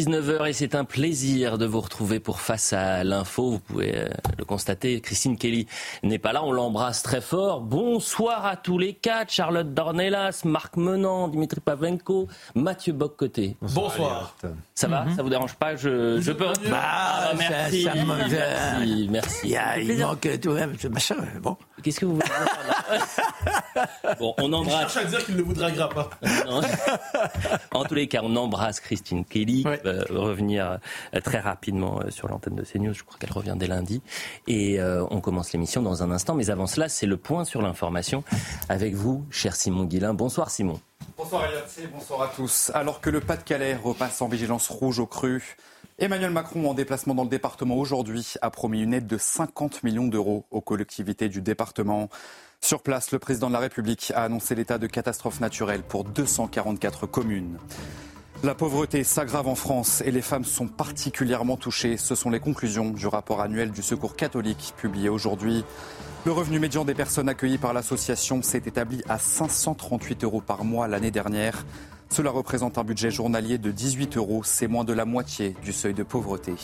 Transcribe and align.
19h 0.00 0.46
et 0.48 0.52
c'est 0.52 0.76
un 0.76 0.84
plaisir 0.84 1.58
de 1.58 1.66
vous 1.66 1.80
retrouver 1.80 2.20
pour 2.20 2.38
Face 2.40 2.72
à 2.72 3.02
l'info. 3.02 3.50
Vous 3.50 3.58
pouvez 3.58 3.92
euh, 3.96 4.08
le 4.38 4.44
constater, 4.44 5.00
Christine 5.00 5.36
Kelly 5.36 5.66
n'est 6.04 6.20
pas 6.20 6.32
là, 6.32 6.44
on 6.44 6.52
l'embrasse 6.52 7.02
très 7.02 7.20
fort. 7.20 7.60
Bonsoir 7.60 8.46
à 8.46 8.54
tous 8.54 8.78
les 8.78 8.94
quatre, 8.94 9.32
Charlotte 9.32 9.74
Dornelas, 9.74 10.42
Marc 10.44 10.76
Menant, 10.76 11.26
Dimitri 11.26 11.58
Pavenko, 11.58 12.28
Mathieu 12.54 12.92
Boccoté. 12.92 13.56
Bonsoir. 13.60 14.36
Ça 14.76 14.86
va 14.86 15.06
Ça 15.16 15.24
vous 15.24 15.28
dérange 15.28 15.54
pas 15.56 15.74
je, 15.74 16.20
je 16.20 16.30
peux... 16.30 16.46
Bah, 16.70 16.78
Ah, 16.84 17.32
merci. 17.36 17.82
ça, 17.82 17.90
ça 17.92 18.04
me- 18.04 18.06
merci, 18.16 19.08
merci. 19.10 19.38
Il, 19.42 19.50
y 19.50 19.56
a, 19.56 19.76
il 19.80 19.98
manque 19.98 20.40
tout 20.40 20.52
même 20.52 20.76
ce 20.78 20.86
machin. 20.86 21.16
Bon. 21.42 21.56
Qu'est-ce 21.82 21.98
que 21.98 22.06
vous 22.06 22.14
voulez 22.14 22.26
Bon, 24.20 24.34
on 24.38 24.52
embrasse... 24.52 24.92
cherche 24.92 25.04
à 25.04 25.08
dire 25.08 25.24
qu'il 25.24 25.34
ne 25.34 25.42
vous 25.42 25.52
draguera 25.54 25.88
pas. 25.88 26.10
En 27.72 27.84
tous 27.84 27.94
les 27.94 28.06
cas, 28.06 28.20
on 28.22 28.36
embrasse 28.36 28.78
Christine 28.78 29.24
Kelly, 29.24 29.64
Ouais. 29.66 29.79
Va 29.82 30.04
revenir 30.10 30.78
euh, 31.14 31.20
très 31.20 31.38
rapidement 31.38 32.00
euh, 32.00 32.10
sur 32.10 32.28
l'antenne 32.28 32.54
de 32.54 32.62
CNews. 32.62 32.92
Je 32.92 33.04
crois 33.04 33.18
qu'elle 33.18 33.32
revient 33.32 33.54
dès 33.56 33.66
lundi. 33.66 34.02
Et 34.46 34.80
euh, 34.80 35.04
on 35.10 35.20
commence 35.20 35.52
l'émission 35.52 35.82
dans 35.82 36.02
un 36.02 36.10
instant. 36.10 36.34
Mais 36.34 36.50
avant 36.50 36.66
cela, 36.66 36.88
c'est 36.88 37.06
le 37.06 37.16
point 37.16 37.44
sur 37.44 37.62
l'information 37.62 38.24
avec 38.68 38.94
vous, 38.94 39.24
cher 39.30 39.56
Simon 39.56 39.84
Guillain. 39.84 40.14
Bonsoir 40.14 40.50
Simon. 40.50 40.80
Bonsoir 41.16 41.44
Eliott 41.46 41.64
et 41.82 41.86
bonsoir 41.86 42.22
à 42.22 42.28
tous. 42.28 42.70
Alors 42.74 43.00
que 43.00 43.10
le 43.10 43.20
Pas-de-Calais 43.20 43.74
repasse 43.74 44.22
en 44.22 44.28
vigilance 44.28 44.68
rouge 44.68 44.98
au 44.98 45.06
cru, 45.06 45.56
Emmanuel 45.98 46.30
Macron, 46.30 46.70
en 46.70 46.72
déplacement 46.72 47.14
dans 47.14 47.24
le 47.24 47.28
département 47.28 47.76
aujourd'hui, 47.76 48.34
a 48.40 48.50
promis 48.50 48.80
une 48.80 48.94
aide 48.94 49.06
de 49.06 49.18
50 49.18 49.82
millions 49.82 50.06
d'euros 50.06 50.46
aux 50.50 50.62
collectivités 50.62 51.28
du 51.28 51.42
département. 51.42 52.08
Sur 52.62 52.82
place, 52.82 53.12
le 53.12 53.18
président 53.18 53.48
de 53.48 53.52
la 53.52 53.58
République 53.58 54.10
a 54.14 54.24
annoncé 54.24 54.54
l'état 54.54 54.78
de 54.78 54.86
catastrophe 54.86 55.40
naturelle 55.40 55.82
pour 55.82 56.04
244 56.04 57.06
communes. 57.06 57.58
La 58.42 58.54
pauvreté 58.54 59.04
s'aggrave 59.04 59.48
en 59.48 59.54
France 59.54 60.02
et 60.06 60.10
les 60.10 60.22
femmes 60.22 60.46
sont 60.46 60.66
particulièrement 60.66 61.58
touchées. 61.58 61.98
Ce 61.98 62.14
sont 62.14 62.30
les 62.30 62.40
conclusions 62.40 62.88
du 62.88 63.06
rapport 63.06 63.42
annuel 63.42 63.70
du 63.70 63.82
Secours 63.82 64.16
catholique 64.16 64.72
publié 64.78 65.10
aujourd'hui. 65.10 65.62
Le 66.24 66.32
revenu 66.32 66.58
médian 66.58 66.86
des 66.86 66.94
personnes 66.94 67.28
accueillies 67.28 67.58
par 67.58 67.74
l'association 67.74 68.40
s'est 68.40 68.62
établi 68.64 69.02
à 69.10 69.18
538 69.18 70.24
euros 70.24 70.40
par 70.40 70.64
mois 70.64 70.88
l'année 70.88 71.10
dernière. 71.10 71.66
Cela 72.08 72.30
représente 72.30 72.78
un 72.78 72.84
budget 72.84 73.10
journalier 73.10 73.58
de 73.58 73.70
18 73.70 74.16
euros, 74.16 74.42
c'est 74.42 74.68
moins 74.68 74.84
de 74.84 74.94
la 74.94 75.04
moitié 75.04 75.54
du 75.62 75.74
seuil 75.74 75.92
de 75.92 76.02
pauvreté. 76.02 76.54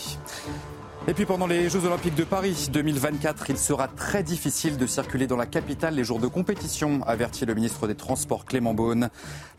Et 1.08 1.14
puis 1.14 1.24
pendant 1.24 1.46
les 1.46 1.70
Jeux 1.70 1.84
Olympiques 1.84 2.16
de 2.16 2.24
Paris 2.24 2.68
2024, 2.72 3.48
il 3.50 3.58
sera 3.58 3.86
très 3.86 4.24
difficile 4.24 4.76
de 4.76 4.88
circuler 4.88 5.28
dans 5.28 5.36
la 5.36 5.46
capitale 5.46 5.94
les 5.94 6.02
jours 6.02 6.18
de 6.18 6.26
compétition, 6.26 7.00
avertit 7.06 7.46
le 7.46 7.54
ministre 7.54 7.86
des 7.86 7.94
Transports 7.94 8.44
Clément 8.44 8.74
Beaune. 8.74 9.08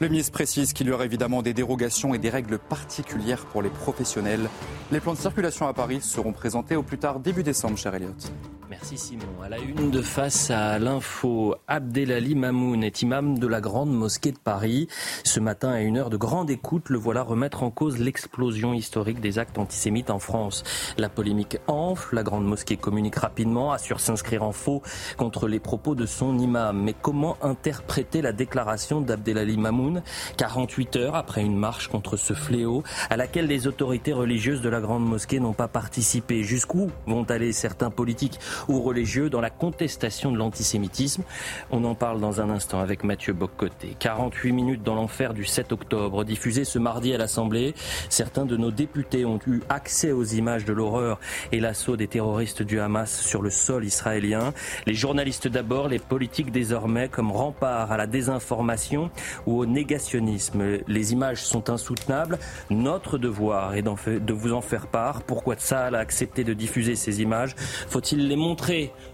Le 0.02 0.10
ministre 0.10 0.34
précise 0.34 0.74
qu'il 0.74 0.88
y 0.88 0.92
aura 0.92 1.06
évidemment 1.06 1.42
des 1.42 1.54
dérogations 1.54 2.14
et 2.14 2.18
des 2.18 2.30
règles 2.30 2.60
particulières 2.60 3.46
pour 3.46 3.62
les 3.62 3.70
professionnels. 3.70 4.50
Les 4.92 5.00
plans 5.00 5.14
de 5.14 5.20
circulation 5.20 5.70
à 5.70 5.74
Paris 5.74 6.02
seront 6.02 6.34
présentés 6.34 6.76
au 6.76 6.84
plus 6.84 6.98
tard 6.98 7.22
début 7.22 7.44
décembre, 7.44 7.78
cher 7.78 7.96
Elliott. 7.96 8.30
Merci 8.70 8.98
Simon. 8.98 9.24
À 9.42 9.48
la 9.48 9.60
une 9.60 9.92
de 9.92 10.02
face 10.02 10.52
à 10.52 10.78
l'info, 10.78 11.56
Abdelali 11.70 12.36
Mamoun 12.36 12.84
est 12.84 13.02
imam 13.02 13.40
de 13.40 13.48
la 13.48 13.62
grande 13.62 13.92
mosquée 13.94 14.34
de 14.34 14.38
Paris. 14.38 14.90
Ce 15.24 15.40
matin, 15.40 15.70
à 15.70 15.80
une 15.80 15.96
heure 15.98 16.10
de 16.10 16.18
grande 16.18 16.50
écoute, 16.50 16.90
le 16.90 16.98
voilà 16.98 17.22
remettre 17.22 17.64
en 17.64 17.72
cause 17.72 17.98
l'explosion 17.98 18.74
historique 18.74 19.22
des 19.22 19.40
actes 19.40 19.58
antisémites 19.58 20.10
en 20.10 20.20
France. 20.20 20.66
La 20.98 21.08
polémique 21.08 21.60
enfle, 21.68 22.16
la 22.16 22.24
grande 22.24 22.46
mosquée 22.46 22.76
communique 22.76 23.16
rapidement, 23.16 23.72
assure 23.72 24.02
s'inscrire 24.02 24.44
en 24.44 24.52
faux 24.52 24.82
contre 25.16 25.48
les 25.48 25.60
propos 25.60 25.96
de 25.96 26.06
son 26.06 26.38
imam. 26.38 26.82
Mais 26.84 26.94
comment 26.94 27.38
interpréter 27.42 28.22
la 28.22 28.34
déclaration 28.34 29.00
d'Abdelali 29.00 29.58
Mamoun 29.58 30.04
48 30.36 30.96
heures 30.98 31.16
après 31.16 31.42
une 31.42 31.56
marche 31.56 31.88
contre 31.88 32.18
ce 32.18 32.34
fléau 32.34 32.84
à 33.10 33.16
laquelle 33.16 33.48
les 33.48 33.66
autorités 33.66 34.12
religieuses 34.12 34.62
de 34.62 34.70
la 34.70 34.82
grande 34.82 35.06
mosquée 35.06 35.40
n'ont 35.40 35.54
pas 35.54 35.70
participé? 35.70 36.44
Jusqu'où 36.44 36.92
vont 37.06 37.24
aller 37.24 37.54
certains 37.54 37.92
politiques 37.92 38.40
ou 38.68 38.82
religieux 38.82 39.30
dans 39.30 39.42
la 39.42 39.50
contestation 39.50 40.32
de 40.32 40.38
l'antisémitisme. 40.38 41.24
On 41.72 41.84
en 41.84 41.96
parle 41.96 42.20
dans 42.20 42.42
un 42.42 42.50
instant 42.50 42.80
avec 42.80 43.04
Mathieu 43.04 43.34
Boccoté. 43.34 43.96
48 44.00 44.52
minutes 44.52 44.84
dans 44.84 44.96
l'enfer 44.96 45.34
du 45.34 45.46
7 45.46 45.72
octobre, 45.72 46.24
diffusé 46.24 46.64
ce 46.64 46.80
mardi 46.80 47.14
à 47.14 47.18
l'Assemblée. 47.18 47.74
Certains 48.10 48.46
de 48.46 48.58
nos 48.58 48.72
députés 48.72 49.26
ont 49.26 49.40
eu 49.48 49.62
accès 49.70 50.12
aux 50.12 50.24
images 50.24 50.66
de 50.66 50.74
l'horreur 50.74 51.20
et 51.52 51.60
l'assaut 51.60 51.98
des 51.98 52.08
terroristes 52.08 52.64
du 52.64 52.80
Hamas 52.80 53.22
sur 53.22 53.42
le 53.42 53.50
sol 53.50 53.86
israélien. 53.86 54.54
Les 54.86 54.94
journalistes 54.94 55.48
d'abord, 55.48 55.88
les 55.88 56.00
politiques 56.00 56.52
désormais 56.52 57.10
comme 57.10 57.32
rempart 57.32 57.92
à 57.92 57.98
la 57.98 58.08
désinformation 58.08 59.10
ou 59.46 59.60
au 59.60 59.66
négationnisme. 59.66 60.80
Les 60.88 61.14
images 61.14 61.44
sont 61.44 61.70
insoutenables. 61.70 62.40
Notre 62.70 63.18
devoir 63.18 63.76
est 63.76 63.82
de 63.82 64.34
vous 64.34 64.54
en 64.54 64.62
faire 64.62 64.88
part. 64.88 65.24
Pourquoi 65.24 65.56
Tsahal 65.56 65.96
a 65.96 66.00
accepté 66.00 66.44
de 66.44 66.54
diffuser 66.54 66.96
ces 66.96 67.22
images? 67.22 67.56
Faut-il 67.90 68.28
les 68.28 68.36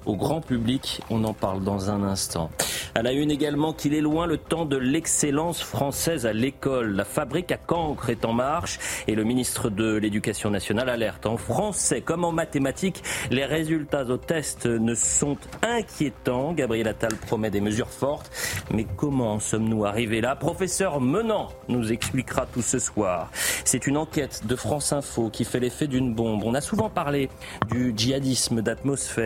au 0.06 0.16
grand 0.16 0.42
public 0.42 1.02
On 1.10 1.24
en 1.24 1.34
parle 1.34 1.64
dans 1.64 1.90
un 1.90 2.04
instant. 2.04 2.50
À 2.94 3.02
la 3.02 3.14
une 3.14 3.32
également 3.32 3.74
qu'il 3.74 3.94
est 3.94 4.02
loin 4.02 4.28
le 4.28 4.38
temps 4.38 4.66
de 4.66 4.78
l'excellence 4.78 5.62
française 5.62 6.26
à 6.26 6.34
l'école. 6.34 6.96
La 6.96 7.06
fabrique 7.06 7.52
à 7.52 7.58
cancre 7.58 8.10
est 8.10 8.26
en 8.26 8.34
marche 8.34 8.80
et 9.08 9.16
le 9.16 9.24
ministre 9.24 9.70
de 9.70 9.96
l'Éducation 9.96 10.50
nationale 10.50 10.90
alerte. 10.90 11.26
En 11.26 11.38
français 11.38 12.02
comme 12.02 12.24
en 12.24 12.32
mathématiques, 12.32 13.02
les 13.32 13.46
résultats 13.46 14.06
au 14.06 14.18
test 14.18 14.66
ne 14.66 14.94
sont 14.94 15.38
inquiétants. 15.62 16.54
Gabriel 16.54 16.88
Attal 16.88 17.16
promet 17.16 17.50
des 17.50 17.62
mesures 17.62 17.90
fortes. 17.90 18.30
Mais 18.72 18.86
comment 18.98 19.34
en 19.34 19.40
sommes-nous 19.40 19.86
arrivés 19.86 20.22
là? 20.22 20.36
Professeur 20.36 21.02
Menant 21.02 21.50
nous 21.70 21.92
expliquera 21.92 22.46
tout 22.46 22.62
ce 22.62 22.80
soir. 22.80 23.32
C'est 23.66 23.88
une 23.88 23.98
enquête 23.98 24.46
de 24.46 24.56
France 24.56 24.94
Info 24.94 25.30
qui 25.30 25.46
fait 25.46 25.60
l'effet 25.60 25.88
d'une 25.88 26.14
bombe. 26.14 26.44
On 26.44 26.54
a 26.54 26.62
souvent 26.62 26.90
parlé 26.90 27.30
du 27.72 27.94
djihadisme 27.96 28.62
d'atmosphère. 28.62 29.23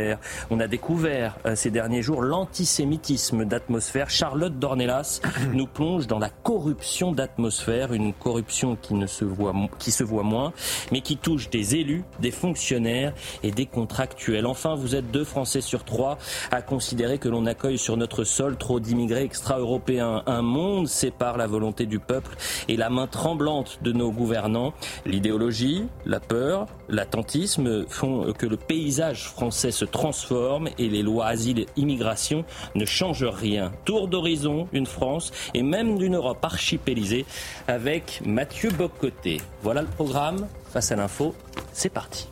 On 0.50 0.60
a 0.60 0.68
découvert 0.68 1.38
euh, 1.46 1.56
ces 1.56 1.72
derniers 1.72 2.02
jours 2.02 2.22
l'antisémitisme 2.22 3.46
d'atmosphère. 3.46 4.10
Charlotte 4.10 4.58
Dornelas 4.58 5.22
nous 5.54 5.68
plonge 5.68 6.08
dans 6.08 6.20
la 6.20 6.30
corruption 6.30 7.12
d'atmosphère, 7.12 7.94
une 7.94 8.14
corruption 8.14 8.76
qui, 8.76 8.94
ne 8.94 9.08
se 9.08 9.26
voit, 9.26 9.54
qui 9.80 9.92
se 9.92 10.04
voit 10.04 10.24
moins, 10.24 10.54
mais 10.92 11.02
qui 11.02 11.18
touche 11.18 11.50
des 11.50 11.76
élus, 11.76 12.04
des 12.20 12.32
fonctionnaires 12.32 13.14
et 13.44 13.52
des 13.52 13.66
contractuels. 13.66 14.46
Enfin, 14.46 14.76
vous 14.76 14.96
êtes 14.96 15.12
deux 15.12 15.24
Français 15.24 15.62
sur 15.62 15.84
trois 15.84 16.18
à 16.52 16.62
considérer 16.62 17.18
que 17.18 17.30
l'on 17.30 17.46
accueille 17.46 17.78
sur 17.78 17.98
notre 17.98 18.24
sol 18.24 18.58
trop 18.58 18.80
d'immigrés 18.80 19.24
extra-européens. 19.24 20.24
Un 20.26 20.42
monde 20.42 20.88
sépare 20.88 21.38
la 21.38 21.48
volonté 21.48 21.86
du 21.86 22.00
peuple 22.00 22.36
et 22.68 22.78
la 22.78 22.90
main 22.90 23.08
tremblante 23.08 23.80
de 23.82 23.92
nos 23.92 24.12
gouvernants. 24.12 24.74
L'idéologie, 25.06 25.86
la 26.06 26.20
peur, 26.20 26.68
l'attentisme 26.90 27.86
font 27.88 28.34
que 28.34 28.46
le 28.46 28.58
paysage 28.58 29.28
français 29.30 29.72
se 29.72 29.86
transforme 29.88 30.70
et 30.78 30.90
les 30.90 31.04
lois 31.04 31.28
asile 31.28 31.60
et 31.60 31.68
immigration 31.76 32.46
ne 32.76 32.86
changent 32.86 33.24
rien. 33.24 33.72
Tour 33.86 34.08
d'horizon, 34.08 34.68
une 34.74 34.86
France 34.86 35.32
et 35.54 35.64
même 35.64 35.98
d'une 35.98 36.16
Europe 36.16 36.44
archipélisée 36.44 37.26
avec 37.68 38.22
Mathieu 38.26 38.70
Boccoté. 38.70 39.42
Voilà 39.62 39.82
le 39.82 39.88
programme. 39.88 40.48
Face 40.72 40.92
à 40.92 40.96
l'info, 40.96 41.34
c'est 41.74 41.90
parti. 41.90 42.28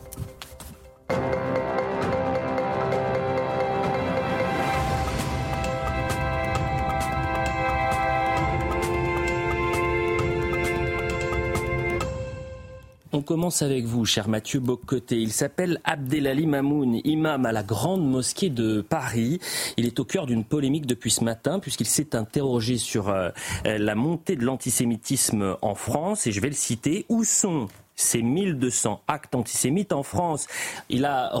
On 13.16 13.22
commence 13.22 13.62
avec 13.62 13.86
vous, 13.86 14.04
cher 14.04 14.28
Mathieu 14.28 14.60
Boccoté. 14.60 15.16
Il 15.16 15.32
s'appelle 15.32 15.80
Abdelali 15.84 16.46
Mamoun, 16.46 17.00
imam 17.02 17.46
à 17.46 17.52
la 17.52 17.62
grande 17.62 18.06
mosquée 18.06 18.50
de 18.50 18.82
Paris. 18.82 19.40
Il 19.78 19.86
est 19.86 19.98
au 19.98 20.04
cœur 20.04 20.26
d'une 20.26 20.44
polémique 20.44 20.84
depuis 20.84 21.10
ce 21.10 21.24
matin, 21.24 21.58
puisqu'il 21.58 21.86
s'est 21.86 22.14
interrogé 22.14 22.76
sur 22.76 23.08
euh, 23.08 23.30
la 23.64 23.94
montée 23.94 24.36
de 24.36 24.44
l'antisémitisme 24.44 25.56
en 25.62 25.74
France. 25.74 26.26
Et 26.26 26.32
je 26.32 26.42
vais 26.42 26.50
le 26.50 26.54
citer. 26.54 27.06
Où 27.08 27.24
sont 27.24 27.68
ces 27.94 28.20
1200 28.20 29.00
actes 29.08 29.34
antisémites 29.34 29.94
en 29.94 30.02
France? 30.02 30.46
Il 30.90 31.06
a 31.06 31.32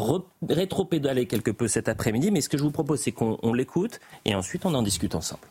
rétropédalé 0.48 1.26
quelque 1.26 1.50
peu 1.50 1.68
cet 1.68 1.90
après-midi, 1.90 2.30
mais 2.30 2.40
ce 2.40 2.48
que 2.48 2.56
je 2.56 2.62
vous 2.62 2.70
propose, 2.70 3.00
c'est 3.00 3.12
qu'on 3.12 3.38
on 3.42 3.52
l'écoute 3.52 4.00
et 4.24 4.34
ensuite 4.34 4.64
on 4.64 4.72
en 4.72 4.80
discute 4.80 5.14
ensemble. 5.14 5.46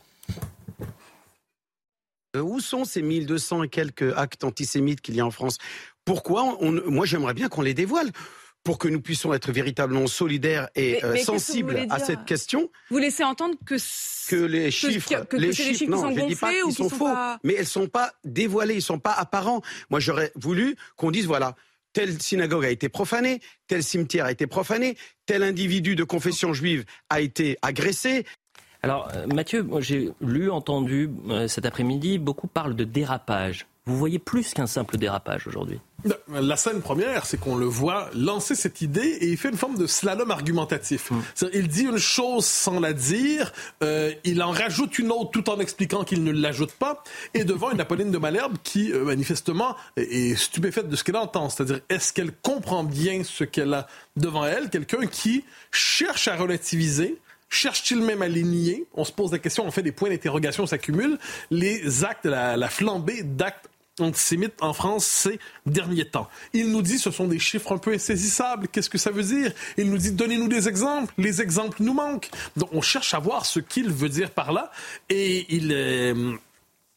Où 2.36 2.60
sont 2.60 2.84
ces 2.84 3.02
1200 3.02 3.64
et 3.64 3.70
quelques 3.70 4.14
actes 4.18 4.44
antisémites 4.44 5.02
qu'il 5.02 5.16
y 5.16 5.22
a 5.22 5.26
en 5.26 5.32
France? 5.32 5.58
Pourquoi 6.06 6.58
on, 6.62 6.72
Moi, 6.90 7.06
j'aimerais 7.06 7.34
bien 7.34 7.50
qu'on 7.50 7.62
les 7.62 7.74
dévoile 7.74 8.12
pour 8.64 8.78
que 8.80 8.88
nous 8.88 9.02
puissions 9.02 9.32
être 9.34 9.52
véritablement 9.52 10.08
solidaires 10.08 10.70
et 10.76 10.94
Mais- 11.04 11.10
mais 11.14 11.20
vous 11.20 11.26
sensibles 11.26 11.86
à 11.90 12.00
cette 12.00 12.26
question. 12.26 12.72
Vous 12.90 12.98
laissez 12.98 13.24
entendre 13.24 13.56
que 13.66 13.76
que 14.30 14.36
les 14.36 14.72
chiffres, 14.72 15.08
que- 15.10 15.26
que 15.26 15.38
les 15.38 15.54
chiffres 15.54 15.86
non, 15.88 16.02
sont 16.02 16.12
je 16.16 16.22
dis 16.26 16.36
pas 16.36 16.48
gonflés 16.48 16.64
ou 16.64 16.68
qu'ils 16.70 16.76
qui 16.76 16.84
sont 16.84 16.90
sont 16.90 16.96
faux, 16.96 17.06
pas- 17.06 17.40
mais 17.44 17.54
elles 17.54 17.68
sont 17.68 17.88
pas 17.88 18.14
dévoilées, 18.24 18.74
ils 18.76 18.82
sont 18.82 18.98
pas 18.98 19.12
apparents. 19.14 19.62
Moi, 19.92 20.00
j'aurais 20.00 20.32
voulu 20.36 20.76
qu'on 20.96 21.12
dise 21.12 21.28
voilà, 21.28 21.56
telle 21.94 22.20
synagogue 22.20 22.66
a 22.66 22.70
été 22.72 22.90
profanée, 22.90 23.40
tel 23.68 23.84
cimetière 23.84 24.26
a 24.26 24.32
été 24.32 24.48
profané, 24.48 24.98
tel 25.28 25.44
individu 25.44 25.96
de 25.96 26.04
confession 26.04 26.54
juive 26.54 26.86
a 27.12 27.22
été 27.22 27.58
agressé. 27.62 28.26
Alors, 28.82 29.10
euh, 29.14 29.28
Mathieu, 29.28 29.62
moi, 29.62 29.80
j'ai 29.82 30.10
lu, 30.22 30.50
entendu 30.50 31.10
euh, 31.30 31.48
cet 31.48 31.66
après-midi, 31.68 32.18
beaucoup 32.18 32.48
parlent 32.48 32.76
de 32.76 32.84
dérapage. 32.84 33.68
Vous 33.88 33.98
voyez 33.98 34.18
plus 34.18 34.54
qu'un 34.54 34.66
simple 34.66 34.98
dérapage 34.98 35.46
aujourd'hui. 35.46 35.80
La 36.30 36.56
scène 36.56 36.82
première, 36.82 37.26
c'est 37.26 37.40
qu'on 37.40 37.56
le 37.56 37.68
voit 37.68 38.10
lancer 38.16 38.56
cette 38.56 38.82
idée 38.82 39.18
et 39.22 39.28
il 39.28 39.38
fait 39.38 39.50
une 39.50 39.58
forme 39.58 39.78
de 39.78 39.86
slalom 39.86 40.32
argumentatif. 40.32 41.12
C'est-à-dire, 41.36 41.60
Il 41.62 41.68
dit 41.68 41.84
une 41.84 41.98
chose 41.98 42.46
sans 42.46 42.80
la 42.80 42.94
dire, 42.94 43.54
euh, 43.84 44.12
il 44.24 44.42
en 44.42 44.50
rajoute 44.50 44.98
une 44.98 45.12
autre 45.12 45.30
tout 45.32 45.50
en 45.52 45.60
expliquant 45.60 46.04
qu'il 46.04 46.24
ne 46.24 46.32
l'ajoute 46.32 46.72
pas, 46.72 47.04
et 47.34 47.44
devant 47.44 47.72
une 47.72 47.80
Apolline 47.80 48.12
de 48.12 48.18
Malherbe 48.18 48.58
qui, 48.64 48.92
euh, 48.92 49.06
manifestement, 49.06 49.76
est 49.98 50.32
est 50.32 50.36
stupéfaite 50.36 50.90
de 50.90 50.96
ce 50.96 51.04
qu'elle 51.04 51.18
entend. 51.18 51.50
C'est-à-dire, 51.50 51.80
est-ce 51.90 52.14
qu'elle 52.14 52.32
comprend 52.32 52.84
bien 52.84 53.24
ce 53.24 53.44
qu'elle 53.44 53.74
a 53.74 53.88
devant 54.16 54.46
elle? 54.46 54.70
Quelqu'un 54.70 55.06
qui 55.08 55.44
cherche 55.72 56.28
à 56.28 56.36
relativiser, 56.36 57.20
Cherche-t-il 57.48 58.02
même 58.02 58.24
à 58.24 58.28
les 58.28 58.44
nier 58.44 58.86
On 58.96 59.06
se 59.06 59.12
pose 59.12 59.32
la 59.32 59.40
question, 59.40 59.66
on 59.66 59.72
fait 59.72 59.84
des 59.84 59.92
points 59.92 60.10
d'interrogation 60.10 60.66
s'accumulent. 60.66 61.20
Les 61.52 62.04
actes, 62.04 62.26
la, 62.26 62.58
la 62.58 62.70
flambée 62.70 63.22
d'actes 63.24 63.70
antisémites 64.00 64.62
en 64.62 64.74
France 64.74 65.06
ces 65.06 65.40
derniers 65.66 66.06
temps. 66.06 66.28
Il 66.54 66.72
nous 66.72 66.82
dit 66.82 67.00
ce 67.00 67.12
sont 67.12 67.28
des 67.28 67.40
chiffres 67.40 67.72
un 67.74 67.78
peu 67.78 67.94
insaisissables. 67.94 68.68
Qu'est-ce 68.68 68.90
que 68.90 68.98
ça 68.98 69.12
veut 69.12 69.24
dire? 69.24 69.52
Il 69.78 69.90
nous 69.90 69.98
dit 69.98 70.12
donnez-nous 70.12 70.48
des 70.48 70.68
exemples. 70.68 71.14
Les 71.18 71.42
exemples 71.42 71.82
nous 71.82 71.94
manquent. 71.94 72.30
Donc 72.58 72.70
on 72.74 72.82
cherche 72.82 73.14
à 73.14 73.20
voir 73.20 73.46
ce 73.46 73.60
qu'il 73.60 73.90
veut 73.90 74.10
dire 74.10 74.32
par 74.32 74.52
là 74.52 74.72
et 75.10 75.46
il 75.56 75.72
euh, 75.72 76.36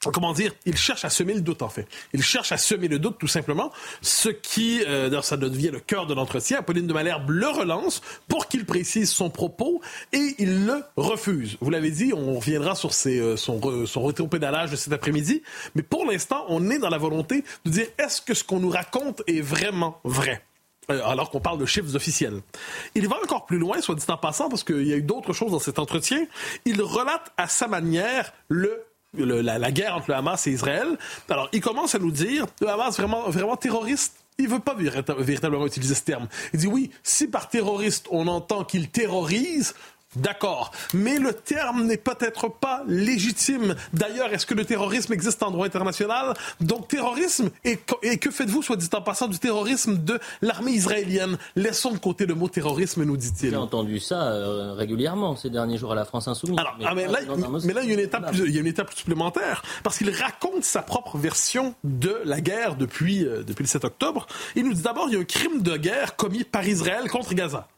comment 0.00 0.32
dire, 0.32 0.52
il 0.64 0.76
cherche 0.76 1.04
à 1.04 1.10
semer 1.10 1.34
le 1.34 1.40
doute 1.40 1.62
en 1.62 1.68
fait. 1.68 1.86
Il 2.12 2.22
cherche 2.22 2.52
à 2.52 2.56
semer 2.56 2.88
le 2.88 2.98
doute 2.98 3.16
tout 3.18 3.26
simplement, 3.26 3.72
ce 4.00 4.28
qui, 4.28 4.82
euh, 4.86 5.08
d'ailleurs 5.08 5.24
ça 5.24 5.36
devient 5.36 5.70
le 5.72 5.80
cœur 5.80 6.06
de 6.06 6.14
l'entretien. 6.14 6.58
Apolline 6.58 6.86
de 6.86 6.92
Malherbe 6.92 7.30
le 7.30 7.48
relance 7.48 8.00
pour 8.28 8.48
qu'il 8.48 8.64
précise 8.64 9.10
son 9.10 9.30
propos 9.30 9.80
et 10.12 10.34
il 10.38 10.66
le 10.66 10.82
refuse. 10.96 11.56
Vous 11.60 11.70
l'avez 11.70 11.90
dit, 11.90 12.12
on 12.14 12.36
reviendra 12.36 12.74
sur 12.74 12.94
ses, 12.94 13.18
euh, 13.18 13.36
son, 13.36 13.58
re- 13.58 13.86
son 13.86 14.04
rétropédalage 14.04 14.70
de 14.70 14.76
cet 14.76 14.92
après-midi, 14.92 15.42
mais 15.74 15.82
pour 15.82 16.06
l'instant, 16.06 16.44
on 16.48 16.70
est 16.70 16.78
dans 16.78 16.90
la 16.90 16.98
volonté 16.98 17.44
de 17.64 17.70
dire 17.70 17.86
est-ce 17.98 18.22
que 18.22 18.34
ce 18.34 18.44
qu'on 18.44 18.60
nous 18.60 18.70
raconte 18.70 19.22
est 19.26 19.40
vraiment 19.40 20.00
vrai? 20.04 20.42
Euh, 20.90 21.04
alors 21.04 21.28
qu'on 21.28 21.40
parle 21.40 21.58
de 21.58 21.66
chiffres 21.66 21.94
officiels. 21.96 22.40
Il 22.94 23.08
va 23.08 23.16
encore 23.22 23.44
plus 23.44 23.58
loin, 23.58 23.78
soit 23.82 23.94
dit 23.94 24.04
en 24.08 24.16
passant, 24.16 24.48
parce 24.48 24.64
qu'il 24.64 24.86
y 24.86 24.92
a 24.94 24.96
eu 24.96 25.02
d'autres 25.02 25.34
choses 25.34 25.52
dans 25.52 25.58
cet 25.58 25.78
entretien. 25.78 26.26
Il 26.64 26.80
relate 26.80 27.30
à 27.36 27.46
sa 27.46 27.68
manière 27.68 28.32
le 28.48 28.84
la, 29.24 29.58
la 29.58 29.72
guerre 29.72 29.96
entre 29.96 30.10
le 30.10 30.16
Hamas 30.16 30.46
et 30.46 30.50
Israël. 30.50 30.86
Alors, 31.28 31.48
il 31.52 31.60
commence 31.60 31.94
à 31.94 31.98
nous 31.98 32.10
dire, 32.10 32.46
le 32.60 32.68
Hamas 32.68 32.96
vraiment, 32.96 33.28
vraiment 33.28 33.56
terroriste. 33.56 34.14
Il 34.38 34.48
veut 34.48 34.60
pas 34.60 34.74
vérita- 34.74 35.16
véritablement 35.18 35.66
utiliser 35.66 35.94
ce 35.96 36.02
terme. 36.02 36.28
Il 36.52 36.60
dit 36.60 36.68
oui, 36.68 36.90
si 37.02 37.26
par 37.26 37.48
terroriste 37.48 38.06
on 38.10 38.28
entend 38.28 38.64
qu'il 38.64 38.88
terrorise, 38.88 39.74
D'accord, 40.16 40.72
mais 40.94 41.19
le 41.19 41.34
terme 41.34 41.84
n'est 41.84 41.99
peut-être 41.99 42.49
pas 42.49 42.82
légitime. 42.87 43.76
D'ailleurs, 43.93 44.32
est-ce 44.32 44.46
que 44.46 44.55
le 44.55 44.64
terrorisme 44.64 45.12
existe 45.12 45.43
en 45.43 45.50
droit 45.50 45.66
international? 45.66 46.32
Donc 46.62 46.88
terrorisme, 46.88 47.50
et, 47.64 47.76
que 47.76 48.31
faites-vous, 48.31 48.62
soit 48.62 48.76
dit 48.76 48.88
en 48.94 49.02
passant, 49.02 49.28
du 49.28 49.38
terrorisme 49.38 49.99
de 49.99 50.19
l'armée 50.40 50.72
israélienne? 50.72 51.37
Laissons 51.56 51.93
de 51.93 51.99
côté 51.99 52.25
le 52.25 52.34
mot 52.34 52.49
terrorisme, 52.49 53.05
nous 53.05 53.19
dit-il. 53.19 53.50
J'ai 53.50 53.56
entendu 53.56 54.00
ça 54.00 54.28
euh, 54.28 54.72
régulièrement 54.72 55.37
ces 55.37 55.50
derniers 55.50 55.76
jours 55.76 55.93
à 55.93 55.94
la 55.94 56.06
France 56.06 56.26
Insoumise. 56.26 56.58
Alors, 56.58 56.78
ah, 56.87 56.94
mais, 56.94 57.04
pas 57.04 57.12
là, 57.12 57.19
mais 57.64 57.75
il 57.82 57.88
y 57.88 57.90
a 57.90 57.94
une 57.94 58.00
étape, 58.00 58.31
plus- 58.31 58.49
il 58.49 58.54
y 58.54 58.58
a 58.58 58.61
une 58.62 58.66
étape 58.66 58.94
supplémentaire 58.94 59.62
parce 59.82 59.99
qu'il 59.99 60.11
raconte 60.11 60.64
sa 60.64 60.81
propre 60.81 61.19
version 61.19 61.75
de 61.84 62.22
la 62.25 62.40
guerre 62.40 62.76
depuis, 62.76 63.26
euh, 63.26 63.43
depuis 63.43 63.64
le 63.64 63.69
7 63.69 63.84
octobre. 63.84 64.26
Il 64.56 64.64
nous 64.64 64.72
dit 64.72 64.82
d'abord 64.82 65.08
il 65.08 65.14
y 65.14 65.16
a 65.16 65.20
un 65.20 65.25
crime 65.25 65.61
de 65.61 65.76
guerre 65.76 66.16
commis 66.16 66.44
par 66.44 66.66
Israël 66.66 67.11
contre 67.11 67.34
Gaza. 67.34 67.69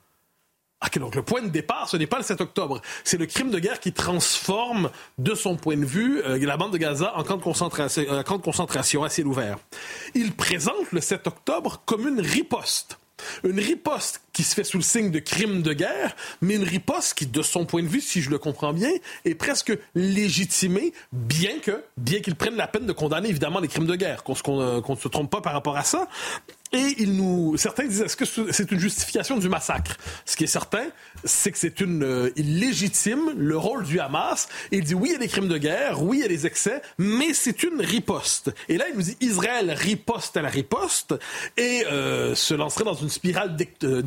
Ok, 0.84 0.98
donc 0.98 1.14
le 1.14 1.22
point 1.22 1.42
de 1.42 1.48
départ, 1.48 1.90
ce 1.90 1.98
n'est 1.98 2.06
pas 2.06 2.16
le 2.16 2.22
7 2.22 2.40
octobre. 2.40 2.80
C'est 3.04 3.18
le 3.18 3.26
crime 3.26 3.50
de 3.50 3.58
guerre 3.58 3.80
qui 3.80 3.92
transforme, 3.92 4.90
de 5.18 5.34
son 5.34 5.56
point 5.56 5.76
de 5.76 5.84
vue, 5.84 6.22
euh, 6.24 6.38
la 6.38 6.56
bande 6.56 6.72
de 6.72 6.78
Gaza 6.78 7.12
en 7.16 7.22
camp 7.22 7.36
de, 7.36 7.42
concentration, 7.42 8.10
un 8.10 8.22
camp 8.22 8.38
de 8.38 8.42
concentration 8.42 9.04
à 9.04 9.10
ciel 9.10 9.26
ouvert. 9.26 9.58
Il 10.14 10.32
présente 10.32 10.90
le 10.90 11.02
7 11.02 11.26
octobre 11.26 11.82
comme 11.84 12.08
une 12.08 12.20
riposte. 12.20 12.98
Une 13.44 13.60
riposte 13.60 14.22
qui 14.32 14.42
se 14.42 14.54
fait 14.54 14.64
sous 14.64 14.76
le 14.76 14.82
signe 14.82 15.10
de 15.10 15.18
crime 15.18 15.62
de 15.62 15.72
guerre, 15.72 16.14
mais 16.40 16.54
une 16.54 16.64
riposte 16.64 17.14
qui, 17.14 17.26
de 17.26 17.42
son 17.42 17.64
point 17.64 17.82
de 17.82 17.88
vue, 17.88 18.00
si 18.00 18.22
je 18.22 18.30
le 18.30 18.38
comprends 18.38 18.72
bien, 18.72 18.90
est 19.24 19.34
presque 19.34 19.76
légitimée, 19.94 20.92
bien 21.12 21.58
que, 21.60 21.82
bien 21.96 22.20
qu'il 22.20 22.34
prenne 22.34 22.56
la 22.56 22.66
peine 22.66 22.86
de 22.86 22.92
condamner 22.92 23.28
évidemment 23.28 23.60
les 23.60 23.68
crimes 23.68 23.86
de 23.86 23.96
guerre, 23.96 24.22
qu'on 24.22 24.34
qu'on 24.34 24.60
euh, 24.60 24.80
ne 24.88 24.96
se 24.96 25.08
trompe 25.08 25.30
pas 25.30 25.40
par 25.40 25.52
rapport 25.52 25.76
à 25.76 25.84
ça. 25.84 26.08
Et 26.72 26.94
il 26.98 27.14
nous, 27.14 27.56
certains 27.56 27.84
disent 27.84 28.02
est-ce 28.02 28.16
que 28.16 28.24
c'est 28.52 28.70
une 28.70 28.78
justification 28.78 29.38
du 29.38 29.48
massacre? 29.48 29.96
Ce 30.24 30.36
qui 30.36 30.44
est 30.44 30.46
certain, 30.46 30.84
c'est 31.24 31.50
que 31.50 31.58
c'est 31.58 31.80
une, 31.80 32.04
euh, 32.04 32.30
le 32.36 33.56
rôle 33.56 33.84
du 33.84 33.98
Hamas. 33.98 34.48
Et 34.70 34.76
il 34.76 34.84
dit 34.84 34.94
oui, 34.94 35.08
il 35.08 35.12
y 35.14 35.16
a 35.16 35.18
des 35.18 35.26
crimes 35.26 35.48
de 35.48 35.58
guerre, 35.58 36.00
oui, 36.00 36.18
il 36.18 36.20
y 36.20 36.24
a 36.24 36.28
des 36.28 36.46
excès, 36.46 36.80
mais 36.96 37.34
c'est 37.34 37.64
une 37.64 37.80
riposte. 37.80 38.52
Et 38.68 38.78
là, 38.78 38.84
il 38.88 38.94
nous 38.94 39.02
dit 39.02 39.16
Israël 39.20 39.72
riposte 39.72 40.36
à 40.36 40.42
la 40.42 40.48
riposte 40.48 41.16
et 41.56 41.84
euh, 41.86 42.36
se 42.36 42.54
lancerait 42.54 42.84
dans 42.84 42.94
une 42.94 43.10
spirale 43.10 43.56
dec- 43.56 43.82
euh, 43.82 44.00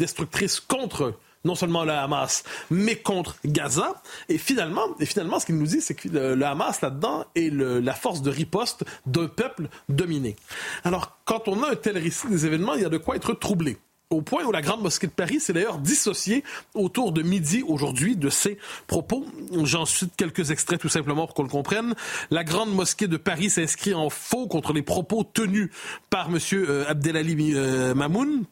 contre 0.67 1.13
non 1.45 1.55
seulement 1.55 1.83
le 1.83 1.91
Hamas, 1.91 2.43
mais 2.69 2.95
contre 2.95 3.37
Gaza. 3.45 4.01
Et 4.29 4.37
finalement, 4.37 4.83
et 4.99 5.05
finalement 5.05 5.39
ce 5.39 5.45
qu'il 5.45 5.57
nous 5.57 5.67
dit, 5.67 5.81
c'est 5.81 5.95
que 5.95 6.07
le, 6.07 6.45
Hamas, 6.45 6.81
là-dedans, 6.81 7.25
est 7.35 7.53
la 7.53 7.93
force 7.93 8.21
de 8.21 8.29
riposte 8.29 8.85
d'un 9.05 9.27
peuple 9.27 9.67
dominé. 9.89 10.35
Alors, 10.83 11.17
quand 11.25 11.47
on 11.47 11.63
a 11.63 11.71
un 11.71 11.75
tel 11.75 11.97
récit 11.97 12.27
des 12.27 12.45
événements, 12.45 12.75
il 12.75 12.81
y 12.81 12.85
a 12.85 12.89
de 12.89 12.97
quoi 12.97 13.15
être 13.15 13.33
troublé. 13.33 13.77
Au 14.09 14.21
point 14.21 14.43
où 14.43 14.51
la 14.51 14.61
Grande 14.61 14.81
Mosquée 14.81 15.07
de 15.07 15.11
Paris 15.11 15.39
s'est 15.39 15.53
d'ailleurs 15.53 15.79
dissociée 15.79 16.43
autour 16.75 17.13
de 17.13 17.23
midi 17.23 17.63
aujourd'hui 17.67 18.15
de 18.15 18.29
ses 18.29 18.59
propos. 18.85 19.25
J'en 19.63 19.85
cite 19.85 20.15
quelques 20.15 20.51
extraits 20.51 20.79
tout 20.79 20.89
simplement 20.89 21.25
pour 21.25 21.33
qu'on 21.33 21.43
le 21.43 21.49
comprenne. 21.49 21.95
La 22.29 22.43
Grande 22.43 22.71
Mosquée 22.71 23.07
de 23.07 23.17
Paris 23.17 23.49
s'inscrit 23.49 23.95
en 23.95 24.11
faux 24.11 24.45
contre 24.47 24.71
les 24.71 24.83
propos 24.83 25.23
tenus 25.23 25.71
par 26.11 26.29
M. 26.29 26.37
Abdelali 26.87 27.53
euh, 27.55 27.95
Mamoun, 27.95 28.43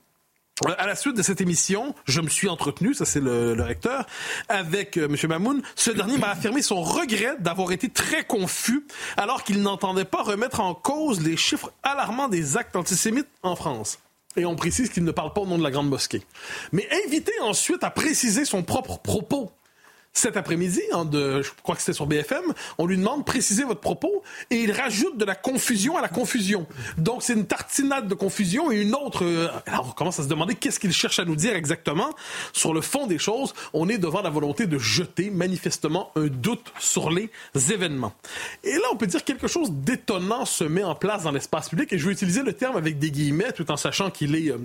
À 0.77 0.85
la 0.85 0.95
suite 0.95 1.17
de 1.17 1.23
cette 1.23 1.41
émission, 1.41 1.95
je 2.05 2.21
me 2.21 2.29
suis 2.29 2.47
entretenu, 2.47 2.93
ça 2.93 3.03
c'est 3.03 3.19
le, 3.19 3.55
le 3.55 3.63
recteur, 3.63 4.05
avec 4.47 4.97
euh, 4.97 5.07
M. 5.07 5.15
Mamoun. 5.27 5.61
Ce 5.75 5.89
dernier 5.89 6.17
m'a 6.17 6.29
affirmé 6.29 6.61
son 6.61 6.81
regret 6.81 7.35
d'avoir 7.39 7.71
été 7.71 7.89
très 7.89 8.23
confus 8.23 8.85
alors 9.17 9.43
qu'il 9.43 9.61
n'entendait 9.63 10.05
pas 10.05 10.21
remettre 10.21 10.59
en 10.59 10.75
cause 10.75 11.21
les 11.21 11.35
chiffres 11.35 11.71
alarmants 11.81 12.27
des 12.27 12.57
actes 12.57 12.75
antisémites 12.75 13.27
en 13.41 13.55
France. 13.55 13.97
Et 14.37 14.45
on 14.45 14.55
précise 14.55 14.89
qu'il 14.89 15.03
ne 15.03 15.11
parle 15.11 15.33
pas 15.33 15.41
au 15.41 15.47
nom 15.47 15.57
de 15.57 15.63
la 15.63 15.71
Grande 15.71 15.89
Mosquée. 15.89 16.21
Mais 16.71 16.87
invité 17.05 17.33
ensuite 17.41 17.83
à 17.83 17.89
préciser 17.89 18.45
son 18.45 18.63
propre 18.63 18.99
propos 18.99 19.51
cet 20.13 20.37
après-midi, 20.37 20.81
de, 21.05 21.41
je 21.41 21.49
crois 21.63 21.75
que 21.75 21.81
c'était 21.81 21.93
sur 21.93 22.05
BFM, 22.05 22.53
on 22.77 22.85
lui 22.85 22.97
demande 22.97 23.25
préciser 23.25 23.63
votre 23.63 23.79
propos 23.79 24.23
et 24.49 24.57
il 24.57 24.71
rajoute 24.71 25.17
de 25.17 25.25
la 25.25 25.35
confusion 25.35 25.97
à 25.97 26.01
la 26.01 26.09
confusion. 26.09 26.67
Donc 26.97 27.23
c'est 27.23 27.33
une 27.33 27.45
tartinade 27.45 28.07
de 28.07 28.13
confusion 28.13 28.71
et 28.71 28.81
une 28.81 28.93
autre. 28.93 29.23
euh, 29.23 29.47
alors 29.65 29.87
on 29.89 29.91
commence 29.91 30.19
à 30.19 30.23
se 30.23 30.27
demander 30.27 30.55
qu'est-ce 30.55 30.79
qu'il 30.79 30.91
cherche 30.91 31.19
à 31.19 31.25
nous 31.25 31.35
dire 31.35 31.55
exactement. 31.55 32.09
Sur 32.53 32.73
le 32.73 32.81
fond 32.81 33.07
des 33.07 33.17
choses, 33.17 33.53
on 33.73 33.87
est 33.89 33.97
devant 33.97 34.21
la 34.21 34.29
volonté 34.29 34.67
de 34.67 34.77
jeter 34.77 35.29
manifestement 35.29 36.11
un 36.15 36.27
doute 36.27 36.73
sur 36.79 37.09
les 37.09 37.31
événements. 37.71 38.13
Et 38.63 38.73
là, 38.73 38.87
on 38.91 38.97
peut 38.97 39.07
dire 39.07 39.23
quelque 39.23 39.47
chose 39.47 39.71
d'étonnant 39.71 40.45
se 40.45 40.63
met 40.63 40.83
en 40.83 40.95
place 40.95 41.23
dans 41.23 41.31
l'espace 41.31 41.69
public 41.69 41.91
et 41.93 41.97
je 41.97 42.05
vais 42.05 42.13
utiliser 42.13 42.43
le 42.43 42.53
terme 42.53 42.75
avec 42.75 42.99
des 42.99 43.11
guillemets 43.11 43.51
tout 43.53 43.71
en 43.71 43.77
sachant 43.77 44.11
qu'il 44.11 44.35
est 44.35 44.51
euh, 44.51 44.57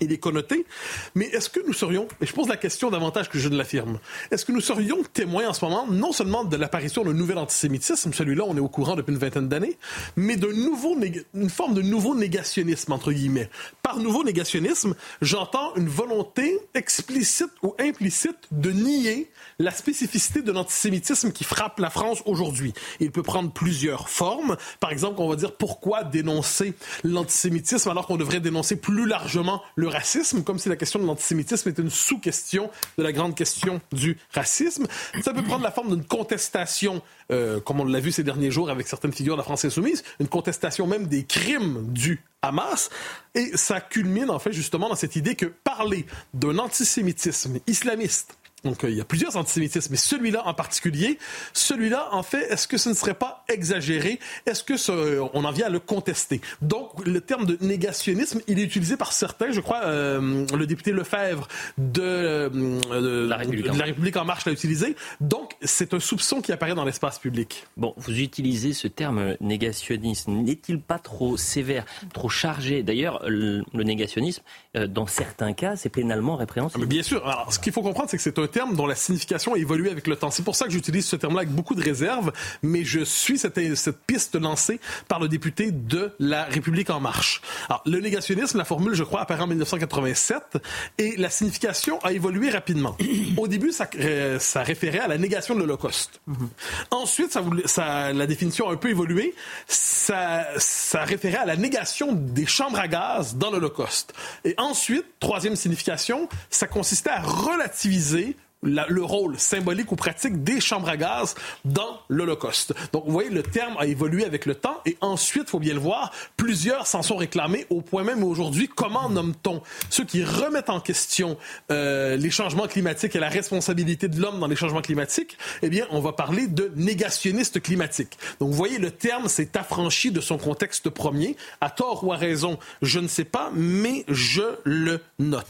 il 0.00 0.12
est 0.12 0.18
connoté. 0.18 0.66
Mais 1.14 1.26
est-ce 1.26 1.50
que 1.50 1.60
nous 1.66 1.72
serions, 1.72 2.08
et 2.20 2.26
je 2.26 2.32
pose 2.32 2.48
la 2.48 2.56
question 2.56 2.90
davantage 2.90 3.28
que 3.28 3.38
je 3.38 3.48
ne 3.48 3.56
l'affirme, 3.56 3.98
est-ce 4.30 4.44
que 4.44 4.52
nous 4.52 4.60
serions 4.60 5.02
témoins 5.12 5.48
en 5.48 5.52
ce 5.52 5.64
moment, 5.64 5.86
non 5.86 6.12
seulement 6.12 6.44
de 6.44 6.56
l'apparition 6.56 7.04
d'un 7.04 7.12
nouvel 7.12 7.38
antisémitisme, 7.38 8.12
celui-là 8.12 8.44
on 8.46 8.56
est 8.56 8.60
au 8.60 8.68
courant 8.68 8.96
depuis 8.96 9.12
une 9.12 9.18
vingtaine 9.18 9.48
d'années, 9.48 9.76
mais 10.16 10.36
d'un 10.36 10.52
nouveau, 10.52 10.96
une 11.34 11.50
forme 11.50 11.74
de 11.74 11.82
nouveau 11.82 12.14
négationnisme, 12.14 12.92
entre 12.92 13.12
guillemets. 13.12 13.50
Par 13.82 13.98
nouveau 13.98 14.24
négationnisme, 14.24 14.94
j'entends 15.20 15.74
une 15.76 15.88
volonté 15.88 16.58
explicite 16.74 17.50
ou 17.62 17.74
implicite 17.78 18.38
de 18.50 18.70
nier 18.70 19.30
la 19.58 19.70
spécificité 19.70 20.42
de 20.42 20.52
l'antisémitisme 20.52 21.32
qui 21.32 21.44
frappe 21.44 21.78
la 21.78 21.90
France 21.90 22.22
aujourd'hui. 22.26 22.72
Il 23.00 23.10
peut 23.10 23.22
prendre 23.22 23.52
plusieurs 23.52 24.08
formes. 24.08 24.56
Par 24.80 24.90
exemple, 24.90 25.20
on 25.20 25.28
va 25.28 25.36
dire 25.36 25.52
pourquoi 25.52 26.04
dénoncer 26.04 26.74
l'antisémitisme 27.04 27.90
alors 27.90 28.06
qu'on 28.06 28.16
devrait 28.16 28.40
dénoncer 28.40 28.76
plus 28.76 29.06
largement 29.06 29.62
le 29.82 29.88
racisme, 29.88 30.44
comme 30.44 30.58
si 30.58 30.68
la 30.68 30.76
question 30.76 31.00
de 31.00 31.04
l'antisémitisme 31.04 31.68
était 31.68 31.82
une 31.82 31.90
sous-question 31.90 32.70
de 32.96 33.02
la 33.02 33.12
grande 33.12 33.34
question 33.34 33.80
du 33.90 34.16
racisme. 34.32 34.86
Ça 35.22 35.34
peut 35.34 35.42
prendre 35.42 35.64
la 35.64 35.72
forme 35.72 35.88
d'une 35.88 36.04
contestation, 36.04 37.02
euh, 37.32 37.60
comme 37.60 37.80
on 37.80 37.84
l'a 37.84 38.00
vu 38.00 38.12
ces 38.12 38.22
derniers 38.22 38.52
jours 38.52 38.70
avec 38.70 38.86
certaines 38.86 39.12
figures 39.12 39.34
de 39.34 39.40
la 39.40 39.44
France 39.44 39.64
insoumise, 39.64 40.04
une 40.20 40.28
contestation 40.28 40.86
même 40.86 41.08
des 41.08 41.24
crimes 41.24 41.92
du 41.92 42.22
Hamas. 42.42 42.90
Et 43.34 43.56
ça 43.56 43.80
culmine 43.80 44.30
en 44.30 44.38
fait 44.38 44.52
justement 44.52 44.88
dans 44.88 44.94
cette 44.94 45.16
idée 45.16 45.34
que 45.34 45.46
parler 45.46 46.06
d'un 46.32 46.58
antisémitisme 46.58 47.58
islamiste 47.66 48.38
donc, 48.64 48.84
euh, 48.84 48.90
il 48.90 48.96
y 48.96 49.00
a 49.00 49.04
plusieurs 49.04 49.36
antisémitismes, 49.36 49.88
mais 49.90 49.96
celui-là 49.96 50.46
en 50.46 50.54
particulier, 50.54 51.18
celui-là, 51.52 52.08
en 52.12 52.22
fait, 52.22 52.42
est-ce 52.50 52.68
que 52.68 52.76
ce 52.76 52.88
ne 52.88 52.94
serait 52.94 53.14
pas 53.14 53.44
exagéré? 53.48 54.20
Est-ce 54.46 54.62
que 54.62 54.76
ce, 54.76 54.92
euh, 54.92 55.24
on 55.34 55.44
en 55.44 55.50
vient 55.50 55.66
à 55.66 55.70
le 55.70 55.80
contester? 55.80 56.40
Donc, 56.60 57.04
le 57.04 57.20
terme 57.20 57.44
de 57.44 57.58
négationnisme, 57.60 58.40
il 58.46 58.60
est 58.60 58.62
utilisé 58.62 58.96
par 58.96 59.12
certains, 59.12 59.50
je 59.50 59.60
crois, 59.60 59.80
euh, 59.84 60.46
le 60.56 60.66
député 60.66 60.92
Lefebvre 60.92 61.48
de, 61.76 62.48
de, 62.48 63.26
la, 63.26 63.36
République 63.36 63.68
en, 63.68 63.76
la 63.76 63.84
République 63.84 64.16
en 64.16 64.24
marche 64.24 64.44
l'a 64.46 64.52
utilisé. 64.52 64.94
Donc, 65.20 65.54
c'est 65.62 65.92
un 65.94 66.00
soupçon 66.00 66.40
qui 66.40 66.52
apparaît 66.52 66.74
dans 66.74 66.84
l'espace 66.84 67.18
public. 67.18 67.66
Bon, 67.76 67.94
vous 67.96 68.20
utilisez 68.20 68.74
ce 68.74 68.86
terme 68.86 69.36
négationnisme. 69.40 70.32
N'est-il 70.32 70.80
pas 70.80 70.98
trop 70.98 71.36
sévère, 71.36 71.84
trop 72.14 72.28
chargé? 72.28 72.82
D'ailleurs, 72.84 73.22
le, 73.26 73.62
le 73.74 73.82
négationnisme, 73.82 74.42
dans 74.74 75.06
certains 75.06 75.52
cas, 75.52 75.74
c'est 75.76 75.88
pénalement 75.88 76.36
répréhensible. 76.36 76.80
Mais 76.80 76.86
bien 76.86 77.02
sûr. 77.02 77.26
Alors, 77.26 77.52
ce 77.52 77.58
qu'il 77.58 77.72
faut 77.72 77.82
comprendre, 77.82 78.08
c'est 78.08 78.16
que 78.16 78.22
c'est 78.22 78.38
un 78.38 78.46
terme 78.52 78.76
dont 78.76 78.86
la 78.86 78.94
signification 78.94 79.54
a 79.54 79.58
évolué 79.58 79.90
avec 79.90 80.06
le 80.06 80.16
temps. 80.16 80.30
C'est 80.30 80.44
pour 80.44 80.56
ça 80.56 80.66
que 80.66 80.72
j'utilise 80.72 81.06
ce 81.06 81.16
terme-là 81.16 81.40
avec 81.40 81.52
beaucoup 81.52 81.74
de 81.74 81.82
réserve, 81.82 82.32
mais 82.62 82.84
je 82.84 83.00
suis 83.00 83.38
cette, 83.38 83.58
cette 83.76 84.00
piste 84.06 84.36
lancée 84.36 84.78
par 85.08 85.18
le 85.18 85.28
député 85.28 85.72
de 85.72 86.12
La 86.18 86.44
République 86.44 86.90
en 86.90 87.00
marche. 87.00 87.42
Alors, 87.68 87.82
le 87.86 87.98
négationnisme, 87.98 88.58
la 88.58 88.64
formule, 88.64 88.94
je 88.94 89.04
crois, 89.04 89.22
apparaît 89.22 89.42
en 89.42 89.46
1987 89.48 90.58
et 90.98 91.16
la 91.16 91.30
signification 91.30 91.98
a 92.00 92.12
évolué 92.12 92.50
rapidement. 92.50 92.96
Au 93.36 93.48
début, 93.48 93.72
ça, 93.72 93.88
euh, 93.98 94.38
ça 94.38 94.62
référait 94.62 95.00
à 95.00 95.08
la 95.08 95.18
négation 95.18 95.54
de 95.54 95.60
l'Holocauste. 95.60 96.20
Mm 96.26 96.34
-hmm. 96.34 96.48
Ensuite, 96.90 97.32
ça, 97.32 97.42
ça, 97.64 98.12
la 98.12 98.26
définition 98.26 98.68
a 98.68 98.72
un 98.72 98.76
peu 98.76 98.90
évolué. 98.90 99.34
Ça, 99.66 100.46
ça 100.58 101.04
référait 101.04 101.42
à 101.46 101.46
la 101.46 101.56
négation 101.56 102.12
des 102.12 102.46
chambres 102.46 102.78
à 102.78 102.88
gaz 102.88 103.36
dans 103.36 103.50
l'Holocauste. 103.50 104.12
Et 104.44 104.54
ensuite, 104.58 105.06
troisième 105.20 105.56
signification, 105.56 106.28
ça 106.50 106.66
consistait 106.66 107.10
à 107.10 107.22
relativiser 107.22 108.36
le 108.62 109.02
rôle 109.02 109.38
symbolique 109.38 109.90
ou 109.92 109.96
pratique 109.96 110.42
des 110.44 110.60
chambres 110.60 110.88
à 110.88 110.96
gaz 110.96 111.34
dans 111.64 112.00
l'Holocauste. 112.08 112.74
Donc, 112.92 113.04
vous 113.06 113.12
voyez, 113.12 113.30
le 113.30 113.42
terme 113.42 113.76
a 113.78 113.86
évolué 113.86 114.24
avec 114.24 114.46
le 114.46 114.54
temps 114.54 114.80
et 114.86 114.96
ensuite, 115.00 115.50
faut 115.50 115.58
bien 115.58 115.74
le 115.74 115.80
voir, 115.80 116.12
plusieurs 116.36 116.86
s'en 116.86 117.02
sont 117.02 117.16
réclamés 117.16 117.66
au 117.70 117.80
point 117.80 118.04
même 118.04 118.22
aujourd'hui, 118.22 118.68
comment 118.68 119.08
nomme-t-on 119.08 119.62
ceux 119.90 120.04
qui 120.04 120.24
remettent 120.24 120.70
en 120.70 120.80
question 120.80 121.36
euh, 121.70 122.16
les 122.16 122.30
changements 122.30 122.66
climatiques 122.66 123.16
et 123.16 123.20
la 123.20 123.28
responsabilité 123.28 124.08
de 124.08 124.20
l'homme 124.20 124.38
dans 124.38 124.46
les 124.46 124.56
changements 124.56 124.82
climatiques? 124.82 125.36
Eh 125.62 125.68
bien, 125.68 125.86
on 125.90 126.00
va 126.00 126.12
parler 126.12 126.46
de 126.46 126.72
négationnistes 126.76 127.60
climatiques. 127.60 128.18
Donc, 128.40 128.50
vous 128.50 128.56
voyez, 128.56 128.78
le 128.78 128.90
terme 128.90 129.28
s'est 129.28 129.56
affranchi 129.56 130.10
de 130.10 130.20
son 130.20 130.38
contexte 130.38 130.90
premier. 130.90 131.36
À 131.60 131.70
tort 131.70 132.04
ou 132.04 132.12
à 132.12 132.16
raison, 132.16 132.58
je 132.80 133.00
ne 133.00 133.08
sais 133.08 133.24
pas, 133.24 133.50
mais 133.54 134.04
je 134.08 134.42
le 134.64 135.00
note. 135.18 135.46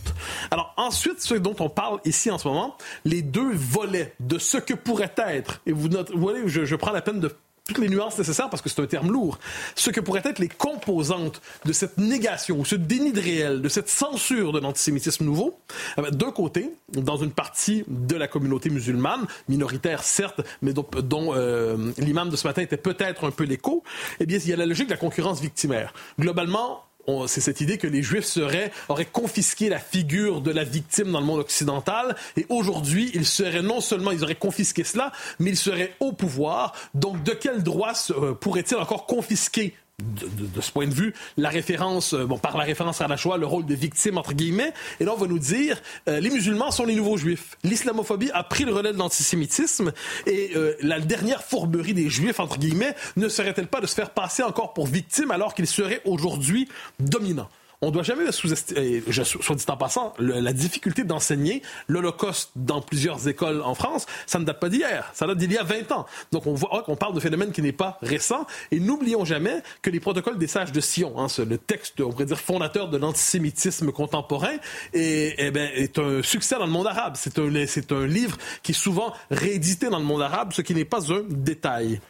Alors, 0.51 0.75
ensuite, 0.77 1.21
ce 1.21 1.35
dont 1.35 1.57
on 1.61 1.69
parle 1.69 2.01
ici 2.05 2.31
en 2.31 2.39
ce 2.39 2.49
moment, 2.49 2.77
les 3.05 3.23
deux 3.23 3.53
volets 3.53 4.15
de 4.21 4.39
ce 4.39 4.59
que 4.59 4.75
pourrait 4.75 5.15
être, 5.17 5.61
et 5.67 5.73
vous, 5.73 5.89
voyez, 6.15 6.43
je, 6.47 6.77
prends 6.77 6.93
la 6.93 7.03
peine 7.03 7.21
de 7.21 7.31
toutes 7.65 7.79
les 7.79 7.89
nuances 7.89 8.19
nécessaires 8.19 8.51
parce 8.51 8.61
que 8.61 8.69
c'est 8.69 8.83
un 8.83 8.87
terme 8.87 9.13
lourd, 9.13 9.39
ce 9.77 9.91
que 9.91 10.01
pourraient 10.01 10.23
être 10.25 10.41
les 10.41 10.49
composantes 10.49 11.41
de 11.65 11.73
cette 11.73 11.97
négation 11.97 12.59
ou 12.59 12.65
ce 12.65 12.75
déni 12.75 13.13
de 13.13 13.21
réel, 13.21 13.63
de 13.63 13.69
cette 13.69 13.89
censure 13.89 14.53
de 14.53 14.59
l'antisémitisme 14.59 15.25
nouveau, 15.25 15.59
d'un 15.97 16.33
côté, 16.33 16.73
dans 16.89 17.17
une 17.17 17.31
partie 17.31 17.85
de 17.87 18.17
la 18.17 18.27
communauté 18.27 18.69
musulmane, 18.69 19.27
minoritaire 19.49 20.03
certes, 20.03 20.41
mais 20.61 20.73
dont, 20.73 20.87
dont 21.05 21.35
euh, 21.35 21.93
l'imam 21.99 22.31
de 22.31 22.37
ce 22.37 22.49
matin 22.49 22.63
était 22.63 22.77
peut-être 22.77 23.29
un 23.29 23.31
peu 23.31 23.45
l'écho, 23.45 23.85
eh 24.19 24.27
bien, 24.27 24.39
il 24.39 24.49
y 24.49 24.53
a 24.53 24.57
la 24.57 24.67
logique 24.67 24.89
de 24.89 24.93
la 24.93 24.99
concurrence 24.99 25.41
victimaire. 25.41 25.95
Globalement, 26.19 26.85
c'est 27.27 27.41
cette 27.41 27.61
idée 27.61 27.79
que 27.79 27.87
les 27.87 28.03
Juifs 28.03 28.25
seraient, 28.25 28.73
auraient 28.89 29.05
confisqué 29.05 29.69
la 29.69 29.79
figure 29.79 30.41
de 30.41 30.51
la 30.51 30.65
victime 30.65 31.13
dans 31.13 31.21
le 31.21 31.27
monde 31.27 31.41
occidental. 31.41 32.17
Et 32.37 32.47
aujourd'hui, 32.49 33.11
ils 33.15 33.27
seraient 33.27 33.63
non 33.63 33.81
seulement, 33.81 34.11
ils 34.11 34.23
auraient 34.23 34.35
confisqué 34.35 34.85
cela, 34.85 35.13
mais 35.39 35.51
ils 35.51 35.57
seraient 35.57 35.95
au 36.01 36.13
pouvoir. 36.13 36.75
Donc, 36.95 37.23
de 37.23 37.33
quel 37.33 37.63
droit 37.63 37.93
pourraient-ils 38.41 38.77
encore 38.77 39.07
confisquer 39.07 39.75
de, 40.01 40.61
ce 40.61 40.71
point 40.71 40.87
de 40.87 40.95
vue, 40.95 41.15
la 41.37 41.49
référence, 41.49 42.15
euh, 42.15 42.27
bon, 42.27 42.39
par 42.39 42.57
la 42.57 42.65
référence 42.65 43.01
à 43.01 43.09
la 43.09 43.17
Shoah, 43.17 43.39
le 43.39 43.47
rôle 43.47 43.67
de 43.67 43.75
victime, 43.75 44.19
entre 44.19 44.33
guillemets, 44.33 44.73
et 45.01 45.05
là, 45.05 45.13
on 45.15 45.19
va 45.19 45.27
nous 45.27 45.39
dire, 45.39 45.81
euh, 46.09 46.21
les 46.21 46.31
musulmans 46.31 46.71
sont 46.71 46.85
les 46.85 46.95
nouveaux 46.95 47.17
juifs. 47.17 47.57
L'islamophobie 47.63 48.31
a 48.33 48.43
pris 48.43 48.65
le 48.65 48.73
relais 48.73 48.93
de 48.93 48.99
l'antisémitisme, 48.99 49.93
et 50.27 50.53
euh, 50.57 50.75
la 50.83 51.01
dernière 51.01 51.43
fourberie 51.43 51.95
des 51.95 52.09
juifs, 52.09 52.41
entre 52.41 52.59
guillemets, 52.59 52.95
ne 53.17 53.29
serait-elle 53.29 53.69
pas 53.69 53.81
de 53.81 53.87
se 53.87 53.95
faire 53.95 54.11
passer 54.11 54.43
encore 54.43 54.73
pour 54.75 54.87
victime 54.87 55.31
alors 55.31 55.55
qu'ils 55.55 55.67
seraient 55.67 56.03
aujourd'hui 56.05 56.69
dominants? 56.99 57.49
On 57.83 57.91
doit 57.91 58.05
jamais 58.05 58.31
sous-estimer, 58.31 59.03
soit 59.11 59.57
dit 59.57 59.65
en 59.69 59.77
passant, 59.77 60.15
la 60.19 60.53
difficulté 60.53 61.05
d'enseigner 61.05 61.63
l'Holocauste 61.89 62.53
dans 62.57 62.81
plusieurs 62.81 63.29
écoles 63.29 63.61
en 63.63 63.75
France, 63.75 64.07
ça 64.27 64.39
ne 64.39 64.45
date 64.45 64.61
pas 64.61 64.69
d'hier, 64.69 65.11
ça 65.15 65.27
date 65.27 65.39
d'il 65.39 65.53
y 65.53 65.59
a 65.59 65.65
20 65.65 65.93
ans. 65.93 66.07
Donc 66.31 66.47
on 66.47 66.55
voit 66.55 66.83
qu'on 66.85 66.97
parle 66.97 67.15
de 67.15 67.21
phénomène 67.21 67.53
qui 67.53 67.61
n'est 67.61 67.73
pas 67.73 67.99
récent, 68.01 68.47
et 68.71 68.79
n'oublions 68.79 69.25
jamais 69.25 69.63
que 69.83 69.91
les 69.91 70.01
protocoles 70.01 70.39
des 70.39 70.47
sages 70.47 70.73
de 70.73 70.81
Sion, 70.81 71.19
hein, 71.19 71.27
le 71.47 71.59
texte, 71.59 72.01
on 72.01 72.11
pourrait 72.11 72.27
dire, 72.27 72.39
fondateur 72.39 72.89
de 72.89 72.97
l'antisémitisme 72.97 73.91
contemporain, 73.91 74.57
est, 74.95 75.35
eh 75.39 75.51
ben, 75.51 75.69
est 75.75 75.99
un 75.99 76.23
succès 76.23 76.57
dans 76.57 76.67
le 76.67 76.73
monde 76.73 76.87
arabe. 76.87 77.15
C'est 77.17 77.39
un, 77.39 77.51
c'est 77.67 77.93
un 77.93 78.07
livre 78.07 78.37
qui 78.63 78.73
est 78.73 78.75
souvent 78.75 79.13
réédité 79.31 79.89
dans 79.89 79.99
le 79.99 80.05
monde 80.05 80.23
arabe, 80.23 80.53
ce 80.53 80.63
qui 80.63 80.75
n'est 80.75 80.85
pas 80.85 81.13
un 81.13 81.23
détail. 81.29 82.01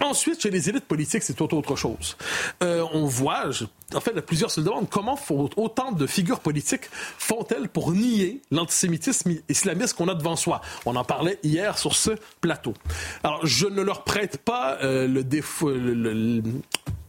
Ensuite, 0.00 0.40
chez 0.40 0.50
les 0.50 0.68
élites 0.68 0.84
politiques, 0.84 1.24
c'est 1.24 1.34
tout 1.34 1.52
autre 1.52 1.74
chose. 1.74 2.16
Euh, 2.62 2.86
on 2.92 3.06
voit, 3.06 3.50
je, 3.50 3.64
en 3.92 4.00
fait, 4.00 4.18
plusieurs 4.20 4.50
se 4.50 4.60
demandent 4.60 4.88
comment 4.88 5.16
faut, 5.16 5.50
autant 5.56 5.90
de 5.90 6.06
figures 6.06 6.38
politiques 6.38 6.88
font-elles 6.92 7.68
pour 7.68 7.92
nier 7.92 8.40
l'antisémitisme 8.52 9.32
islamiste 9.48 9.94
qu'on 9.94 10.08
a 10.08 10.14
devant 10.14 10.36
soi. 10.36 10.60
On 10.86 10.94
en 10.94 11.04
parlait 11.04 11.40
hier 11.42 11.76
sur 11.76 11.96
ce 11.96 12.12
plateau. 12.40 12.72
Alors, 13.24 13.44
je 13.44 13.66
ne 13.66 13.82
leur 13.82 14.04
prête 14.04 14.38
pas 14.38 14.78
euh, 14.82 15.08
le 15.08 15.24
défaut, 15.24 15.72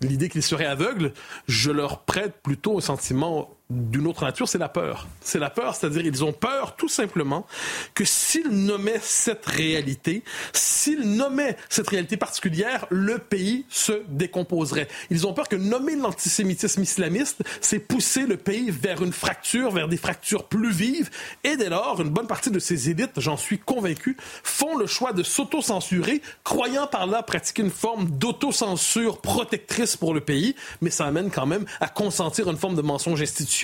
l'idée 0.01 0.29
qu'ils 0.29 0.43
seraient 0.43 0.65
aveugles. 0.65 1.13
Je 1.47 1.69
leur 1.69 1.99
prête 1.99 2.41
plutôt 2.41 2.79
un 2.79 2.81
sentiment 2.81 3.51
d'une 3.71 4.07
autre 4.07 4.25
nature, 4.25 4.49
c'est 4.49 4.57
la 4.57 4.69
peur. 4.69 5.07
C'est 5.21 5.39
la 5.39 5.49
peur, 5.49 5.75
c'est-à-dire 5.75 6.05
ils 6.05 6.23
ont 6.23 6.33
peur 6.33 6.75
tout 6.75 6.89
simplement 6.89 7.47
que 7.93 8.03
s'ils 8.03 8.49
nommaient 8.49 8.99
cette 9.01 9.45
réalité, 9.45 10.23
s'ils 10.51 11.15
nommaient 11.15 11.55
cette 11.69 11.87
réalité 11.87 12.17
particulière, 12.17 12.85
le 12.89 13.17
pays 13.17 13.65
se 13.69 13.93
décomposerait. 14.09 14.87
Ils 15.09 15.25
ont 15.25 15.33
peur 15.33 15.47
que 15.47 15.55
nommer 15.55 15.95
l'antisémitisme 15.95 16.81
islamiste, 16.81 17.43
c'est 17.61 17.79
pousser 17.79 18.25
le 18.25 18.37
pays 18.37 18.71
vers 18.71 19.01
une 19.01 19.13
fracture, 19.13 19.71
vers 19.71 19.87
des 19.87 19.97
fractures 19.97 20.45
plus 20.47 20.71
vives, 20.71 21.09
et 21.43 21.55
dès 21.55 21.69
lors, 21.69 22.01
une 22.01 22.09
bonne 22.09 22.27
partie 22.27 22.51
de 22.51 22.59
ces 22.59 22.89
élites, 22.89 23.19
j'en 23.19 23.37
suis 23.37 23.59
convaincu, 23.59 24.17
font 24.43 24.77
le 24.77 24.85
choix 24.85 25.13
de 25.13 25.23
s'auto-censurer, 25.23 26.21
croyant 26.43 26.87
par 26.87 27.07
là 27.07 27.23
pratiquer 27.23 27.61
une 27.61 27.71
forme 27.71 28.09
d'autocensure 28.09 29.21
protectrice 29.21 29.95
pour 29.95 30.13
le 30.13 30.21
pays, 30.21 30.55
mais 30.81 30.89
ça 30.89 31.05
amène 31.05 31.31
quand 31.31 31.45
même 31.45 31.65
à 31.79 31.87
consentir 31.87 32.49
une 32.49 32.57
forme 32.57 32.75
de 32.75 32.81
mensonge 32.81 33.21
institutionnel 33.21 33.60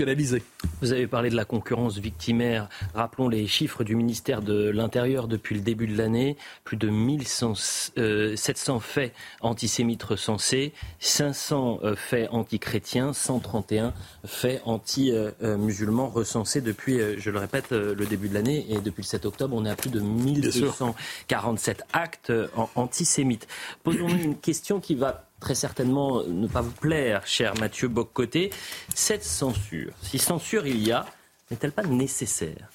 vous 0.82 0.92
avez 0.92 1.08
parlé 1.08 1.30
de 1.30 1.36
la 1.36 1.46
concurrence 1.46 1.98
victimaire. 1.98 2.70
Rappelons 2.94 3.30
les 3.30 3.48
chiffres 3.48 3.84
du 3.84 3.96
ministère 3.96 4.42
de 4.42 4.70
l'Intérieur 4.70 5.28
depuis 5.28 5.56
le 5.56 5.62
début 5.62 5.88
de 5.88 5.98
l'année. 5.98 6.38
Plus 6.64 6.78
de 6.78 6.90
1700 6.90 7.96
euh, 7.98 8.80
faits 8.80 9.14
antisémites 9.42 10.04
recensés, 10.04 10.74
500 11.00 11.80
euh, 11.84 11.96
faits 11.96 12.30
antichrétiens, 12.32 13.14
131 13.14 13.94
faits 14.26 14.62
anti-musulmans 14.66 16.10
recensés 16.10 16.62
depuis, 16.62 17.00
euh, 17.00 17.16
je 17.18 17.32
le 17.32 17.40
répète, 17.40 17.72
le 17.72 18.06
début 18.06 18.30
de 18.30 18.36
l'année. 18.36 18.66
Et 18.70 18.80
depuis 18.80 19.02
le 19.02 19.08
7 19.08 19.26
octobre, 19.26 19.56
on 19.56 19.66
est 19.66 19.70
à 19.70 19.76
plus 19.76 19.90
de 19.90 20.00
1247 20.00 21.84
actes 21.94 22.32
antisémites. 22.76 23.48
Posons-nous 23.84 24.24
une 24.24 24.38
question 24.38 24.80
qui 24.80 24.96
va 24.96 25.27
très 25.40 25.56
certainement 25.56 26.24
ne 26.24 26.48
pas 26.48 26.62
vous 26.62 26.72
plaire, 26.72 27.26
cher 27.26 27.54
Mathieu 27.60 27.88
Boccoté. 27.88 28.52
Cette 28.94 29.24
censure, 29.24 29.94
si 30.02 30.18
censure 30.18 30.68
il 30.68 30.86
y 30.86 30.92
a, 30.92 31.06
n'est-elle 31.52 31.72
pas 31.72 31.84
nécessaire? 31.84 32.70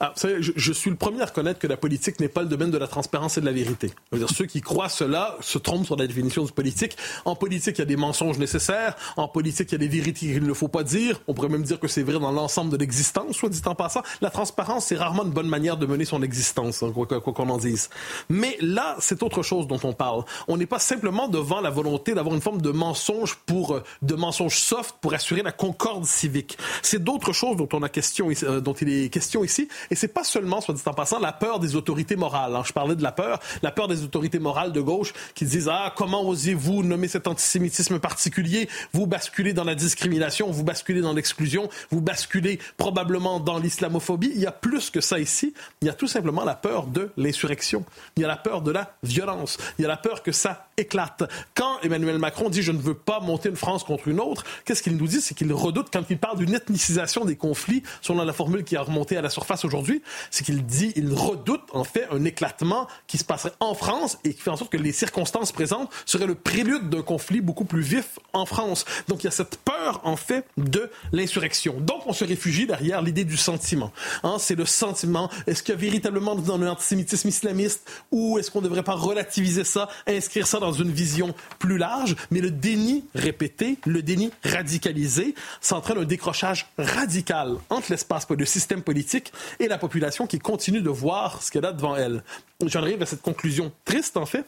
Ah, 0.00 0.12
je, 0.16 0.72
suis 0.72 0.90
le 0.90 0.96
premier 0.96 1.22
à 1.22 1.26
reconnaître 1.26 1.58
que 1.58 1.66
la 1.66 1.76
politique 1.76 2.20
n'est 2.20 2.28
pas 2.28 2.42
le 2.42 2.48
domaine 2.48 2.70
de 2.70 2.78
la 2.78 2.86
transparence 2.86 3.38
et 3.38 3.40
de 3.40 3.46
la 3.46 3.52
vérité. 3.52 3.92
Dire, 4.12 4.28
ceux 4.28 4.46
qui 4.46 4.60
croient 4.60 4.88
cela 4.88 5.36
se 5.40 5.58
trompent 5.58 5.86
sur 5.86 5.96
la 5.96 6.06
définition 6.06 6.44
du 6.44 6.52
politique. 6.52 6.96
En 7.24 7.36
politique, 7.36 7.78
il 7.78 7.80
y 7.80 7.82
a 7.82 7.86
des 7.86 7.96
mensonges 7.96 8.38
nécessaires. 8.38 8.96
En 9.16 9.28
politique, 9.28 9.70
il 9.70 9.72
y 9.72 9.74
a 9.76 9.78
des 9.78 9.88
vérités 9.88 10.26
qu'il 10.26 10.44
ne 10.44 10.54
faut 10.54 10.68
pas 10.68 10.84
dire. 10.84 11.20
On 11.28 11.34
pourrait 11.34 11.48
même 11.48 11.62
dire 11.62 11.80
que 11.80 11.88
c'est 11.88 12.02
vrai 12.02 12.18
dans 12.18 12.32
l'ensemble 12.32 12.70
de 12.70 12.76
l'existence, 12.76 13.36
soit 13.36 13.48
dit 13.48 13.62
en 13.66 13.74
passant. 13.74 14.02
La 14.20 14.30
transparence, 14.30 14.86
c'est 14.86 14.96
rarement 14.96 15.24
une 15.24 15.30
bonne 15.30 15.48
manière 15.48 15.76
de 15.76 15.86
mener 15.86 16.04
son 16.04 16.22
existence, 16.22 16.82
hein, 16.82 16.92
quoi 16.92 17.06
qu'on 17.06 17.48
en 17.48 17.58
dise. 17.58 17.90
Mais 18.28 18.56
là, 18.60 18.96
c'est 19.00 19.22
autre 19.22 19.42
chose 19.42 19.66
dont 19.66 19.80
on 19.84 19.92
parle. 19.92 20.24
On 20.48 20.56
n'est 20.56 20.66
pas 20.66 20.78
simplement 20.78 21.28
devant 21.28 21.60
la 21.60 21.70
volonté 21.70 22.14
d'avoir 22.14 22.34
une 22.34 22.40
forme 22.40 22.60
de 22.60 22.70
mensonge 22.70 23.36
pour, 23.46 23.74
euh, 23.74 23.82
de 24.02 24.14
mensonge 24.14 24.58
soft 24.58 24.96
pour 25.00 25.14
assurer 25.14 25.42
la 25.42 25.52
concorde 25.52 26.04
civique. 26.04 26.58
C'est 26.82 27.02
d'autres 27.02 27.32
choses 27.32 27.56
dont 27.56 27.68
on 27.72 27.82
a 27.82 27.88
question, 27.88 28.28
euh, 28.42 28.60
dont 28.60 28.72
il 28.74 28.88
est 28.88 29.08
question 29.08 29.44
ici. 29.44 29.53
Et 29.90 29.94
c'est 29.94 30.08
pas 30.08 30.24
seulement, 30.24 30.60
soit 30.60 30.74
dit 30.74 30.82
en 30.86 30.94
passant, 30.94 31.18
la 31.18 31.32
peur 31.32 31.60
des 31.60 31.76
autorités 31.76 32.16
morales. 32.16 32.54
Hein. 32.54 32.62
Je 32.64 32.72
parlais 32.72 32.96
de 32.96 33.02
la 33.02 33.12
peur, 33.12 33.40
la 33.62 33.70
peur 33.70 33.88
des 33.88 34.02
autorités 34.02 34.38
morales 34.38 34.72
de 34.72 34.80
gauche 34.80 35.12
qui 35.34 35.44
disent 35.44 35.68
ah 35.70 35.92
comment 35.96 36.26
osez-vous 36.26 36.82
nommer 36.82 37.08
cet 37.08 37.26
antisémitisme 37.26 37.98
particulier? 37.98 38.68
Vous 38.92 39.06
basculez 39.06 39.52
dans 39.52 39.64
la 39.64 39.74
discrimination, 39.74 40.50
vous 40.50 40.64
basculez 40.64 41.00
dans 41.00 41.12
l'exclusion, 41.12 41.68
vous 41.90 42.00
basculez 42.00 42.58
probablement 42.76 43.40
dans 43.40 43.58
l'islamophobie. 43.58 44.32
Il 44.34 44.40
y 44.40 44.46
a 44.46 44.52
plus 44.52 44.90
que 44.90 45.00
ça 45.00 45.18
ici. 45.18 45.54
Il 45.80 45.86
y 45.86 45.90
a 45.90 45.94
tout 45.94 46.08
simplement 46.08 46.44
la 46.44 46.54
peur 46.54 46.86
de 46.86 47.10
l'insurrection. 47.16 47.84
Il 48.16 48.22
y 48.22 48.24
a 48.24 48.28
la 48.28 48.36
peur 48.36 48.62
de 48.62 48.70
la 48.70 48.96
violence. 49.02 49.58
Il 49.78 49.82
y 49.82 49.84
a 49.84 49.88
la 49.88 49.96
peur 49.96 50.22
que 50.22 50.32
ça 50.32 50.68
éclate. 50.76 51.24
Quand 51.54 51.78
Emmanuel 51.82 52.18
Macron 52.18 52.48
dit 52.48 52.62
je 52.62 52.72
ne 52.72 52.80
veux 52.80 52.94
pas 52.94 53.20
monter 53.20 53.48
une 53.48 53.56
France 53.56 53.84
contre 53.84 54.08
une 54.08 54.20
autre, 54.20 54.44
qu'est-ce 54.64 54.82
qu'il 54.82 54.96
nous 54.96 55.06
dit? 55.06 55.20
C'est 55.20 55.34
qu'il 55.34 55.52
redoute 55.52 55.88
quand 55.92 56.04
il 56.10 56.18
parle 56.18 56.38
d'une 56.38 56.54
ethnicisation 56.54 57.24
des 57.24 57.36
conflits, 57.36 57.82
selon 58.00 58.24
la 58.24 58.32
formule 58.32 58.64
qui 58.64 58.76
a 58.76 58.82
remonté 58.82 59.16
à 59.16 59.22
la 59.22 59.30
surface 59.30 59.64
aujourd'hui, 59.64 60.02
c'est 60.30 60.44
qu'il 60.44 60.64
dit, 60.64 60.92
il 60.96 61.12
redoute 61.12 61.62
en 61.72 61.84
fait 61.84 62.06
un 62.10 62.24
éclatement 62.24 62.88
qui 63.06 63.18
se 63.18 63.24
passerait 63.24 63.52
en 63.60 63.74
France 63.74 64.18
et 64.24 64.34
qui 64.34 64.40
fait 64.40 64.50
en 64.50 64.56
sorte 64.56 64.72
que 64.72 64.76
les 64.76 64.92
circonstances 64.92 65.52
présentes 65.52 65.90
seraient 66.06 66.26
le 66.26 66.34
prélude 66.34 66.88
d'un 66.88 67.02
conflit 67.02 67.40
beaucoup 67.40 67.64
plus 67.64 67.82
vif 67.82 68.18
en 68.32 68.46
France. 68.46 68.84
Donc 69.08 69.22
il 69.22 69.26
y 69.26 69.28
a 69.28 69.32
cette 69.32 69.58
peur 69.58 70.00
en 70.04 70.16
fait 70.16 70.46
de 70.56 70.90
l'insurrection. 71.12 71.76
Donc 71.80 72.06
on 72.06 72.12
se 72.12 72.24
réfugie 72.24 72.66
derrière 72.66 73.02
l'idée 73.02 73.24
du 73.24 73.36
sentiment. 73.36 73.92
Hein, 74.22 74.36
c'est 74.38 74.54
le 74.54 74.66
sentiment. 74.66 75.30
Est-ce 75.46 75.62
qu'il 75.62 75.74
y 75.74 75.78
a 75.78 75.80
véritablement 75.80 76.34
dans 76.34 76.54
un 76.54 76.66
antisémitisme 76.66 77.28
islamiste 77.28 77.90
ou 78.10 78.38
est-ce 78.38 78.50
qu'on 78.50 78.60
ne 78.60 78.64
devrait 78.64 78.82
pas 78.82 78.94
relativiser 78.94 79.64
ça, 79.64 79.88
inscrire 80.06 80.46
ça 80.46 80.58
dans 80.58 80.63
une 80.72 80.90
vision 80.90 81.34
plus 81.58 81.78
large 81.78 82.16
Mais 82.30 82.40
le 82.40 82.50
déni 82.50 83.04
répété, 83.14 83.78
le 83.86 84.02
déni 84.02 84.30
radicalisé, 84.44 85.34
ça 85.60 85.76
entraîne 85.76 85.98
un 85.98 86.04
décrochage 86.04 86.66
radical 86.78 87.56
entre 87.70 87.90
l'espace, 87.90 88.26
le 88.28 88.44
système 88.44 88.82
politique 88.82 89.32
et 89.60 89.68
la 89.68 89.78
population 89.78 90.26
qui 90.26 90.38
continue 90.38 90.80
de 90.80 90.90
voir 90.90 91.42
ce 91.42 91.50
qu'elle 91.50 91.64
a 91.64 91.72
devant 91.72 91.96
elle. 91.96 92.22
J'en 92.64 92.82
arrive 92.82 93.02
à 93.02 93.06
cette 93.06 93.22
conclusion 93.22 93.72
triste, 93.84 94.16
en 94.16 94.26
fait, 94.26 94.44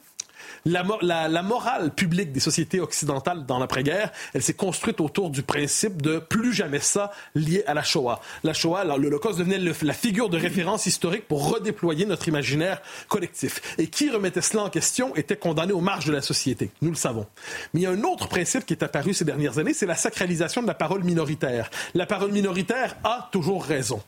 la, 0.65 1.43
morale 1.43 1.91
publique 1.95 2.33
des 2.33 2.41
sociétés 2.41 2.81
occidentales 2.81 3.47
dans 3.47 3.59
l'après-guerre, 3.59 4.13
elle 4.35 4.43
s'est 4.43 4.55
construite 4.55 5.01
autour 5.01 5.31
du 5.31 5.43
principe 5.43 6.03
de 6.03 6.19
plus 6.19 6.53
jamais 6.53 6.81
ça 6.81 7.13
lié 7.35 7.63
à 7.67 7.75
la 7.75 7.83
Shoah. 7.83 8.21
La 8.45 8.53
Shoah, 8.53 8.85
l'Holocauste 8.85 9.39
devenait 9.39 9.59
la 9.59 9.93
figure 9.93 10.29
de 10.29 10.39
référence 10.39 10.87
historique 10.87 11.27
pour 11.29 11.51
redéployer 11.53 12.07
notre 12.07 12.29
imaginaire 12.29 12.81
collectif. 13.09 13.61
Et 13.79 13.89
qui 13.89 14.11
remettait 14.11 14.41
cela 14.41 14.65
en 14.65 14.71
question 14.71 15.15
était 15.17 15.37
condamné 15.37 15.73
aux 15.73 15.81
marges 15.81 16.07
de 16.07 16.13
la 16.13 16.23
société. 16.23 16.71
Nous 16.83 16.91
le 16.91 16.97
savons. 16.97 17.27
Mais 17.73 17.81
il 17.81 17.83
y 17.85 17.87
a 17.87 17.91
un 17.91 18.03
autre 18.03 18.29
principe 18.29 18.67
qui 18.67 18.75
est 18.75 18.83
apparu 18.83 19.15
ces 19.15 19.25
dernières 19.25 19.59
années, 19.59 19.75
c'est 19.75 19.87
la 19.87 19.95
sacralisation 19.95 20.63
de 20.63 20.67
la 20.67 20.75
parole 20.75 21.05
minoritaire. 21.05 21.71
La 21.95 22.07
parole 22.07 22.33
minoritaire 22.33 22.97
a 23.05 23.29
toujours 23.33 23.65
raison. 23.65 24.03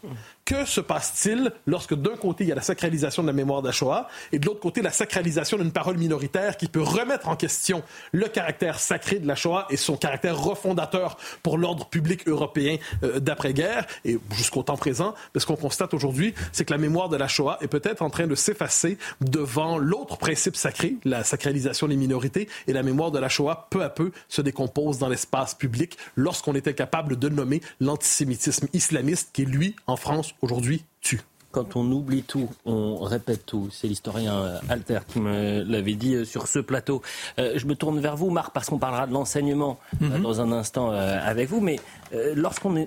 Que 0.49 0.65
se 0.65 0.81
passe-t-il 0.81 1.53
lorsque 1.67 1.95
d'un 1.95 2.17
côté 2.17 2.45
il 2.45 2.49
y 2.49 2.53
a 2.53 2.55
la 2.55 2.63
sacralisation 2.63 3.21
de 3.21 3.27
la 3.27 3.35
mémoire 3.35 3.61
de 3.61 3.71
Shoah 3.71 4.09
et 4.33 4.39
de 4.39 4.47
l'autre 4.47 4.61
côté 4.61 4.81
la 4.81 4.91
sacralisation 4.91 5.59
d'une 5.59 5.73
parole 5.73 5.99
minoritaire 5.99 6.57
qui 6.57 6.69
peut 6.69 6.81
remettre 6.81 7.29
en 7.29 7.37
question 7.37 7.83
le 8.13 8.29
caractère 8.29 8.81
sacré 8.81 9.19
de 9.19 9.29
la 9.29 9.35
Shoah 9.35 9.67
et 9.69 9.77
son 9.77 9.99
caractère 9.99 10.41
refondateur 10.41 11.19
pour 11.43 11.59
l'ordre 11.59 11.85
public 11.85 12.27
européen 12.27 12.79
euh, 13.03 13.21
d'après-guerre 13.21 13.87
et 14.07 14.17
jusqu'au 14.33 14.63
temps 14.63 14.79
présent? 14.79 15.15
Ce 15.37 15.45
qu'on 15.45 15.55
constate 15.55 15.93
aujourd'hui, 15.93 16.33
c'est 16.53 16.65
que 16.65 16.73
la 16.73 16.79
mémoire 16.79 17.11
de 17.11 17.19
la 17.19 17.29
Shoah 17.29 17.59
est 17.61 17.69
peut-être 17.69 18.01
en 18.01 18.09
train 18.09 18.27
de 18.27 18.35
s'effacer 18.35 18.97
devant 19.21 19.77
l'autre 19.77 20.17
principe 20.17 20.57
sacré, 20.57 20.97
la 21.05 21.25
sacralisation 21.25 21.89
des 21.89 21.97
minorités 21.97 22.49
et 22.67 22.73
la 22.73 22.83
mémoire 22.83 23.11
de 23.11 23.19
la 23.19 23.29
Shoah 23.29 23.67
peu 23.69 23.85
à 23.85 23.91
peu 23.91 24.13
se 24.31 24.41
décompose 24.41 24.97
dans 24.97 25.11
l'espace 25.11 25.55
public 25.55 25.99
lorsqu'on 26.17 26.55
était 26.55 26.73
capable 26.73 27.19
de 27.19 27.29
nommer 27.29 27.61
l'antisémitisme 27.81 28.69
islamiste 28.73 29.29
qui, 29.35 29.45
lui, 29.45 29.77
en 29.87 29.97
France, 29.97 30.33
aujourd'hui 30.43 30.85
tue 31.01 31.21
quand 31.59 31.75
on 31.75 31.91
oublie 31.91 32.23
tout, 32.23 32.49
on 32.67 32.99
répète 32.99 33.45
tout. 33.45 33.69
C'est 33.73 33.89
l'historien 33.89 34.33
euh, 34.39 34.59
Alter 34.69 35.01
qui 35.09 35.19
me 35.19 35.65
l'avait 35.65 35.95
dit 35.95 36.15
euh, 36.15 36.25
sur 36.25 36.47
ce 36.47 36.61
plateau. 36.61 37.03
Euh, 37.41 37.55
je 37.57 37.67
me 37.67 37.75
tourne 37.75 37.99
vers 37.99 38.17
vous, 38.17 38.31
Marc, 38.31 38.53
parce 38.53 38.69
qu'on 38.69 38.79
parlera 38.79 39.09
de 39.09 39.13
l'enseignement 39.13 39.81
mhm. 40.01 40.23
dans 40.23 40.41
un 40.41 40.53
instant 40.53 40.91
avec 40.91 41.49
vous. 41.49 41.61
Mais 41.61 41.81
lorsqu'on 42.35 42.87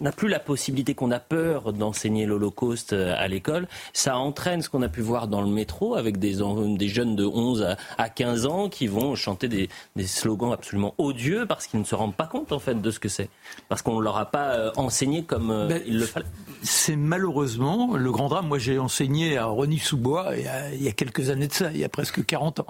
n'a 0.00 0.12
plus 0.12 0.28
la 0.28 0.40
possibilité, 0.40 0.94
qu'on 0.94 1.10
a 1.10 1.20
peur 1.20 1.72
d'enseigner 1.74 2.24
l'Holocauste 2.24 2.94
à 2.94 3.28
l'école, 3.28 3.68
ça 3.92 4.16
entraîne 4.16 4.62
ce 4.62 4.70
qu'on 4.70 4.82
a 4.82 4.88
pu 4.88 5.02
voir 5.02 5.28
dans 5.28 5.42
le 5.42 5.50
métro 5.50 5.94
avec 5.94 6.18
des, 6.18 6.38
des 6.76 6.88
jeunes 6.88 7.14
de 7.14 7.24
11 7.24 7.76
à 7.98 8.08
15 8.08 8.46
ans 8.46 8.68
qui 8.68 8.86
vont 8.86 9.14
chanter 9.16 9.48
des, 9.48 9.68
des 9.96 10.06
slogans 10.06 10.52
absolument 10.52 10.94
odieux 10.98 11.44
parce 11.46 11.66
qu'ils 11.66 11.80
ne 11.80 11.84
se 11.84 11.94
rendent 11.94 12.16
pas 12.16 12.26
compte 12.26 12.52
en 12.52 12.58
fait 12.58 12.80
de 12.80 12.90
ce 12.90 12.98
que 12.98 13.08
c'est. 13.08 13.28
Parce 13.68 13.82
qu'on 13.82 13.98
ne 13.98 14.02
leur 14.02 14.16
a 14.16 14.26
pas 14.26 14.72
enseigné 14.76 15.24
comme 15.24 15.48
ben, 15.68 15.82
il 15.86 15.98
le 15.98 16.06
fallait. 16.06 16.26
C'est 16.62 16.96
malheureusement 16.96 17.97
le 17.98 18.10
grand 18.10 18.28
drame, 18.28 18.48
moi 18.48 18.58
j'ai 18.58 18.78
enseigné 18.78 19.36
à 19.36 19.46
Rony-sous-Bois 19.46 20.36
il, 20.36 20.82
y 20.82 20.88
a 20.88 20.92
quelques 20.92 21.30
années 21.30 21.48
de 21.48 21.52
ça, 21.52 21.70
il 21.72 21.78
y 21.78 21.84
a 21.84 21.88
presque 21.88 22.24
40 22.24 22.60
ans. 22.60 22.66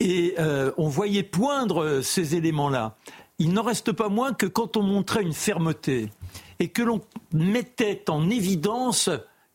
Et 0.00 0.34
euh, 0.38 0.72
on 0.76 0.88
voyait 0.88 1.22
poindre 1.22 2.00
ces 2.02 2.34
éléments-là. 2.34 2.96
Il 3.38 3.52
n'en 3.52 3.62
reste 3.62 3.92
pas 3.92 4.08
moins 4.08 4.32
que 4.32 4.46
quand 4.46 4.76
on 4.76 4.82
montrait 4.82 5.22
une 5.22 5.32
fermeté 5.32 6.10
et 6.58 6.68
que 6.68 6.82
l'on 6.82 7.00
mettait 7.32 8.10
en 8.10 8.30
évidence 8.30 9.10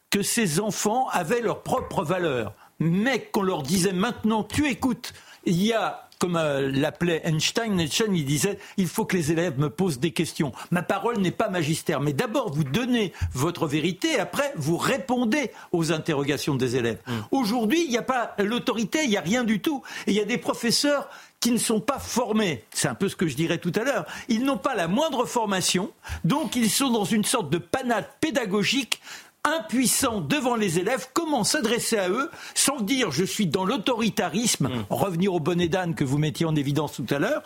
que 0.09 0.21
ces 0.21 0.59
enfants 0.59 1.07
avaient 1.09 1.41
leurs 1.41 1.63
propres 1.63 2.03
valeurs, 2.03 2.53
mais 2.79 3.19
qu'on 3.19 3.41
leur 3.41 3.63
disait 3.63 3.93
maintenant, 3.93 4.43
tu 4.43 4.67
écoutes, 4.67 5.13
il 5.45 5.61
y 5.61 5.73
a 5.73 6.07
comme 6.23 6.37
euh, 6.37 6.71
l'appelait 6.71 7.19
Einstein, 7.25 7.77
Einstein, 7.77 8.15
il 8.15 8.23
disait 8.23 8.57
il 8.77 8.87
faut 8.87 9.03
que 9.03 9.17
les 9.17 9.33
élèves 9.33 9.59
me 9.59 9.69
posent 9.69 9.99
des 9.99 10.11
questions. 10.11 10.53
Ma 10.71 10.81
parole 10.81 11.17
n'est 11.17 11.31
pas 11.31 11.49
magistère, 11.49 11.99
mais 11.99 12.13
d'abord 12.13 12.53
vous 12.53 12.63
donnez 12.63 13.11
votre 13.33 13.67
vérité, 13.67 14.17
après 14.17 14.53
vous 14.55 14.77
répondez 14.77 15.51
aux 15.73 15.91
interrogations 15.91 16.55
des 16.55 16.77
élèves. 16.77 16.99
Mm. 17.05 17.11
Aujourd'hui, 17.31 17.83
il 17.83 17.89
n'y 17.89 17.97
a 17.97 18.03
pas 18.03 18.35
l'autorité, 18.39 18.99
il 19.03 19.09
n'y 19.09 19.17
a 19.17 19.21
rien 19.21 19.43
du 19.43 19.59
tout. 19.59 19.83
Et 20.07 20.11
il 20.11 20.15
y 20.15 20.21
a 20.21 20.25
des 20.25 20.37
professeurs 20.37 21.09
qui 21.41 21.51
ne 21.51 21.57
sont 21.57 21.81
pas 21.81 21.99
formés. 21.99 22.63
C'est 22.73 22.87
un 22.87 22.95
peu 22.95 23.09
ce 23.09 23.17
que 23.17 23.27
je 23.27 23.35
dirais 23.35 23.57
tout 23.57 23.73
à 23.75 23.83
l'heure. 23.83 24.05
Ils 24.29 24.45
n'ont 24.45 24.57
pas 24.57 24.75
la 24.75 24.87
moindre 24.87 25.25
formation, 25.25 25.91
donc 26.23 26.55
ils 26.55 26.69
sont 26.69 26.89
dans 26.89 27.03
une 27.03 27.25
sorte 27.25 27.49
de 27.49 27.57
panade 27.57 28.07
pédagogique 28.21 29.01
impuissant 29.45 30.21
devant 30.21 30.55
les 30.55 30.79
élèves, 30.79 31.07
comment 31.13 31.43
s'adresser 31.43 31.97
à 31.97 32.09
eux 32.09 32.29
sans 32.55 32.79
dire 32.79 33.11
je 33.11 33.25
suis 33.25 33.47
dans 33.47 33.65
l'autoritarisme, 33.65 34.69
mm. 34.69 34.85
revenir 34.89 35.33
au 35.33 35.39
bonnet 35.39 35.67
d'âne 35.67 35.95
que 35.95 36.03
vous 36.03 36.17
mettiez 36.17 36.45
en 36.45 36.55
évidence 36.55 36.93
tout 36.93 37.05
à 37.09 37.19
l'heure, 37.19 37.43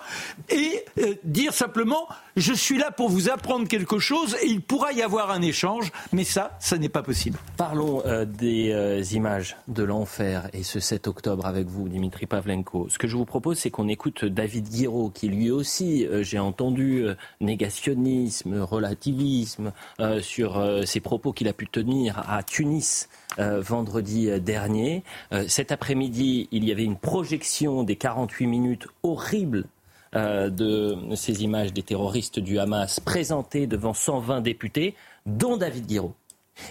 et 0.49 0.85
euh, 0.99 1.15
dire 1.23 1.53
simplement 1.53 2.07
je 2.37 2.53
suis 2.53 2.77
là 2.77 2.91
pour 2.91 3.09
vous 3.09 3.29
apprendre 3.29 3.67
quelque 3.67 3.99
chose 3.99 4.35
et 4.41 4.47
il 4.47 4.61
pourra 4.61 4.93
y 4.93 5.01
avoir 5.01 5.31
un 5.31 5.41
échange, 5.41 5.91
mais 6.13 6.23
ça, 6.23 6.57
ça 6.59 6.77
n'est 6.77 6.89
pas 6.89 7.03
possible. 7.03 7.37
Parlons 7.57 8.01
euh, 8.05 8.25
des 8.25 8.71
euh, 8.71 9.01
images 9.11 9.57
de 9.67 9.83
l'enfer 9.83 10.49
et 10.53 10.63
ce 10.63 10.79
7 10.79 11.07
octobre 11.07 11.45
avec 11.45 11.67
vous, 11.67 11.89
Dimitri 11.89 12.25
Pavlenko. 12.25 12.87
Ce 12.89 12.97
que 12.97 13.07
je 13.07 13.17
vous 13.17 13.25
propose, 13.25 13.57
c'est 13.57 13.71
qu'on 13.71 13.87
écoute 13.87 14.23
David 14.23 14.69
Guiraud, 14.69 15.09
qui 15.09 15.27
lui 15.27 15.51
aussi, 15.51 16.07
j'ai 16.21 16.39
entendu, 16.39 17.05
négationnisme, 17.41 18.61
relativisme, 18.61 19.73
sur 20.21 20.63
ses 20.85 20.99
propos 20.99 21.33
qu'il 21.33 21.47
a 21.47 21.53
pu 21.53 21.67
tenir 21.67 22.23
à 22.29 22.43
Tunis 22.43 23.07
euh, 23.39 23.61
vendredi 23.61 24.29
euh, 24.29 24.39
dernier. 24.39 25.03
Euh, 25.31 25.45
cet 25.47 25.71
après-midi, 25.71 26.47
il 26.51 26.65
y 26.65 26.71
avait 26.71 26.83
une 26.83 26.97
projection 26.97 27.83
des 27.83 27.95
48 27.95 28.47
minutes 28.47 28.87
horribles 29.03 29.65
de 30.13 30.97
ces 31.15 31.43
images 31.43 31.73
des 31.73 31.83
terroristes 31.83 32.39
du 32.39 32.59
Hamas 32.59 32.99
présentées 32.99 33.67
devant 33.67 33.93
120 33.93 34.41
députés, 34.41 34.95
dont 35.25 35.57
David 35.57 35.85
Guiraud. 35.85 36.15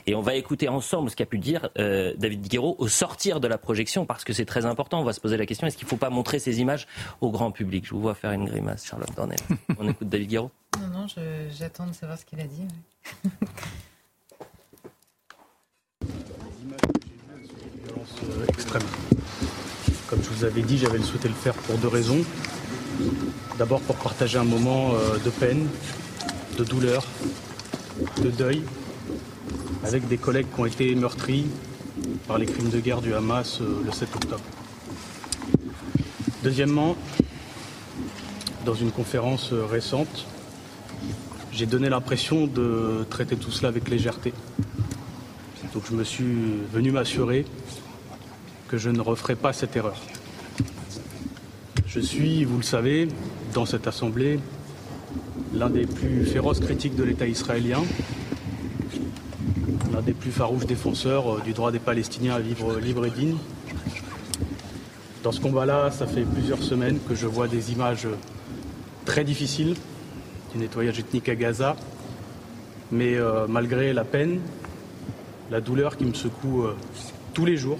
Et 0.06 0.14
on 0.16 0.20
va 0.20 0.34
écouter 0.34 0.68
ensemble 0.68 1.10
ce 1.10 1.16
qu'a 1.16 1.26
pu 1.26 1.38
dire 1.38 1.68
David 1.76 2.48
Guiraud 2.48 2.74
au 2.78 2.88
sortir 2.88 3.38
de 3.40 3.46
la 3.46 3.58
projection, 3.58 4.04
parce 4.04 4.24
que 4.24 4.32
c'est 4.32 4.44
très 4.44 4.66
important. 4.66 5.00
On 5.00 5.04
va 5.04 5.12
se 5.12 5.20
poser 5.20 5.36
la 5.36 5.46
question 5.46 5.66
est-ce 5.66 5.76
qu'il 5.76 5.86
ne 5.86 5.90
faut 5.90 5.96
pas 5.96 6.10
montrer 6.10 6.38
ces 6.38 6.60
images 6.60 6.86
au 7.20 7.30
grand 7.30 7.52
public? 7.52 7.86
Je 7.86 7.90
vous 7.90 8.00
vois 8.00 8.14
faire 8.14 8.32
une 8.32 8.46
grimace, 8.46 8.84
Charlotte 8.86 9.14
Dornel. 9.14 9.38
on 9.78 9.88
écoute 9.88 10.08
David 10.08 10.28
Guiraud 10.28 10.50
Non, 10.80 10.88
non, 10.88 11.06
j'attends 11.56 11.86
de 11.86 11.92
savoir 11.92 12.18
ce 12.18 12.24
qu'il 12.24 12.40
a 12.40 12.46
dit. 12.46 12.62
Euh, 18.22 18.46
extrême. 18.48 18.82
Comme 20.08 20.22
je 20.22 20.28
vous 20.30 20.44
avais 20.44 20.62
dit, 20.62 20.78
j'avais 20.78 21.00
souhaité 21.00 21.28
le 21.28 21.34
faire 21.34 21.54
pour 21.54 21.76
deux 21.78 21.88
raisons. 21.88 22.24
D'abord 23.58 23.80
pour 23.80 23.96
partager 23.96 24.38
un 24.38 24.44
moment 24.44 24.94
euh, 24.94 25.18
de 25.18 25.30
peine, 25.30 25.66
de 26.58 26.64
douleur, 26.64 27.04
de 28.22 28.30
deuil 28.30 28.62
avec 29.84 30.08
des 30.08 30.18
collègues 30.18 30.46
qui 30.54 30.60
ont 30.60 30.66
été 30.66 30.94
meurtris 30.94 31.46
par 32.26 32.38
les 32.38 32.46
crimes 32.46 32.70
de 32.70 32.80
guerre 32.80 33.00
du 33.00 33.14
Hamas 33.14 33.60
euh, 33.60 33.82
le 33.84 33.92
7 33.92 34.14
octobre. 34.16 34.42
Deuxièmement, 36.42 36.96
dans 38.64 38.74
une 38.74 38.90
conférence 38.90 39.52
euh, 39.52 39.64
récente, 39.64 40.26
j'ai 41.52 41.66
donné 41.66 41.88
l'impression 41.88 42.46
de 42.46 43.06
traiter 43.08 43.36
tout 43.36 43.50
cela 43.50 43.68
avec 43.68 43.88
légèreté. 43.88 44.32
Donc 45.72 45.84
je 45.88 45.94
me 45.94 46.04
suis 46.04 46.60
venu 46.72 46.90
m'assurer 46.90 47.46
que 48.68 48.76
je 48.76 48.90
ne 48.90 49.00
referai 49.00 49.34
pas 49.34 49.52
cette 49.52 49.76
erreur. 49.76 49.96
Je 51.96 52.02
suis, 52.02 52.44
vous 52.44 52.58
le 52.58 52.62
savez, 52.62 53.08
dans 53.54 53.64
cette 53.64 53.86
assemblée, 53.86 54.38
l'un 55.54 55.70
des 55.70 55.86
plus 55.86 56.26
féroces 56.26 56.60
critiques 56.60 56.94
de 56.94 57.02
l'État 57.02 57.26
israélien, 57.26 57.82
l'un 59.94 60.02
des 60.02 60.12
plus 60.12 60.30
farouches 60.30 60.66
défenseurs 60.66 61.36
euh, 61.36 61.40
du 61.40 61.54
droit 61.54 61.72
des 61.72 61.78
Palestiniens 61.78 62.34
à 62.34 62.40
vivre 62.40 62.78
libre 62.80 63.06
et 63.06 63.10
digne. 63.10 63.36
Dans 65.22 65.32
ce 65.32 65.40
combat-là, 65.40 65.90
ça 65.90 66.06
fait 66.06 66.24
plusieurs 66.24 66.62
semaines 66.62 66.98
que 67.08 67.14
je 67.14 67.26
vois 67.26 67.48
des 67.48 67.72
images 67.72 68.06
très 69.06 69.24
difficiles 69.24 69.74
du 70.52 70.58
nettoyage 70.58 70.98
ethnique 70.98 71.30
à 71.30 71.34
Gaza, 71.34 71.76
mais 72.92 73.14
euh, 73.14 73.46
malgré 73.48 73.94
la 73.94 74.04
peine, 74.04 74.40
la 75.50 75.62
douleur 75.62 75.96
qui 75.96 76.04
me 76.04 76.12
secoue 76.12 76.64
euh, 76.64 76.76
tous 77.32 77.46
les 77.46 77.56
jours, 77.56 77.78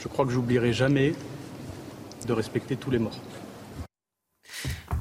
je 0.00 0.08
crois 0.08 0.24
que 0.24 0.32
j'oublierai 0.32 0.72
jamais 0.72 1.12
de 2.26 2.32
respecter 2.32 2.76
tous 2.76 2.90
les 2.90 2.98
morts. 2.98 3.18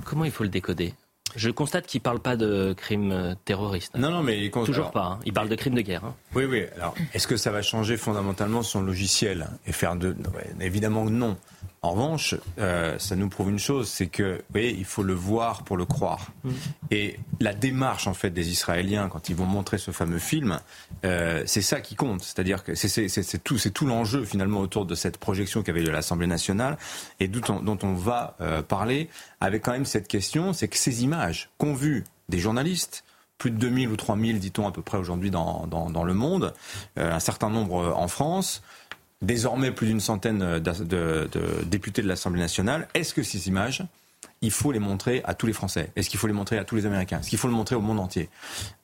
Comment 0.06 0.26
il 0.26 0.32
faut 0.32 0.44
le 0.44 0.50
décoder? 0.50 0.94
Je 1.36 1.50
constate 1.50 1.86
qu'il 1.86 2.00
ne 2.00 2.04
parle 2.04 2.20
pas 2.20 2.36
de 2.36 2.74
crimes 2.74 3.36
terroristes. 3.46 3.96
Non, 3.96 4.10
non, 4.10 4.24
mais 4.24 4.50
toujours 4.50 4.92
pas. 4.92 5.06
Hein. 5.06 5.20
Il 5.26 5.34
parle 5.34 5.50
de 5.50 5.56
crimes 5.56 5.76
de 5.76 5.82
guerre. 5.82 6.06
Hein. 6.06 6.16
Oui, 6.34 6.46
oui. 6.46 6.66
Alors, 6.78 6.96
est-ce 7.14 7.28
que 7.28 7.38
ça 7.38 7.52
va 7.52 7.62
changer 7.62 7.98
fondamentalement 7.98 8.64
son 8.64 8.82
logiciel 8.82 9.48
et 9.66 9.72
faire 9.72 9.96
de 9.96 10.16
Évidemment 10.62 11.06
non. 11.06 11.38
En 11.88 11.91
revanche, 11.91 12.36
euh, 12.60 13.00
ça 13.00 13.15
nous 13.15 13.30
prouve 13.30 13.50
une 13.50 13.60
chose, 13.60 13.88
c'est 13.88 14.08
que, 14.08 14.36
vous 14.36 14.43
voyez, 14.52 14.76
il 14.78 14.84
faut 14.84 15.04
le 15.04 15.13
voir 15.13 15.63
pour 15.63 15.78
le 15.78 15.86
croire. 15.86 16.34
Mm. 16.43 16.50
Et 16.91 17.19
la 17.39 17.54
démarche, 17.54 18.08
en 18.08 18.13
fait, 18.13 18.30
des 18.30 18.50
Israéliens, 18.50 19.08
quand 19.08 19.30
ils 19.30 19.36
vont 19.38 19.45
montrer 19.45 19.78
ce 19.78 19.91
fameux 19.91 20.19
film, 20.19 20.60
euh, 21.06 21.43
c'est 21.45 21.62
ça 21.62 21.80
qui 21.80 21.95
compte. 21.95 22.23
C'est-à-dire 22.23 22.65
que 22.65 22.76
c'est 22.76 23.41
tout, 23.41 23.58
c'est 23.58 23.69
tout 23.69 23.86
l'enjeu, 23.86 24.26
finalement, 24.26 24.60
autour 24.60 24.86
de 24.86 24.95
cette 24.95 25.17
projection 25.17 25.63
qu'avait 25.63 25.82
de 25.82 25.89
l'Assemblée 25.89 26.28
nationale 26.28 26.78
et 27.21 27.30
dont 27.30 27.54
on, 27.54 27.62
dont 27.62 27.80
on 27.84 27.93
va 27.93 28.36
euh, 28.41 28.62
parler, 28.62 29.08
avec 29.39 29.63
quand 29.63 29.71
même 29.71 29.86
cette 29.86 30.10
question, 30.10 30.52
c'est 30.52 30.67
que 30.67 30.78
ces 30.78 31.06
images 31.06 31.52
qu'ont 31.58 31.73
vues 31.73 32.04
des 32.28 32.39
journalistes, 32.39 33.06
plus 33.38 33.52
de 33.52 33.58
2000 33.58 33.88
ou 33.88 33.95
3000, 33.95 34.39
dit-on 34.39 34.67
à 34.67 34.73
peu 34.73 34.82
près 34.82 34.97
aujourd'hui 34.97 35.32
dans, 35.32 35.67
dans, 35.67 35.89
dans, 35.89 36.04
le 36.04 36.13
monde, 36.13 36.54
un 36.97 37.19
certain 37.19 37.50
nombre 37.50 37.93
en 37.95 38.08
France, 38.10 38.62
désormais 39.22 39.72
plus 39.72 39.88
d'une 39.88 40.00
centaine 40.00 40.60
de, 40.60 41.64
députés 41.66 42.02
de 42.02 42.08
l'Assemblée 42.08 42.42
nationale. 42.42 42.88
Est-ce 42.94 43.14
que 43.14 43.24
ces 43.24 43.48
images 43.48 43.84
il 44.41 44.52
faut 44.52 44.71
les 44.71 44.80
montrer 44.80 45.21
à 45.26 45.34
tous 45.34 45.47
les 45.47 45.54
Français 45.54 45.91
Est-ce 45.95 46.10
qu'il 46.10 46.19
faut 46.19 46.28
les 46.28 46.34
montrer 46.34 46.58
à 46.58 46.63
tous 46.63 46.76
les 46.76 46.86
Américains? 46.86 47.19
Est-ce 47.19 47.30
qu'il 47.30 47.39
faut 47.39 47.47
le 47.47 47.54
montrer 47.54 47.76
au 47.76 47.82
monde 47.82 48.00
entier? 48.00 48.30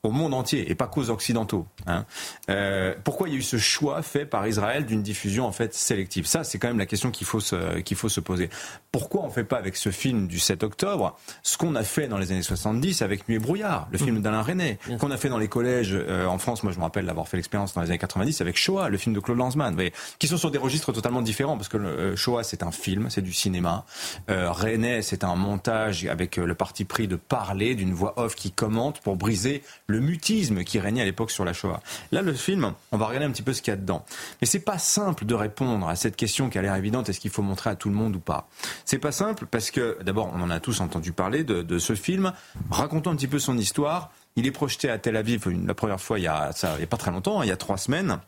Au 0.02 0.10
monde 0.10 0.34
entier 0.34 0.70
et 0.70 0.74
pas 0.74 0.86
qu'aux 0.86 1.10
Occidentaux. 1.10 1.66
Hein. 1.86 2.04
Euh, 2.50 2.94
pourquoi 3.04 3.28
il 3.28 3.32
y 3.32 3.36
a 3.36 3.38
eu 3.38 3.42
ce 3.42 3.56
choix 3.56 4.02
fait 4.02 4.26
par 4.26 4.46
Israël 4.46 4.84
d'une 4.84 5.02
diffusion 5.02 5.46
en 5.46 5.52
fait 5.52 5.72
sélective? 5.74 6.26
Ça, 6.26 6.42
c'est 6.42 6.58
quand 6.58 6.68
même 6.68 6.78
la 6.78 6.86
question 6.86 7.10
qu'il 7.10 7.26
faut 7.26 7.40
se, 7.40 7.78
qu'il 7.80 7.96
faut 7.96 8.08
se 8.08 8.20
poser. 8.20 8.50
Pourquoi 8.90 9.22
on 9.22 9.28
ne 9.28 9.32
fait 9.32 9.44
pas 9.44 9.56
avec 9.56 9.76
ce 9.76 9.90
film 9.90 10.26
du 10.26 10.38
7 10.38 10.64
octobre 10.64 11.16
ce 11.42 11.56
qu'on 11.56 11.74
a 11.76 11.84
fait 11.84 12.08
dans 12.08 12.18
les 12.18 12.32
années 12.32 12.42
70 12.42 13.02
avec 13.02 13.28
Nuit 13.28 13.36
et 13.36 13.38
brouillard, 13.38 13.88
le 13.92 13.98
film 13.98 14.18
mmh. 14.18 14.22
d'Alain 14.22 14.42
René, 14.42 14.78
qu'on 14.98 15.10
a 15.10 15.16
fait 15.16 15.28
dans 15.28 15.38
les 15.38 15.48
collèges 15.48 15.94
euh, 15.94 16.26
en 16.26 16.38
France? 16.38 16.62
Moi, 16.62 16.72
je 16.72 16.78
me 16.78 16.82
rappelle 16.82 17.06
d'avoir 17.06 17.28
fait 17.28 17.36
l'expérience 17.36 17.74
dans 17.74 17.80
les 17.80 17.90
années 17.90 17.98
90 17.98 18.40
avec 18.40 18.56
Shoah, 18.56 18.88
le 18.88 18.98
film 18.98 19.14
de 19.14 19.20
Claude 19.20 19.38
Lanzmann, 19.38 19.76
qui 20.18 20.26
sont 20.26 20.36
sur 20.36 20.50
des 20.50 20.58
registres 20.58 20.92
totalement 20.92 21.22
différents 21.22 21.56
parce 21.56 21.68
que 21.68 21.76
euh, 21.76 22.16
Shoah, 22.16 22.42
c'est 22.42 22.62
un 22.62 22.72
film, 22.72 23.08
c'est 23.08 23.22
du 23.22 23.32
cinéma. 23.32 23.84
René, 24.28 25.02
c'est 25.02 25.24
un 25.24 25.36
montage 25.44 26.06
avec 26.06 26.38
euh, 26.38 26.46
le 26.46 26.54
parti 26.54 26.84
pris 26.84 27.06
de 27.06 27.16
parler 27.16 27.74
d'une 27.74 27.92
voix 27.92 28.14
off 28.18 28.34
qui 28.34 28.50
commente 28.50 29.00
pour 29.00 29.16
briser 29.16 29.62
le 29.86 30.00
mutisme 30.00 30.64
qui 30.64 30.78
régnait 30.80 31.02
à 31.02 31.04
l'époque 31.04 31.30
sur 31.30 31.44
la 31.44 31.52
Shoah. 31.52 31.80
Là, 32.12 32.22
le 32.22 32.32
film, 32.32 32.72
on 32.92 32.96
va 32.96 33.06
regarder 33.06 33.26
un 33.26 33.30
petit 33.30 33.42
peu 33.42 33.52
ce 33.52 33.62
qu'il 33.62 33.70
y 33.70 33.74
a 33.74 33.76
dedans. 33.76 34.04
Mais 34.40 34.46
c'est 34.46 34.60
pas 34.60 34.78
simple 34.78 35.24
de 35.24 35.34
répondre 35.34 35.88
à 35.88 35.96
cette 35.96 36.16
question 36.16 36.48
qui 36.48 36.58
a 36.58 36.62
l'air 36.62 36.74
évidente 36.74 37.08
est-ce 37.08 37.20
qu'il 37.20 37.30
faut 37.30 37.42
montrer 37.42 37.70
à 37.70 37.76
tout 37.76 37.88
le 37.88 37.94
monde 37.94 38.16
ou 38.16 38.20
pas? 38.20 38.48
C'est 38.84 38.98
pas 38.98 39.12
simple 39.12 39.46
parce 39.46 39.70
que, 39.70 39.98
d'abord, 40.02 40.30
on 40.34 40.40
en 40.40 40.50
a 40.50 40.60
tous 40.60 40.80
entendu 40.80 41.12
parler 41.12 41.44
de, 41.44 41.78
ce 41.78 41.94
film. 41.94 42.32
Racontons 42.70 43.10
un 43.10 43.16
petit 43.16 43.28
peu 43.28 43.38
son 43.38 43.58
histoire. 43.58 44.10
Il 44.36 44.46
est 44.46 44.52
projeté 44.52 44.88
à 44.88 44.98
Tel 44.98 45.16
Aviv 45.16 45.48
la 45.66 45.74
première 45.74 46.00
fois 46.00 46.18
il 46.18 46.22
y 46.22 46.28
a, 46.28 46.50
ça, 46.52 46.78
y 46.80 46.82
a 46.82 46.86
pas 46.86 46.96
très 46.96 47.10
longtemps, 47.10 47.42
il 47.42 47.48
y 47.48 47.52
a 47.52 47.56
trois 47.56 47.76
semaines 47.76 48.18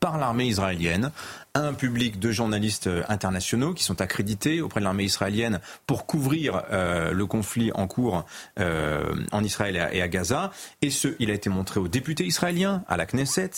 par 0.00 0.18
l'armée 0.18 0.46
israélienne, 0.46 1.10
un 1.54 1.74
public 1.74 2.18
de 2.18 2.30
journalistes 2.30 2.86
euh, 2.86 3.02
internationaux 3.08 3.74
qui 3.74 3.84
sont 3.84 4.00
accrédités 4.00 4.60
auprès 4.60 4.80
de 4.80 4.84
l'armée 4.84 5.04
israélienne 5.04 5.60
pour 5.86 6.06
couvrir 6.06 6.62
euh, 6.70 7.12
le 7.12 7.26
conflit 7.26 7.72
en 7.74 7.86
cours 7.86 8.24
euh, 8.58 9.02
en 9.32 9.42
Israël 9.42 9.88
et 9.92 10.02
à, 10.02 10.08
Gaza. 10.08 10.52
Et 10.82 10.90
ce, 10.90 11.08
il 11.18 11.30
a 11.30 11.34
été 11.34 11.50
montré 11.50 11.80
aux 11.80 11.88
députés 11.88 12.24
israéliens, 12.24 12.84
à 12.88 12.96
la 12.96 13.06
Knesset, 13.06 13.50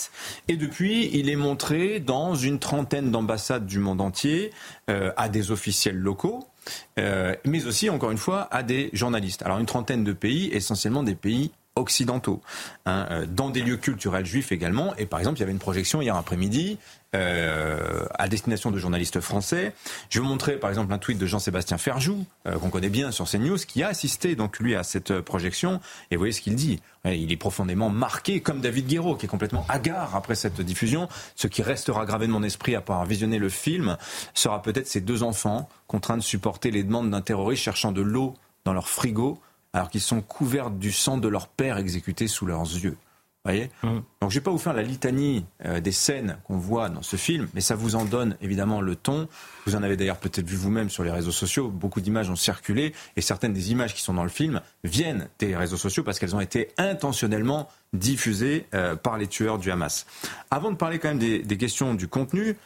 et 0.48 0.56
depuis, 0.56 1.10
il 1.12 1.28
est 1.28 1.36
montré 1.36 2.00
dans 2.00 2.34
une 2.34 2.58
trentaine 2.58 3.10
d'ambassades 3.10 3.66
du 3.66 3.78
monde 3.78 4.00
entier, 4.00 4.52
à 4.88 5.28
des 5.28 5.52
officiels 5.52 5.96
locaux. 5.96 6.48
mais 6.96 7.66
aussi, 7.66 7.88
encore 7.90 8.10
une 8.10 8.18
fois, 8.18 8.48
à 8.50 8.62
des 8.62 8.90
journalistes. 8.92 9.42
Alors 9.42 9.58
une 9.58 9.66
trentaine 9.66 10.02
de 10.02 10.12
pays, 10.12 10.50
essentiellement 10.52 11.02
des 11.02 11.14
pays 11.14 11.52
occidentaux, 11.80 12.40
hein, 12.86 13.06
euh, 13.10 13.26
dans 13.26 13.50
des 13.50 13.62
lieux 13.62 13.76
culturels 13.76 14.26
juifs 14.26 14.52
également. 14.52 14.94
Et 14.96 15.06
par 15.06 15.18
exemple, 15.18 15.38
il 15.38 15.40
y 15.40 15.42
avait 15.42 15.52
une 15.52 15.58
projection 15.58 16.00
hier 16.00 16.14
après-midi 16.14 16.78
euh, 17.16 18.06
à 18.16 18.28
destination 18.28 18.70
de 18.70 18.78
journalistes 18.78 19.20
français. 19.20 19.72
Je 20.10 20.18
vais 20.18 20.24
vous 20.24 20.30
montrer 20.30 20.56
par 20.56 20.70
exemple 20.70 20.92
un 20.92 20.98
tweet 20.98 21.18
de 21.18 21.26
Jean-Sébastien 21.26 21.78
Ferjou, 21.78 22.24
euh, 22.46 22.58
qu'on 22.58 22.70
connaît 22.70 22.88
bien 22.88 23.10
sur 23.10 23.28
CNews, 23.28 23.56
qui 23.56 23.82
a 23.82 23.88
assisté 23.88 24.36
donc 24.36 24.60
lui 24.60 24.76
à 24.76 24.84
cette 24.84 25.20
projection. 25.20 25.80
Et 26.10 26.16
vous 26.16 26.20
voyez 26.20 26.32
ce 26.32 26.40
qu'il 26.40 26.54
dit. 26.54 26.80
Il 27.06 27.32
est 27.32 27.36
profondément 27.36 27.88
marqué, 27.88 28.40
comme 28.40 28.60
David 28.60 28.86
Guéraud, 28.86 29.16
qui 29.16 29.24
est 29.24 29.28
complètement 29.28 29.64
hagard 29.70 30.14
après 30.14 30.34
cette 30.34 30.60
diffusion. 30.60 31.08
Ce 31.34 31.46
qui 31.46 31.62
restera 31.62 32.04
gravé 32.04 32.26
de 32.26 32.32
mon 32.32 32.42
esprit 32.42 32.76
après 32.76 32.92
avoir 32.92 33.06
visionné 33.06 33.38
le 33.38 33.48
film 33.48 33.96
sera 34.34 34.60
peut-être 34.60 34.86
ces 34.86 35.00
deux 35.00 35.22
enfants 35.22 35.68
contraints 35.86 36.18
de 36.18 36.22
supporter 36.22 36.70
les 36.70 36.82
demandes 36.82 37.10
d'un 37.10 37.22
terroriste 37.22 37.62
cherchant 37.62 37.90
de 37.90 38.02
l'eau 38.02 38.36
dans 38.64 38.74
leur 38.74 38.88
frigo 38.88 39.40
alors 39.72 39.90
qu'ils 39.90 40.00
sont 40.00 40.20
couverts 40.20 40.70
du 40.70 40.92
sang 40.92 41.18
de 41.18 41.28
leur 41.28 41.48
père 41.48 41.78
exécuté 41.78 42.26
sous 42.26 42.46
leurs 42.46 42.62
yeux. 42.62 42.96
Voyez 43.44 43.70
mmh. 43.82 43.88
Donc 44.20 44.30
je 44.30 44.34
vais 44.34 44.42
pas 44.42 44.50
vous 44.50 44.58
faire 44.58 44.74
la 44.74 44.82
litanie 44.82 45.46
euh, 45.64 45.80
des 45.80 45.92
scènes 45.92 46.36
qu'on 46.44 46.58
voit 46.58 46.90
dans 46.90 47.00
ce 47.00 47.16
film, 47.16 47.48
mais 47.54 47.62
ça 47.62 47.74
vous 47.74 47.94
en 47.94 48.04
donne 48.04 48.36
évidemment 48.42 48.82
le 48.82 48.96
ton. 48.96 49.28
Vous 49.64 49.76
en 49.76 49.82
avez 49.82 49.96
d'ailleurs 49.96 50.18
peut-être 50.18 50.46
vu 50.46 50.56
vous-même 50.56 50.90
sur 50.90 51.04
les 51.04 51.10
réseaux 51.10 51.30
sociaux. 51.30 51.68
Beaucoup 51.68 52.02
d'images 52.02 52.28
ont 52.28 52.36
circulé 52.36 52.92
et 53.16 53.22
certaines 53.22 53.54
des 53.54 53.72
images 53.72 53.94
qui 53.94 54.02
sont 54.02 54.12
dans 54.12 54.24
le 54.24 54.28
film 54.28 54.60
viennent 54.84 55.28
des 55.38 55.56
réseaux 55.56 55.78
sociaux 55.78 56.02
parce 56.02 56.18
qu'elles 56.18 56.36
ont 56.36 56.40
été 56.40 56.68
intentionnellement 56.76 57.70
diffusées 57.94 58.66
euh, 58.74 58.94
par 58.94 59.16
les 59.16 59.26
tueurs 59.26 59.56
du 59.56 59.70
Hamas. 59.70 60.06
Avant 60.50 60.70
de 60.70 60.76
parler 60.76 60.98
quand 60.98 61.08
même 61.08 61.18
des 61.18 61.56
questions 61.56 61.94
du 61.94 62.08
contenu, 62.08 62.56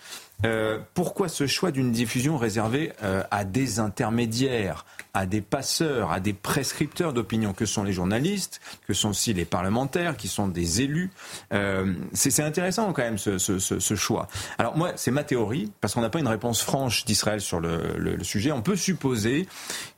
euh, 0.45 0.79
pourquoi 0.95 1.29
ce 1.29 1.47
choix 1.47 1.71
d'une 1.71 1.93
diffusion 1.93 2.37
réservée 2.37 2.93
euh, 3.03 3.23
à 3.31 3.45
des 3.45 3.79
intermédiaires, 3.79 4.85
à 5.15 5.27
des 5.27 5.41
passeurs, 5.41 6.13
à 6.13 6.21
des 6.21 6.33
prescripteurs 6.33 7.13
d'opinion? 7.13 7.53
Que 7.53 7.67
sont 7.67 7.83
les 7.83 7.93
journalistes, 7.93 8.61
que 8.87 8.93
sont 8.93 9.11
aussi 9.11 9.33
les 9.33 9.45
parlementaires, 9.45 10.17
qui 10.17 10.29
sont 10.29 10.49
des 10.49 10.83
élus? 10.83 11.11
Euh, 11.53 11.95
C'est 12.13 12.43
intéressant 12.43 12.93
quand 12.93 13.03
même 13.03 13.19
ce, 13.19 13.95
choix. 13.95 14.29
Alors 14.59 14.77
moi, 14.77 14.93
c'est 14.97 15.11
ma 15.11 15.25
théorie, 15.25 15.73
parce 15.81 15.95
qu'on 15.95 16.03
n'a 16.03 16.11
pas 16.11 16.21
une 16.21 16.29
réponse 16.29 16.63
franche 16.63 17.05
d'Israël 17.05 17.41
sur 17.41 17.61
le, 17.61 18.23
sujet. 18.23 18.53
On 18.53 18.63
peut 18.63 18.77
supposer 18.77 19.47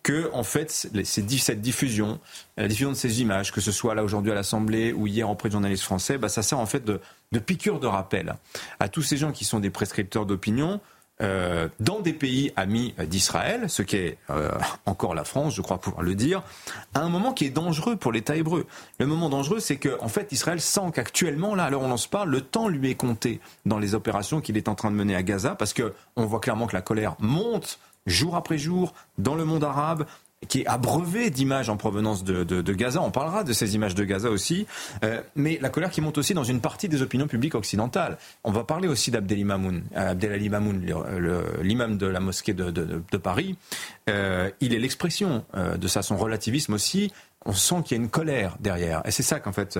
que 0.02 0.30
en 0.32 0.42
fait, 0.42 0.70
cette 0.70 1.60
diffusion, 1.60 2.20
la 2.56 2.68
diffusion 2.68 2.90
de 2.90 2.96
ces 2.96 3.20
images, 3.20 3.52
que 3.52 3.60
ce 3.60 3.72
soit 3.72 3.94
là 3.94 4.02
aujourd'hui 4.02 4.32
à 4.32 4.34
l'Assemblée 4.34 4.92
ou 4.92 5.06
hier 5.06 5.28
auprès 5.28 5.48
de 5.48 5.52
journalistes 5.52 5.84
français, 5.84 6.18
bah, 6.18 6.28
ça 6.28 6.42
sert 6.42 6.58
en 6.58 6.66
fait 6.66 6.84
de 6.84 7.00
de 7.32 7.38
piqûre 7.38 7.80
de 7.80 7.86
rappel 7.86 8.34
à 8.80 8.88
tous 8.88 9.02
ces 9.02 9.16
gens 9.16 9.32
qui 9.32 9.44
sont 9.44 9.60
des 9.60 9.70
prescripteurs 9.70 10.26
d'opinion. 10.26 10.80
Euh, 11.22 11.68
dans 11.80 12.00
des 12.00 12.12
pays 12.12 12.52
amis 12.56 12.94
d'Israël, 13.06 13.70
ce 13.70 13.80
qui 13.80 13.96
est 13.96 14.18
euh, 14.28 14.50
encore 14.84 15.14
la 15.14 15.24
France, 15.24 15.54
je 15.54 15.62
crois 15.62 15.78
pouvoir 15.78 16.02
le 16.02 16.14
dire, 16.14 16.42
à 16.92 17.00
un 17.00 17.08
moment 17.08 17.32
qui 17.32 17.46
est 17.46 17.50
dangereux 17.50 17.96
pour 17.96 18.12
l'État 18.12 18.36
hébreu. 18.36 18.66
Le 18.98 19.06
moment 19.06 19.30
dangereux, 19.30 19.58
c'est 19.58 19.76
que 19.76 19.96
en 20.02 20.08
fait, 20.08 20.30
Israël 20.32 20.60
sent 20.60 20.90
qu'actuellement, 20.92 21.54
là, 21.54 21.64
alors 21.64 21.82
on 21.82 21.90
en 21.90 21.96
se 21.96 22.06
parle, 22.06 22.28
le 22.28 22.42
temps 22.42 22.68
lui 22.68 22.90
est 22.90 22.96
compté 22.96 23.40
dans 23.64 23.78
les 23.78 23.94
opérations 23.94 24.42
qu'il 24.42 24.58
est 24.58 24.68
en 24.68 24.74
train 24.74 24.90
de 24.90 24.96
mener 24.96 25.16
à 25.16 25.22
Gaza, 25.22 25.54
parce 25.54 25.72
que 25.72 25.94
on 26.16 26.26
voit 26.26 26.40
clairement 26.40 26.66
que 26.66 26.76
la 26.76 26.82
colère 26.82 27.16
monte 27.18 27.78
jour 28.04 28.36
après 28.36 28.58
jour 28.58 28.92
dans 29.16 29.34
le 29.34 29.46
monde 29.46 29.64
arabe, 29.64 30.04
qui 30.48 30.60
est 30.60 30.66
abreuvé 30.66 31.30
d'images 31.30 31.70
en 31.70 31.76
provenance 31.76 32.22
de, 32.22 32.72
Gaza. 32.72 33.00
On 33.00 33.10
parlera 33.10 33.42
de 33.42 33.52
ces 33.52 33.74
images 33.74 33.94
de 33.94 34.04
Gaza 34.04 34.30
aussi. 34.30 34.66
Euh, 35.02 35.20
mais 35.34 35.58
la 35.60 35.70
colère 35.70 35.90
qui 35.90 36.00
monte 36.00 36.18
aussi 36.18 36.34
dans 36.34 36.44
une 36.44 36.60
partie 36.60 36.88
des 36.88 37.02
opinions 37.02 37.26
publiques 37.26 37.54
occidentales. 37.54 38.18
On 38.44 38.52
va 38.52 38.64
parler 38.64 38.86
aussi 38.86 39.10
d'Abdel 39.10 39.44
Mamoun, 39.44 39.82
euh, 39.96 40.48
Mamoun, 40.50 40.84
l'imam 41.62 41.96
de 41.96 42.06
la 42.06 42.20
mosquée 42.20 42.54
de, 42.54 42.70
de 42.70 43.16
Paris. 43.16 43.56
Euh, 44.08 44.50
il 44.60 44.74
est 44.74 44.78
l'expression 44.78 45.44
de 45.54 45.88
ça, 45.88 46.02
son 46.02 46.16
relativisme 46.16 46.74
aussi. 46.74 47.12
On 47.44 47.52
sent 47.52 47.76
qu'il 47.84 47.96
y 47.96 48.00
a 48.00 48.02
une 48.02 48.10
colère 48.10 48.56
derrière. 48.60 49.02
Et 49.04 49.10
c'est 49.10 49.22
ça 49.22 49.40
qu'en 49.40 49.52
fait, 49.52 49.78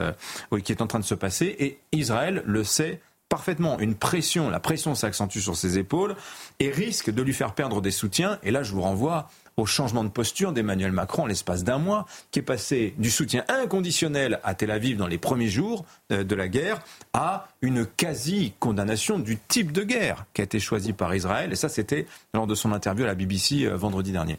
oui, 0.50 0.62
qui 0.62 0.72
est 0.72 0.82
en 0.82 0.86
train 0.86 1.00
de 1.00 1.04
se 1.04 1.14
passer. 1.14 1.54
Et 1.58 1.78
Israël 1.92 2.42
le 2.46 2.64
sait 2.64 3.00
parfaitement 3.28 3.78
une 3.80 3.96
pression, 3.96 4.50
la 4.50 4.60
pression 4.60 4.94
s'accentue 4.94 5.40
sur 5.40 5.56
ses 5.56 5.78
épaules 5.78 6.14
et 6.60 6.70
risque 6.70 7.10
de 7.10 7.22
lui 7.22 7.32
faire 7.32 7.54
perdre 7.54 7.80
des 7.80 7.90
soutiens. 7.90 8.38
Et 8.42 8.50
là, 8.50 8.62
je 8.62 8.72
vous 8.72 8.82
renvoie 8.82 9.28
au 9.56 9.64
changement 9.64 10.04
de 10.04 10.10
posture 10.10 10.52
d'Emmanuel 10.52 10.92
Macron 10.92 11.22
en 11.22 11.26
l'espace 11.26 11.64
d'un 11.64 11.78
mois, 11.78 12.06
qui 12.30 12.40
est 12.40 12.42
passé 12.42 12.94
du 12.98 13.10
soutien 13.10 13.44
inconditionnel 13.48 14.38
à 14.44 14.54
Tel 14.54 14.70
Aviv 14.70 14.96
dans 14.96 15.06
les 15.06 15.18
premiers 15.18 15.48
jours 15.48 15.84
euh, 16.12 16.24
de 16.24 16.34
la 16.34 16.48
guerre 16.48 16.80
à 17.12 17.48
une 17.62 17.86
quasi-condamnation 17.86 19.18
du 19.18 19.38
type 19.38 19.72
de 19.72 19.82
guerre 19.82 20.26
qui 20.34 20.42
a 20.42 20.44
été 20.44 20.60
choisi 20.60 20.92
par 20.92 21.14
Israël. 21.14 21.52
Et 21.52 21.56
ça, 21.56 21.68
c'était 21.68 22.06
lors 22.34 22.46
de 22.46 22.54
son 22.54 22.72
interview 22.72 23.04
à 23.04 23.08
la 23.08 23.14
BBC 23.14 23.64
euh, 23.64 23.76
vendredi 23.76 24.12
dernier. 24.12 24.38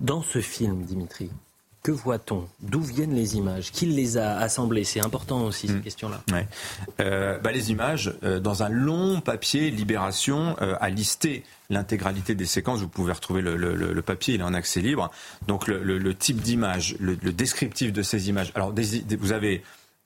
Dans 0.00 0.22
ce 0.22 0.40
film, 0.40 0.82
Dimitri, 0.82 1.30
que 1.82 1.90
voit-on? 1.90 2.46
D'où 2.60 2.80
viennent 2.80 3.14
les 3.14 3.36
images? 3.36 3.72
Qui 3.72 3.86
les 3.86 4.16
a 4.16 4.36
assemblées? 4.38 4.84
C'est 4.84 5.00
important 5.00 5.42
aussi, 5.44 5.66
cette 5.66 5.78
hmm. 5.78 5.82
question-là. 5.82 6.22
Euh, 7.00 7.38
bah, 7.38 7.50
les 7.50 7.70
images, 7.72 8.14
euh, 8.22 8.38
dans 8.38 8.62
un 8.62 8.68
long 8.68 9.20
papier 9.20 9.70
Libération, 9.70 10.56
euh, 10.60 10.76
a 10.80 10.90
listé 10.90 11.44
l'intégralité 11.70 12.34
des 12.34 12.46
séquences. 12.46 12.80
Vous 12.80 12.88
pouvez 12.88 13.12
retrouver 13.12 13.42
le, 13.42 14.02
papier, 14.02 14.34
il 14.34 14.40
est 14.40 14.44
en 14.44 14.54
accès 14.54 14.80
libre. 14.80 15.10
Donc 15.48 15.66
le, 15.66 16.14
type 16.14 16.40
d'image, 16.40 16.96
le, 17.00 17.16
descriptif 17.16 17.92
de 17.92 18.02
ces 18.02 18.28
images. 18.28 18.52
Alors 18.54 18.72
vous 19.18 19.32
avez 19.32 19.62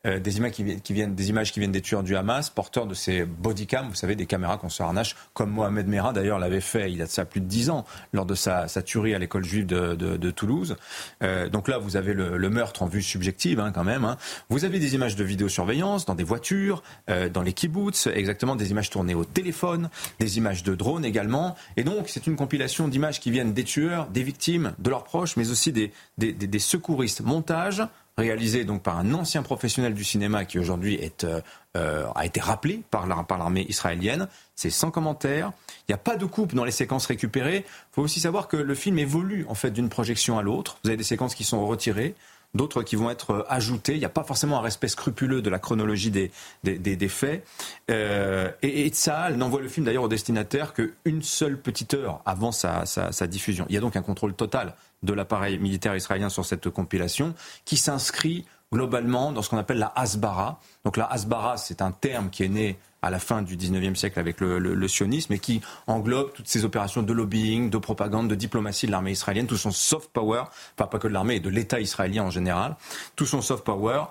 euh, 0.07 0.21
des, 0.21 0.38
images 0.38 0.53
qui, 0.53 0.92
viennent, 0.92 1.14
des 1.14 1.29
images 1.29 1.53
qui 1.53 1.59
viennent 1.59 1.73
des 1.73 1.83
tueurs 1.83 2.03
du 2.03 2.16
Hamas, 2.16 2.51
porteurs 2.51 2.87
de 2.87 2.95
ces 2.95 3.25
bodycams, 3.25 3.88
vous 3.88 3.95
savez, 3.95 4.14
des 4.14 4.27
caméras 4.27 4.57
qu'on 4.57 4.69
se 4.69 4.83
harnache, 4.83 5.16
comme 5.35 5.51
Mohamed 5.51 5.88
Merah 5.88 6.12
d'ailleurs 6.12 6.38
l'avait 6.38 6.61
fait 6.61 6.90
il 6.90 6.97
y 6.97 7.03
a 7.03 7.07
de 7.07 7.11
ça 7.11 7.25
plus 7.25 7.40
de 7.40 7.47
dix 7.47 7.71
ans, 7.71 7.85
lors 8.12 8.27
de 8.27 8.35
sa, 8.35 8.66
tuerie 8.85 9.14
à 9.14 9.19
l'école 9.19 9.45
juive 9.45 9.66
de, 9.66 10.31
Toulouse. 10.31 10.77
Euh, 11.23 11.49
donc 11.49 11.69
là, 11.69 11.79
vous 11.79 11.97
avez 11.97 12.12
le, 12.12 12.51
meurtre 12.51 12.83
en 12.83 12.87
vue 12.87 13.03
subjective 13.03 13.59
hein, 13.61 13.73
quand 13.73 13.85
même. 13.85 14.05
Hein. 14.05 14.16
Vous 14.49 14.64
avez 14.64 14.79
des 14.79 14.95
images 14.95 15.16
de 15.16 15.25
vidéosurveillance 15.25 16.07
dans 16.07 16.14
des 16.14 16.25
voitures, 16.25 16.83
euh, 17.11 17.29
dans 17.29 17.42
les 17.42 17.53
kibbutz, 17.53 18.07
exactement 18.07 18.55
des 18.57 18.71
images 18.71 18.90
tournées 18.90 19.14
au 19.14 19.25
téléphone, 19.25 19.88
des 20.21 20.38
images 20.38 20.62
de 20.62 20.75
drones 20.75 21.05
également. 21.05 21.57
Et 21.77 21.85
donc, 21.85 22.09
c'est 22.09 22.27
une 22.27 22.37
compilation 22.37 22.88
d'images 22.88 23.21
qui 23.21 23.31
viennent 23.31 23.53
des 23.53 23.64
tueurs, 23.64 24.07
des 24.09 24.23
victimes, 24.23 24.73
de 24.79 24.90
leurs 24.90 25.05
proches, 25.05 25.37
mais 25.37 25.51
aussi 25.51 25.73
des, 25.73 25.92
des, 26.19 26.33
des 26.33 26.59
secouristes. 26.59 27.23
Montage, 27.23 27.83
réalisé 28.18 28.64
donc 28.64 28.83
par 28.83 28.98
un 28.98 29.12
ancien 29.12 29.42
professionnel 29.42 29.92
du 29.92 30.02
cinéma 30.02 30.44
qui 30.46 30.59
aujourd'hui 30.59 30.98
euh, 31.24 31.40
euh, 31.76 32.07
a 32.14 32.24
été 32.24 32.40
rappelé 32.40 32.83
par 32.90 33.07
l'armée 33.07 33.66
israélienne. 33.68 34.29
C'est 34.55 34.70
sans 34.70 34.90
commentaire. 34.90 35.52
Il 35.81 35.92
n'y 35.92 35.94
a 35.94 35.98
pas 35.98 36.16
de 36.16 36.24
coupe 36.24 36.55
dans 36.55 36.64
les 36.64 36.70
séquences 36.70 37.07
récupérées. 37.07 37.64
Il 37.66 37.94
faut 37.94 38.02
aussi 38.02 38.20
savoir 38.20 38.48
que 38.48 38.57
le 38.57 38.74
film 38.74 38.98
évolue 38.98 39.44
en 39.48 39.55
fait 39.55 39.70
d'une 39.70 39.90
projection 39.90 40.38
à 40.38 40.42
l'autre. 40.42 40.79
Vous 40.83 40.90
avez 40.90 40.96
des 40.96 41.05
séquences 41.05 41.35
qui 41.35 41.44
sont 41.44 41.66
retirées, 41.66 42.14
d'autres 42.54 42.82
qui 42.82 42.96
vont 42.96 43.11
être 43.11 43.30
euh, 43.30 43.44
ajoutées. 43.48 43.94
Il 43.94 43.98
n'y 43.98 44.04
a 44.04 44.11
pas 44.11 44.24
forcément 44.24 44.59
un 44.59 44.62
respect 44.62 44.88
scrupuleux 44.88 45.42
de 45.42 45.50
la 45.50 45.59
chronologie 45.59 46.11
des, 46.11 46.30
des, 46.64 47.09
faits. 47.09 47.46
et, 47.88 48.52
et 48.62 48.88
Tzahal 48.88 49.37
n'envoie 49.37 49.61
le 49.61 49.68
film 49.68 49.87
d'ailleurs 49.87 50.04
au 50.04 50.09
destinataire 50.09 50.72
qu'une 50.74 51.22
seule 51.22 51.61
petite 51.61 51.94
heure 51.94 52.22
avant 52.24 52.52
sa, 52.52 52.87
sa 52.87 53.26
diffusion. 53.26 53.66
Il 53.68 53.74
y 53.74 53.78
a 53.78 53.80
donc 53.80 53.96
un 53.96 54.02
contrôle 54.02 54.35
total 54.35 54.74
de 55.02 55.12
l'appareil 55.12 55.59
militaire 55.59 55.96
israélien 55.96 56.28
sur 56.28 56.44
cette 56.44 56.68
compilation, 56.70 57.35
qui 57.64 57.76
s'inscrit 57.76 58.44
globalement 58.72 59.32
dans 59.32 59.42
ce 59.42 59.50
qu'on 59.50 59.59
appelle 59.59 59.78
la 59.78 59.92
Hasbara. 59.94 60.61
Donc 60.85 60.96
la 60.96 61.04
Hasbara, 61.04 61.56
c'est 61.56 61.82
un 61.82 61.92
terme 61.92 62.30
qui 62.30 62.44
est 62.44 62.48
né 62.48 62.78
à 63.07 63.11
la 63.11 63.19
fin 63.19 63.42
du 63.42 63.57
19e 63.57 63.95
siècle 63.95 64.19
avec 64.19 64.40
le, 64.40 64.88
sionisme 64.88 65.33
et 65.33 65.38
qui 65.38 65.61
englobe 65.87 66.33
toutes 66.33 66.49
ces 66.49 66.64
opérations 66.64 67.03
de 67.03 67.12
lobbying, 67.12 67.71
de 67.71 67.79
propagande, 67.79 68.29
de 68.29 68.35
diplomatie 68.35 68.87
de 68.87 68.90
l'armée 68.90 69.12
israélienne, 69.12 69.47
tout 69.47 69.57
son 69.57 69.71
soft 69.71 70.11
power, 70.12 70.45
pas 70.77 70.87
que 70.87 71.09
de 71.09 71.12
l'armée, 71.12 71.40
de 71.40 71.49
l'État 71.49 71.81
israélien 71.81 72.25
en 72.25 72.31
général, 72.31 72.77
tout 73.14 73.27
son 73.27 73.42
soft 73.42 73.64
power 73.64 74.05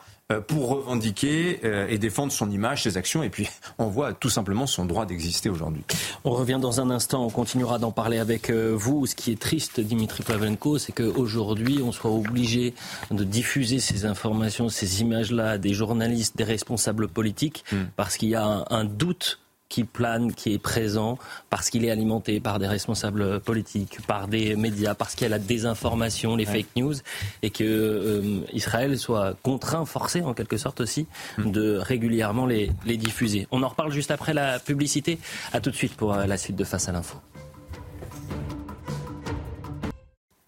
pour 0.48 0.70
revendiquer 0.70 1.60
euh, 1.64 1.88
et 1.88 2.00
défendre 2.00 2.32
son 2.32 2.50
image, 2.50 2.84
ses 2.84 2.98
actions, 2.98 3.22
et 3.22 3.30
puis 3.30 3.48
on 3.78 3.86
voit 3.88 4.14
tout 4.14 4.30
simplement 4.30 4.66
son 4.66 4.86
droit 4.86 5.06
d'exister 5.06 5.50
aujourd'hui. 5.50 5.84
On 6.24 6.32
revient 6.32 6.58
dans 6.60 6.82
un 6.82 6.90
instant, 6.90 7.24
on 7.24 7.30
continuera 7.30 7.78
d'en 7.78 7.92
parler 7.92 8.18
avec 8.18 8.50
euh, 8.50 8.74
vous. 8.76 9.06
Ce 9.06 9.16
qui 9.16 9.32
est 9.32 9.40
triste, 9.40 9.80
Dimitri 9.80 10.24
Pavenko, 10.24 10.80
c'est 10.80 10.94
qu'aujourd'hui, 10.94 11.82
on 11.84 11.92
soit 11.92 12.10
obligé 12.10 12.74
de 13.12 13.24
diffuser 13.24 13.80
ces 13.80 14.06
informations, 14.06 14.68
ces 14.68 15.02
images-là 15.02 15.52
à 15.52 15.58
des 15.60 15.74
journalistes, 15.76 16.36
des 16.36 16.44
responsables 16.44 17.08
politiques, 17.08 17.64
hmm. 17.72 17.84
parce 17.96 18.18
qu'il 18.18 18.30
y 18.30 18.36
a 18.36 18.66
un 18.70 18.84
doute 18.84 19.40
qui 19.70 19.84
plane, 19.84 20.34
qui 20.34 20.54
est 20.54 20.60
présent, 20.60 21.18
parce 21.50 21.70
qu'il 21.70 21.86
est 21.86 21.92
alimenté 21.92 22.40
par 22.40 22.60
des 22.60 22.68
responsables 22.68 23.40
politiques, 23.40 24.00
par 24.08 24.28
des 24.28 24.56
médias, 24.56 24.94
parce 24.94 25.16
qu'il 25.16 25.24
y 25.24 25.26
a 25.26 25.30
la 25.30 25.40
désinformation, 25.40 26.36
les 26.36 26.46
fake 26.46 26.76
news, 26.76 26.94
et 27.42 27.50
que 27.50 27.64
euh, 27.64 28.40
Israël 28.54 28.98
soit 28.98 29.36
contraint, 29.42 29.86
forcé 29.86 30.22
en 30.22 30.34
quelque 30.34 30.58
sorte 30.58 30.82
aussi, 30.82 31.08
hmm. 31.38 31.52
de 31.52 31.78
régulièrement 31.78 32.46
les, 32.46 32.72
les 32.86 32.98
diffuser. 32.98 33.48
On 33.52 33.64
en 33.64 33.68
reparle 33.68 33.92
juste 33.92 34.12
après 34.12 34.34
la 34.34 34.60
publicité. 34.60 35.20
À 35.54 35.60
tout 35.60 35.72
de 35.72 35.76
suite 35.76 35.96
pour 35.96 36.14
euh, 36.14 36.26
la 36.26 36.38
suite 36.38 36.56
de 36.56 36.64
Face 36.64 36.90
à 36.90 36.92
l'info. 36.92 37.18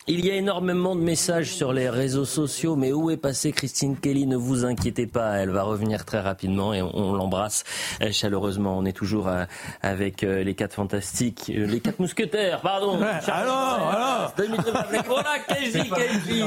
Il 0.10 0.26
y 0.26 0.32
a 0.32 0.36
énormément 0.36 0.96
de 0.96 1.02
messages 1.02 1.54
sur 1.54 1.74
les 1.74 1.90
réseaux 1.90 2.24
sociaux, 2.24 2.78
mais 2.78 2.94
où 2.94 3.12
est 3.12 3.18
passée 3.18 3.52
Christine 3.52 3.98
Kelly 3.98 4.26
Ne 4.26 4.38
vous 4.38 4.64
inquiétez 4.64 5.06
pas, 5.06 5.34
elle 5.34 5.50
va 5.50 5.64
revenir 5.64 6.06
très 6.06 6.22
rapidement 6.22 6.74
et 6.74 6.82
on, 6.82 7.12
l'embrasse 7.12 7.66
euh, 8.02 8.10
chaleureusement. 8.14 8.78
On 8.78 8.86
est 8.86 8.94
toujours 8.94 9.28
euh, 9.28 9.44
avec 9.82 10.24
euh, 10.24 10.44
les 10.44 10.56
quatre 10.56 10.76
fantastiques, 10.76 11.52
les 11.54 11.82
quatre 11.82 12.00
mousquetaires, 12.00 12.62
pardon. 12.62 13.02
alors, 13.02 13.90
alors 13.90 14.34
Voilà, 15.08 15.40
Kelly, 15.46 15.90
Kelly, 15.90 16.44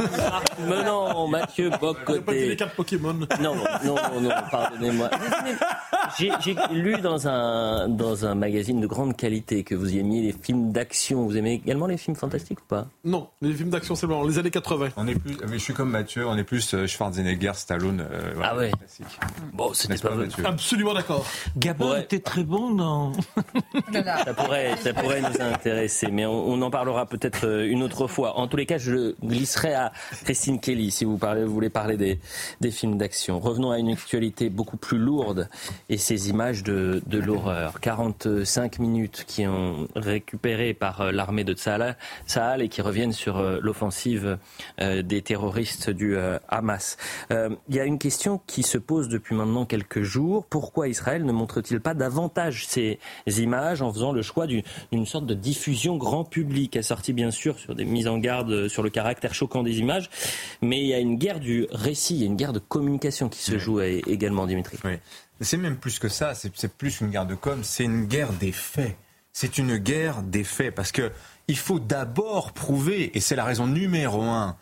Menon, 0.66 1.28
Mathieu 1.28 1.68
Bocoté. 1.78 2.48
les 2.48 2.56
quatre 2.56 2.74
Pokémon. 2.74 3.12
Non, 3.42 3.56
non, 3.84 3.96
non, 4.22 4.30
pardonnez-moi. 4.50 5.10
J'ai 6.18 6.30
lu 6.72 6.96
dans 7.02 7.28
un, 7.28 7.90
dans 7.90 8.24
un 8.24 8.34
magazine 8.34 8.80
de 8.80 8.86
grande 8.86 9.18
qualité 9.18 9.64
que 9.64 9.74
vous 9.74 9.96
aimiez 9.98 10.22
les 10.22 10.32
films 10.32 10.72
d'action. 10.72 11.26
Vous 11.26 11.36
aimez 11.36 11.60
également 11.62 11.86
les 11.86 11.98
films 11.98 12.16
fantastiques 12.16 12.60
ou 12.60 12.66
pas? 12.66 12.86
Non, 13.04 13.28
les 13.42 13.49
films 13.54 13.70
d'action, 13.70 13.94
c'est 13.94 14.06
bon, 14.06 14.26
les 14.26 14.38
années 14.38 14.50
80. 14.50 14.90
On 14.96 15.06
est 15.06 15.14
plus, 15.14 15.36
mais 15.48 15.58
je 15.58 15.64
suis 15.64 15.74
comme 15.74 15.90
Mathieu, 15.90 16.26
on 16.26 16.36
est 16.36 16.44
plus 16.44 16.74
euh, 16.74 16.86
Schwarzenegger, 16.86 17.52
Stallone. 17.54 18.00
Euh, 18.00 18.34
ah 18.42 18.56
ouais. 18.56 18.70
Bon, 19.52 19.72
c'était 19.72 19.96
pas, 19.96 20.14
Mathieu. 20.14 20.44
Absolument 20.46 20.94
d'accord. 20.94 21.24
Gabon 21.56 21.96
était 21.96 22.20
très 22.20 22.44
bon 22.44 22.70
dans. 22.72 23.12
ça 23.92 24.34
pourrait, 24.34 24.76
ça 24.76 24.92
pourrait 24.92 25.22
nous 25.22 25.40
intéresser, 25.40 26.08
mais 26.08 26.26
on, 26.26 26.60
en 26.60 26.70
parlera 26.70 27.06
peut-être 27.06 27.46
euh, 27.46 27.70
une 27.70 27.82
autre 27.82 28.06
fois. 28.06 28.38
En 28.38 28.46
tous 28.46 28.56
les 28.56 28.66
cas, 28.66 28.78
je 28.78 29.14
glisserai 29.24 29.74
à 29.74 29.92
Christine 30.24 30.60
Kelly 30.60 30.90
si 30.90 31.04
vous, 31.04 31.18
parlez, 31.18 31.44
vous 31.44 31.52
voulez 31.52 31.70
parler 31.70 31.96
des, 31.96 32.20
des 32.60 32.70
films 32.70 32.98
d'action. 32.98 33.40
Revenons 33.40 33.70
à 33.70 33.78
une 33.78 33.90
actualité 33.90 34.50
beaucoup 34.50 34.76
plus 34.76 34.98
lourde 34.98 35.48
et 35.88 35.98
ces 35.98 36.30
images 36.30 36.62
de, 36.62 37.02
de 37.06 37.18
l'horreur. 37.18 37.80
45 37.80 38.78
minutes 38.78 39.24
qui 39.26 39.46
ont 39.46 39.88
récupéré 39.96 40.74
par 40.74 41.12
l'armée 41.12 41.44
de 41.44 41.54
Tsahal 41.54 41.96
et 42.60 42.68
qui 42.68 42.82
reviennent 42.82 43.12
sur 43.12 43.39
euh, 43.40 43.58
l'offensive 43.62 44.38
euh, 44.80 45.02
des 45.02 45.22
terroristes 45.22 45.90
du 45.90 46.16
euh, 46.16 46.38
Hamas. 46.48 46.96
Il 47.30 47.74
y 47.74 47.80
a 47.80 47.84
une 47.84 47.98
question 47.98 48.40
qui 48.46 48.62
se 48.62 48.78
pose 48.78 49.08
depuis 49.08 49.34
maintenant 49.34 49.64
quelques 49.64 50.02
jours. 50.02 50.44
Pourquoi 50.46 50.88
Israël 50.88 51.24
ne 51.24 51.32
montre-t-il 51.32 51.80
pas 51.80 51.94
davantage 51.94 52.66
ces 52.66 52.98
images 53.26 53.82
en 53.82 53.92
faisant 53.92 54.12
le 54.12 54.22
choix 54.22 54.46
d'une 54.46 55.06
sorte 55.06 55.26
de 55.26 55.34
diffusion 55.34 55.96
grand 55.96 56.24
public, 56.24 56.76
assortie 56.76 57.12
bien 57.12 57.30
sûr 57.30 57.58
sur 57.58 57.74
des 57.74 57.84
mises 57.84 58.08
en 58.08 58.18
garde 58.18 58.68
sur 58.68 58.82
le 58.82 58.90
caractère 58.90 59.34
choquant 59.34 59.62
des 59.62 59.78
images, 59.78 60.10
mais 60.62 60.80
il 60.80 60.86
y 60.86 60.94
a 60.94 60.98
une 60.98 61.16
guerre 61.16 61.40
du 61.40 61.66
récit, 61.70 62.16
il 62.16 62.20
y 62.20 62.24
a 62.24 62.26
une 62.26 62.36
guerre 62.36 62.52
de 62.52 62.58
communication 62.58 63.28
qui 63.28 63.40
se 63.40 63.58
joue 63.58 63.80
également, 63.80 64.46
Dimitri. 64.46 64.78
Oui. 64.84 64.92
C'est 65.40 65.56
même 65.56 65.76
plus 65.76 65.98
que 65.98 66.08
ça, 66.08 66.34
c'est 66.34 66.72
plus 66.72 67.00
une 67.00 67.10
guerre 67.10 67.26
de 67.26 67.34
com, 67.34 67.60
c'est 67.62 67.84
une 67.84 68.06
guerre 68.06 68.32
des 68.34 68.52
faits. 68.52 68.96
C'est 69.32 69.58
une 69.58 69.76
guerre 69.76 70.22
des 70.22 70.44
faits 70.44 70.74
parce 70.74 70.92
que 70.92 71.12
il 71.48 71.58
faut 71.58 71.80
d'abord 71.80 72.52
prouver, 72.52 73.16
et 73.16 73.20
c'est 73.20 73.34
la 73.34 73.44
raison 73.44 73.66
numéro 73.66 74.22
un 74.22 74.56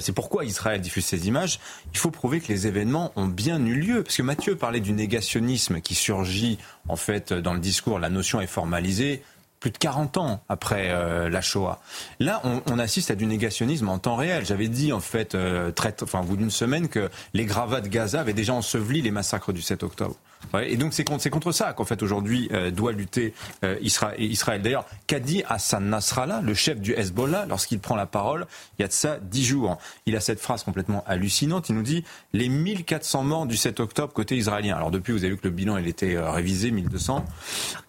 c'est 0.00 0.12
pourquoi 0.12 0.44
Israël 0.44 0.80
diffuse 0.80 1.04
ces 1.04 1.26
images, 1.28 1.60
il 1.92 1.98
faut 1.98 2.10
prouver 2.10 2.40
que 2.40 2.48
les 2.48 2.66
événements 2.66 3.12
ont 3.16 3.26
bien 3.26 3.64
eu 3.64 3.74
lieu. 3.74 4.02
Parce 4.02 4.16
que 4.16 4.22
Mathieu 4.22 4.56
parlait 4.56 4.80
du 4.80 4.92
négationnisme 4.92 5.80
qui 5.80 5.94
surgit 5.94 6.58
en 6.88 6.96
fait 6.96 7.32
dans 7.32 7.54
le 7.54 7.60
discours, 7.60 7.98
la 7.98 8.10
notion 8.10 8.40
est 8.40 8.46
formalisée. 8.46 9.22
plus 9.60 9.70
de 9.70 9.78
40 9.78 10.18
ans 10.18 10.42
après 10.48 10.90
euh, 10.90 11.30
la 11.30 11.40
Shoah. 11.40 11.80
Là, 12.20 12.42
on, 12.44 12.78
assiste 12.78 13.10
à 13.10 13.14
du 13.14 13.24
négationnisme 13.24 13.88
en 13.88 13.98
temps 13.98 14.16
réel. 14.16 14.44
J'avais 14.44 14.68
dit 14.68 14.92
en 14.92 15.00
fait, 15.00 15.34
euh, 15.34 15.72
enfin, 16.02 16.20
au 16.20 16.24
bout 16.24 16.36
d'une 16.36 16.50
semaine, 16.50 16.88
que 16.88 17.08
les 17.32 17.46
gravats 17.46 17.80
de 17.80 17.88
Gaza 17.88 18.20
avaient 18.20 18.34
déjà 18.34 18.52
enseveli 18.52 19.00
les 19.00 19.10
massacres 19.10 19.54
du 19.54 19.62
7 19.62 19.82
octobre. 19.82 20.16
Et 20.62 20.76
donc 20.76 20.94
c'est 20.94 21.04
contre, 21.04 21.28
contre, 21.28 21.52
ça 21.52 21.72
qu'en 21.72 21.84
fait 21.84 22.02
aujourd'hui 22.02 22.48
euh, 22.52 22.70
doit 22.70 22.92
lutter 22.92 23.34
euh, 23.64 23.76
Israël. 23.80 24.62
D'ailleurs, 24.62 24.86
qu'a 25.06 25.20
dit 25.20 25.42
Hassan 25.48 25.88
Nasrallah, 25.88 26.40
le 26.40 26.54
chef 26.54 26.80
du 26.80 26.92
Hezbollah, 26.92 27.46
lorsqu'il 27.46 27.78
prend 27.78 27.96
la 27.96 28.06
parole 28.06 28.46
il 28.78 28.82
y 28.82 28.84
a 28.84 28.88
de 28.88 28.92
ça 28.92 29.18
dix 29.20 29.44
jours 29.44 29.78
Il 30.06 30.16
a 30.16 30.20
cette 30.20 30.40
phrase 30.40 30.62
complètement 30.62 31.04
hallucinante. 31.06 31.68
Il 31.68 31.76
nous 31.76 31.82
dit 31.82 32.04
les 32.32 32.48
1400 32.48 33.24
morts 33.24 33.46
du 33.46 33.56
7 33.56 33.80
octobre 33.80 34.12
côté 34.12 34.36
israélien. 34.36 34.76
Alors 34.76 34.90
depuis, 34.90 35.12
vous 35.12 35.24
avez 35.24 35.30
vu 35.30 35.36
que 35.38 35.48
le 35.48 35.54
bilan 35.54 35.78
il 35.78 35.86
était 35.86 36.16
euh, 36.16 36.30
révisé, 36.30 36.70
1200. 36.70 37.24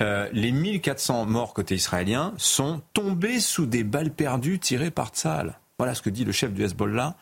Euh, 0.01 0.29
les 0.33 0.51
1400 0.51 1.25
morts 1.25 1.53
côté 1.53 1.75
israélien 1.75 2.33
sont 2.37 2.81
tombés 2.93 3.39
sous 3.39 3.65
des 3.65 3.83
balles 3.83 4.11
perdues 4.11 4.59
tirées 4.59 4.91
par 4.91 5.09
Tzal. 5.09 5.59
Voilà 5.77 5.93
ce 5.93 6.01
que 6.01 6.09
dit 6.09 6.23
le 6.23 6.31
chef 6.31 6.53
du 6.53 6.63
Hezbollah 6.63 7.15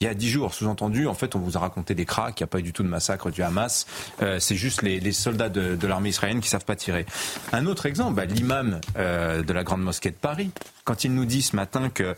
il 0.00 0.04
y 0.04 0.10
a 0.10 0.14
dix 0.14 0.28
jours. 0.28 0.52
Sous-entendu, 0.52 1.06
en 1.06 1.14
fait, 1.14 1.34
on 1.36 1.38
vous 1.38 1.56
a 1.56 1.60
raconté 1.60 1.94
des 1.94 2.04
cracks, 2.04 2.38
il 2.38 2.42
n'y 2.42 2.44
a 2.44 2.48
pas 2.48 2.58
eu 2.58 2.62
du 2.62 2.74
tout 2.74 2.82
de 2.82 2.88
massacre 2.88 3.30
du 3.30 3.42
Hamas. 3.42 3.86
Euh, 4.20 4.38
c'est 4.38 4.54
juste 4.54 4.82
les, 4.82 5.12
soldats 5.12 5.48
de, 5.48 5.74
de 5.74 5.86
l'armée 5.86 6.10
israélienne 6.10 6.42
qui 6.42 6.50
savent 6.50 6.66
pas 6.66 6.76
tirer. 6.76 7.06
Un 7.52 7.64
autre 7.64 7.86
exemple, 7.86 8.14
bah, 8.14 8.26
l'imam 8.26 8.80
euh, 8.98 9.42
de 9.42 9.52
la 9.54 9.64
grande 9.64 9.82
mosquée 9.82 10.10
de 10.10 10.16
Paris, 10.16 10.50
quand 10.84 11.04
il 11.04 11.14
nous 11.14 11.24
dit 11.24 11.40
ce 11.40 11.56
matin 11.56 11.88
que 11.88 12.14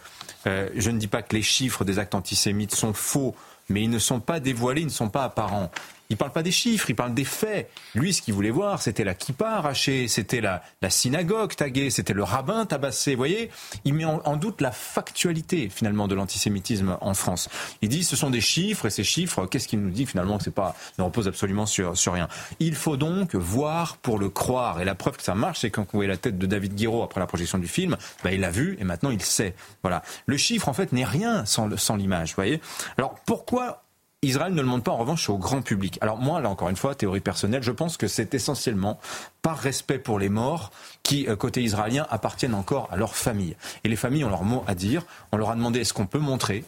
euh, 0.48 0.68
je 0.74 0.90
ne 0.90 0.98
dis 0.98 1.06
pas 1.06 1.22
que 1.22 1.36
les 1.36 1.42
chiffres 1.42 1.84
des 1.84 2.00
actes 2.00 2.16
antisémites 2.16 2.74
sont 2.74 2.92
faux, 2.92 3.36
mais 3.68 3.84
ils 3.84 3.90
ne 3.90 4.00
sont 4.00 4.18
pas 4.18 4.40
dévoilés, 4.40 4.80
ils 4.80 4.86
ne 4.86 4.90
sont 4.90 5.10
pas 5.10 5.22
apparents. 5.22 5.70
Il 6.10 6.16
parle 6.16 6.32
pas 6.32 6.42
des 6.42 6.50
chiffres, 6.50 6.88
il 6.88 6.94
parle 6.96 7.12
des 7.12 7.24
faits. 7.24 7.70
Lui, 7.94 8.14
ce 8.14 8.22
qu'il 8.22 8.32
voulait 8.32 8.50
voir, 8.50 8.80
c'était 8.80 9.04
la 9.04 9.14
kippa 9.14 9.48
arrachée, 9.50 10.08
c'était 10.08 10.40
la, 10.40 10.62
la, 10.80 10.88
synagogue 10.88 11.54
taguée, 11.54 11.90
c'était 11.90 12.14
le 12.14 12.22
rabbin 12.22 12.64
tabassé. 12.64 13.12
Vous 13.12 13.18
voyez, 13.18 13.50
il 13.84 13.92
met 13.92 14.06
en, 14.06 14.22
en 14.24 14.36
doute 14.36 14.62
la 14.62 14.72
factualité 14.72 15.68
finalement 15.68 16.08
de 16.08 16.14
l'antisémitisme 16.14 16.96
en 17.02 17.12
France. 17.12 17.50
Il 17.82 17.90
dit 17.90 18.04
ce 18.04 18.16
sont 18.16 18.30
des 18.30 18.40
chiffres 18.40 18.86
et 18.86 18.90
ces 18.90 19.04
chiffres, 19.04 19.44
qu'est-ce 19.44 19.68
qu'il 19.68 19.80
nous 19.80 19.90
dit 19.90 20.06
finalement 20.06 20.38
que 20.38 20.44
c'est 20.44 20.50
pas 20.50 20.74
ne 20.98 21.04
repose 21.04 21.28
absolument 21.28 21.66
sur, 21.66 21.96
sur 21.96 22.14
rien. 22.14 22.28
Il 22.58 22.74
faut 22.74 22.96
donc 22.96 23.34
voir 23.34 23.98
pour 23.98 24.18
le 24.18 24.30
croire. 24.30 24.80
Et 24.80 24.86
la 24.86 24.94
preuve 24.94 25.18
que 25.18 25.22
ça 25.22 25.34
marche, 25.34 25.60
c'est 25.60 25.70
quand 25.70 25.82
vous 25.82 25.88
voyez 25.92 26.08
la 26.08 26.16
tête 26.16 26.38
de 26.38 26.46
David 26.46 26.74
Guiraud 26.74 27.02
après 27.02 27.20
la 27.20 27.26
projection 27.26 27.58
du 27.58 27.68
film, 27.68 27.98
bah, 28.24 28.32
il 28.32 28.40
l'a 28.40 28.50
vu 28.50 28.78
et 28.80 28.84
maintenant 28.84 29.10
il 29.10 29.22
sait. 29.22 29.54
Voilà. 29.82 30.02
Le 30.24 30.36
chiffre 30.38 30.68
en 30.68 30.72
fait 30.72 30.92
n'est 30.92 31.04
rien 31.04 31.44
sans, 31.44 31.76
sans 31.76 31.96
l'image. 31.96 32.30
Vous 32.30 32.36
voyez. 32.36 32.60
Alors 32.96 33.16
pourquoi 33.26 33.82
Israël 34.22 34.52
ne 34.52 34.60
le 34.60 34.66
montre 34.66 34.82
pas 34.82 34.90
en 34.90 34.96
revanche 34.96 35.30
au 35.30 35.38
grand 35.38 35.62
public. 35.62 35.96
Alors 36.00 36.18
moi, 36.18 36.40
là 36.40 36.50
encore 36.50 36.68
une 36.68 36.76
fois, 36.76 36.96
théorie 36.96 37.20
personnelle, 37.20 37.62
je 37.62 37.70
pense 37.70 37.96
que 37.96 38.08
c'est 38.08 38.34
essentiellement 38.34 38.98
par 39.42 39.56
respect 39.56 39.98
pour 40.00 40.18
les 40.18 40.28
morts 40.28 40.72
qui, 41.04 41.26
côté 41.38 41.62
israélien, 41.62 42.04
appartiennent 42.10 42.54
encore 42.54 42.88
à 42.90 42.96
leur 42.96 43.14
famille. 43.14 43.54
Et 43.84 43.88
les 43.88 43.94
familles 43.94 44.24
ont 44.24 44.30
leur 44.30 44.42
mot 44.42 44.64
à 44.66 44.74
dire. 44.74 45.04
On 45.30 45.36
leur 45.36 45.50
a 45.50 45.54
demandé 45.54 45.80
est-ce 45.80 45.92
qu'on 45.92 46.06
peut 46.06 46.18
montrer? 46.18 46.64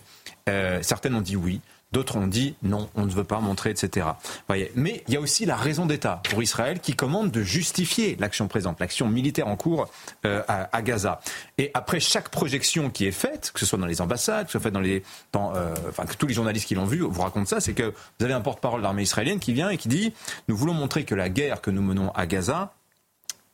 Euh, 0.49 0.79
certaines 0.83 1.17
ont 1.17 1.21
dit 1.21 1.35
oui. 1.35 1.61
D'autres 1.93 2.17
ont 2.17 2.29
dit 2.29 2.55
non, 2.63 2.89
on 2.95 3.05
ne 3.05 3.11
veut 3.11 3.25
pas 3.25 3.41
montrer, 3.41 3.71
etc. 3.71 4.07
Voyez. 4.47 4.71
Mais 4.77 5.03
il 5.09 5.15
y 5.15 5.17
a 5.17 5.21
aussi 5.21 5.45
la 5.45 5.57
raison 5.57 5.87
d'État 5.87 6.21
pour 6.31 6.41
Israël 6.43 6.79
qui 6.81 6.95
commande 6.95 7.33
de 7.33 7.43
justifier 7.43 8.17
l'action 8.21 8.47
présente, 8.47 8.79
l'action 8.79 9.09
militaire 9.09 9.49
en 9.49 9.57
cours 9.57 9.89
euh, 10.25 10.43
à, 10.47 10.83
Gaza. 10.83 11.21
Et 11.59 11.71
après 11.75 11.99
chaque 11.99 12.29
projection 12.29 12.91
qui 12.91 13.07
est 13.07 13.13
faite, 13.13 13.51
que 13.53 13.59
ce 13.59 13.67
soit 13.67 13.79
dans 13.79 13.87
les 13.87 14.01
ambassades, 14.01 14.47
que 14.47 14.53
ce 14.53 14.59
soit 14.59 14.69
fait 14.69 14.71
dans 14.71 14.81
les, 14.81 15.03
euh, 15.35 15.75
enfin 15.89 16.05
que 16.05 16.15
tous 16.15 16.27
les 16.27 16.35
journalistes 16.35 16.67
qui 16.67 16.77
l'ont 16.77 16.87
vu 16.87 17.01
vous 17.01 17.23
racontent 17.23 17.47
ça, 17.47 17.61
c'est 17.61 17.73
que 17.73 17.93
vous 18.19 18.25
avez 18.25 18.35
un 18.35 18.41
porte-parole 18.41 18.81
de 18.81 18.85
l'armée 18.85 19.03
israélienne 19.03 19.41
qui 19.41 19.53
vient 19.53 19.71
et 19.71 19.77
qui 19.77 19.89
dit 19.89 20.13
nous 20.47 20.57
voulons 20.57 20.75
montrer 20.75 21.05
que 21.05 21.17
la 21.17 21.29
guerre 21.29 21.61
que 21.61 21.71
nous 21.71 21.83
menons 21.83 22.11
à 22.13 22.27
Gaza 22.27 22.73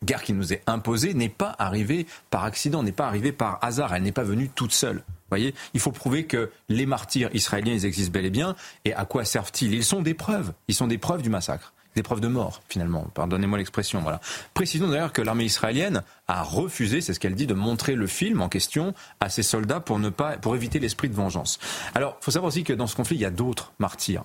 guerre 0.04 0.22
qui 0.22 0.34
nous 0.34 0.52
est 0.52 0.62
imposée 0.66 1.14
n'est 1.14 1.30
pas 1.30 1.54
arrivée 1.58 2.06
par 2.30 2.44
accident, 2.44 2.82
n'est 2.82 2.92
pas 2.92 3.06
arrivée 3.06 3.32
par 3.32 3.58
hasard, 3.62 3.94
elle 3.94 4.02
n'est 4.02 4.12
pas 4.12 4.24
venue 4.24 4.50
toute 4.54 4.72
seule. 4.72 5.02
Voyez, 5.28 5.54
il 5.74 5.80
faut 5.80 5.92
prouver 5.92 6.24
que 6.24 6.50
les 6.68 6.86
martyrs 6.86 7.30
israéliens, 7.34 7.78
existent 7.78 8.12
bel 8.12 8.26
et 8.26 8.30
bien. 8.30 8.54
Et 8.84 8.94
à 8.94 9.04
quoi 9.04 9.24
servent-ils? 9.24 9.74
Ils 9.74 9.84
sont 9.84 10.02
des 10.02 10.14
preuves. 10.14 10.52
Ils 10.68 10.74
sont 10.74 10.86
des 10.86 10.98
preuves 10.98 11.22
du 11.22 11.30
massacre 11.30 11.72
des 11.96 12.02
preuves 12.02 12.20
de 12.20 12.28
mort, 12.28 12.62
finalement. 12.68 13.08
Pardonnez-moi 13.14 13.56
l'expression. 13.56 14.00
Voilà. 14.02 14.20
Précisons 14.52 14.88
d'ailleurs 14.88 15.14
que 15.14 15.22
l'armée 15.22 15.44
israélienne 15.44 16.02
a 16.28 16.42
refusé, 16.42 17.00
c'est 17.00 17.14
ce 17.14 17.20
qu'elle 17.20 17.34
dit, 17.34 17.46
de 17.46 17.54
montrer 17.54 17.94
le 17.94 18.06
film 18.06 18.40
en 18.40 18.48
question 18.48 18.94
à 19.20 19.28
ses 19.28 19.42
soldats 19.42 19.80
pour 19.80 19.98
ne 19.98 20.08
pas, 20.08 20.36
pour 20.36 20.56
éviter 20.56 20.78
l'esprit 20.78 21.08
de 21.08 21.14
vengeance. 21.14 21.58
Alors, 21.94 22.16
il 22.20 22.24
faut 22.24 22.30
savoir 22.30 22.48
aussi 22.48 22.64
que 22.64 22.72
dans 22.72 22.86
ce 22.86 22.96
conflit, 22.96 23.16
il 23.16 23.20
y 23.20 23.26
a 23.26 23.30
d'autres 23.30 23.72
martyrs. 23.78 24.24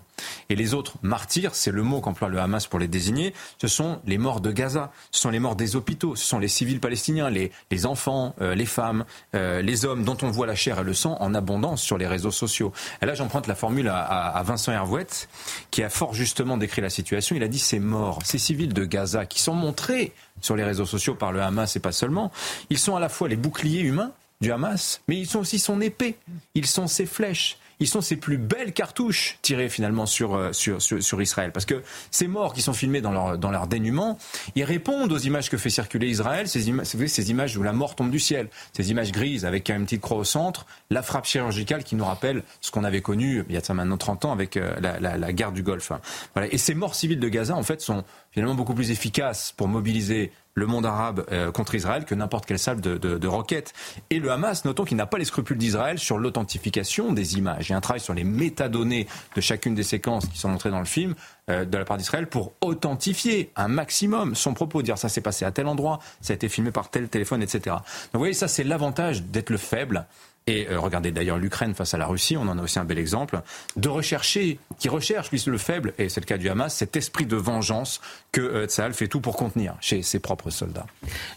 Et 0.50 0.56
les 0.56 0.74
autres 0.74 0.96
martyrs, 1.02 1.54
c'est 1.54 1.72
le 1.72 1.84
mot 1.84 2.02
qu'emploie 2.02 2.30
le 2.30 2.40
Hamas 2.40 2.68
pour 2.68 2.80
les 2.80 2.88
désigner, 2.88 3.34
ce 3.60 3.68
sont 3.68 4.00
les 4.06 4.18
morts 4.18 4.42
de 4.42 4.52
Gaza, 4.52 4.92
ce 5.12 5.22
sont 5.22 5.30
les 5.30 5.40
morts 5.40 5.56
des 5.56 5.76
hôpitaux, 5.76 6.16
ce 6.16 6.26
sont 6.26 6.40
les 6.40 6.48
civils 6.48 6.80
palestiniens, 6.80 7.30
les, 7.30 7.52
les 7.70 7.86
enfants, 7.86 8.36
euh, 8.42 8.56
les 8.56 8.66
femmes, 8.66 9.06
euh, 9.36 9.62
les 9.62 9.86
hommes 9.86 10.04
dont 10.04 10.18
on 10.24 10.32
voit 10.32 10.48
la 10.48 10.56
chair 10.56 10.80
et 10.80 10.84
le 10.84 10.94
sang 10.94 11.18
en 11.20 11.36
abondance 11.36 11.82
sur 11.82 11.98
les 11.98 12.08
réseaux 12.08 12.32
sociaux. 12.32 12.72
Et 13.02 13.06
là, 13.06 13.14
j'emprunte 13.14 13.48
la 13.48 13.56
formule 13.56 13.88
à, 13.88 14.00
à, 14.00 14.40
à 14.40 14.44
Vincent 14.44 14.72
Hervouette, 14.72 15.30
qui 15.70 15.84
a 15.84 15.90
fort 15.90 16.14
justement 16.14 16.58
décrit 16.58 16.82
la 16.82 16.90
situation. 16.90 17.36
Il 17.36 17.44
a 17.44 17.48
dit 17.48 17.60
ces 17.60 17.80
morts, 17.80 18.20
ces 18.24 18.40
civils 18.40 18.74
de 18.74 18.86
Gaza 18.86 19.26
qui 19.26 19.42
sont 19.42 19.54
montrés 19.54 20.14
sur 20.42 20.56
les 20.56 20.64
réseaux 20.64 20.86
sociaux 20.86 21.16
par 21.16 21.32
le 21.32 21.42
Hamas 21.42 21.76
et 21.76 21.80
pas 21.80 21.92
seulement, 21.92 22.32
ils 22.70 22.80
sont 22.80 22.96
à 22.96 23.00
la 23.00 23.10
fois 23.10 23.30
les 23.30 23.36
boucliers 23.36 23.82
humains 23.82 24.12
du 24.42 24.52
Hamas, 24.52 25.02
mais 25.08 25.18
ils 25.18 25.28
sont 25.28 25.40
aussi 25.40 25.60
son 25.60 25.82
épée, 25.82 26.18
ils 26.56 26.66
sont 26.66 26.88
ses 26.88 27.06
flèches, 27.06 27.58
ils 27.82 27.88
sont 27.88 28.00
ses 28.00 28.16
plus 28.16 28.38
belles 28.38 28.74
cartouches 28.74 29.40
tirées 29.42 29.68
finalement 29.68 30.06
sur, 30.06 30.36
euh, 30.36 30.54
sur, 30.54 30.82
sur, 30.82 31.04
sur, 31.04 31.22
Israël. 31.22 31.52
Parce 31.52 31.66
que 31.66 31.82
ces 32.12 32.28
morts 32.28 32.54
qui 32.54 32.62
sont 32.62 32.74
filmés 32.74 33.02
dans 33.02 33.12
leur, 33.12 33.38
dans 33.40 33.50
leur 33.50 33.68
dénuement, 33.68 34.20
ils 34.56 34.64
répondent 34.64 35.12
aux 35.12 35.18
images 35.18 35.50
que 35.50 35.58
fait 35.58 35.72
circuler 35.72 36.08
Israël, 36.08 36.48
ces, 36.48 36.70
ima 36.70 36.86
ces 36.86 37.32
images 37.32 37.58
où 37.58 37.64
la 37.64 37.74
mort 37.74 37.96
tombe 37.96 38.12
du 38.12 38.20
ciel, 38.20 38.50
ces 38.74 38.92
images 38.92 39.12
grises 39.12 39.46
avec 39.46 39.70
une 39.70 39.86
petite 39.86 40.02
croix 40.02 40.18
au 40.18 40.24
centre, 40.24 40.68
la 40.92 41.02
frappe 41.02 41.26
chirurgicale 41.26 41.84
qui 41.84 41.96
nous 41.96 42.06
rappelle 42.06 42.44
ce 42.62 42.70
qu'on 42.70 42.84
avait 42.84 43.02
connu 43.02 43.44
il 43.50 43.56
y 43.56 43.58
a 43.58 43.64
ça 43.64 43.74
maintenant 43.74 43.98
30 43.98 44.26
ans 44.26 44.32
avec 44.32 44.58
euh, 44.58 44.76
la, 44.80 45.00
la, 45.00 45.18
la, 45.18 45.34
guerre 45.34 45.52
du 45.52 45.64
Golfe. 45.64 45.92
Voilà. 46.36 46.54
Et 46.54 46.60
ces 46.60 46.76
morts 46.76 46.94
civiles 46.94 47.20
de 47.20 47.30
Gaza, 47.30 47.56
en 47.56 47.64
fait, 47.64 47.82
sont 47.82 48.04
finalement 48.32 48.56
beaucoup 48.56 48.76
plus 48.76 48.92
efficaces 48.92 49.54
pour 49.58 49.68
mobiliser 49.68 50.32
le 50.54 50.66
monde 50.66 50.86
arabe 50.86 51.26
euh, 51.32 51.52
contre 51.52 51.76
Israël 51.76 52.06
que 52.06 52.16
n'importe 52.16 52.46
quelle 52.46 52.60
salle 52.60 52.82
de, 52.82 52.98
de, 52.98 53.18
de, 53.18 53.28
roquettes. 53.28 53.74
Et 54.10 54.20
le 54.20 54.32
Hamas, 54.32 54.66
notons 54.66 54.84
qu'il 54.84 54.98
n'a 54.98 55.06
pas 55.06 55.18
les 55.18 55.26
scrupules 55.26 55.58
d'Israël 55.58 56.00
sur 56.00 56.18
l'authentification 56.18 57.14
des 57.14 57.38
images. 57.38 57.70
Il 57.70 57.72
y 57.72 57.74
a 57.74 57.78
un 57.78 57.82
travail 57.82 58.02
sur 58.02 58.14
les 58.14 58.24
métadonnées 58.24 59.08
de 59.36 59.42
chacune 59.42 59.76
des 59.76 59.84
séquences 59.84 60.26
qui 60.28 60.38
sont 60.38 60.50
montrées 60.50 60.72
dans 60.72 60.80
le 60.80 60.86
film 60.86 61.16
euh, 61.50 61.66
de 61.66 61.78
la 61.78 61.86
part 61.86 61.98
d'Israël 61.98 62.28
pour 62.28 62.54
authentifier 62.62 63.52
un 63.56 63.68
maximum 63.68 64.36
son 64.36 64.54
propos, 64.54 64.82
dire 64.82 64.98
ça 64.98 65.10
s'est 65.10 65.22
passé 65.22 65.46
à 65.46 65.52
tel 65.52 65.68
endroit, 65.68 66.00
ça 66.22 66.34
a 66.34 66.36
été 66.36 66.50
filmé 66.50 66.72
par 66.72 66.90
tel 66.90 67.08
téléphone, 67.10 67.42
etc. 67.42 67.62
Donc 67.68 67.84
vous 68.14 68.20
voyez, 68.20 68.34
ça 68.34 68.48
c'est 68.48 68.64
l'avantage 68.64 69.24
d'être 69.24 69.50
le 69.50 69.58
faible. 69.58 70.06
Et 70.48 70.68
euh, 70.70 70.80
regardez 70.80 71.12
d'ailleurs 71.12 71.38
l'Ukraine 71.38 71.76
face 71.76 71.94
à 71.94 71.98
la 71.98 72.08
Russie, 72.08 72.36
on 72.36 72.48
en 72.48 72.58
a 72.58 72.62
aussi 72.64 72.80
un 72.80 72.86
bel 72.86 72.98
exemple, 72.98 73.42
de 73.76 73.90
rechercher, 73.90 74.60
qui 74.80 74.90
recherche, 74.90 75.30
lui, 75.32 75.42
le 75.46 75.58
faible, 75.58 75.94
et 75.98 76.10
c'est 76.10 76.20
le 76.20 76.26
cas 76.26 76.38
du 76.38 76.50
Hamas, 76.50 76.74
cet 76.74 76.96
esprit 76.96 77.26
de 77.26 77.36
vengeance 77.36 78.02
que 78.32 78.42
euh, 78.42 78.94
fait 78.94 79.08
tout 79.08 79.22
pour 79.22 79.36
contenir 79.36 79.76
chez 79.82 80.02
ses 80.02 80.20
propres 80.20 80.50
soldats. 80.50 80.88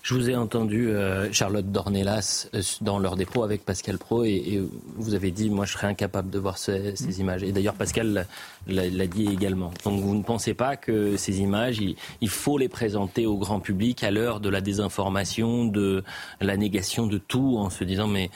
Je 0.03 0.15
vous 0.15 0.31
ai 0.31 0.37
entendu, 0.37 0.89
euh, 0.89 1.31
Charlotte 1.33 1.71
Dornelas, 1.71 2.49
euh, 2.55 2.63
dans 2.81 2.99
leur 2.99 3.17
dépôt 3.17 3.43
avec 3.43 3.65
Pascal 3.65 3.99
Pro, 3.99 4.25
et, 4.25 4.63
vous 4.97 5.15
avez 5.15 5.31
dit, 5.31 5.51
moi 5.51 5.67
je 5.67 5.73
serais 5.73 5.87
incapable 5.87 6.31
de 6.31 6.39
voir 6.39 6.57
ce, 6.57 6.95
ces 6.95 7.21
images. 7.21 7.43
Et 7.43 7.53
d'ailleurs, 7.53 7.75
Pascal 7.75 8.27
l'a 8.67 9.07
dit 9.07 9.27
également. 9.27 9.73
Donc 9.85 10.01
vous 10.01 10.15
ne 10.15 10.23
pensez 10.23 10.55
pas 10.55 10.77
que 10.77 11.17
ces 11.17 11.41
images, 11.41 11.81
il 12.21 12.29
faut 12.29 12.57
les 12.57 12.69
présenter 12.69 13.27
au 13.27 13.37
grand 13.37 13.61
public 13.61 14.03
à 14.05 14.11
l'heure 14.11 14.41
de 14.41 14.49
la 14.49 14.61
désinformation, 14.61 15.65
de 15.67 16.05
la 16.41 16.57
négation 16.57 17.07
de 17.07 17.19
tout, 17.19 17.57
en 17.59 17.71
se 17.71 17.85
disant, 17.85 18.07
mais 18.07 18.31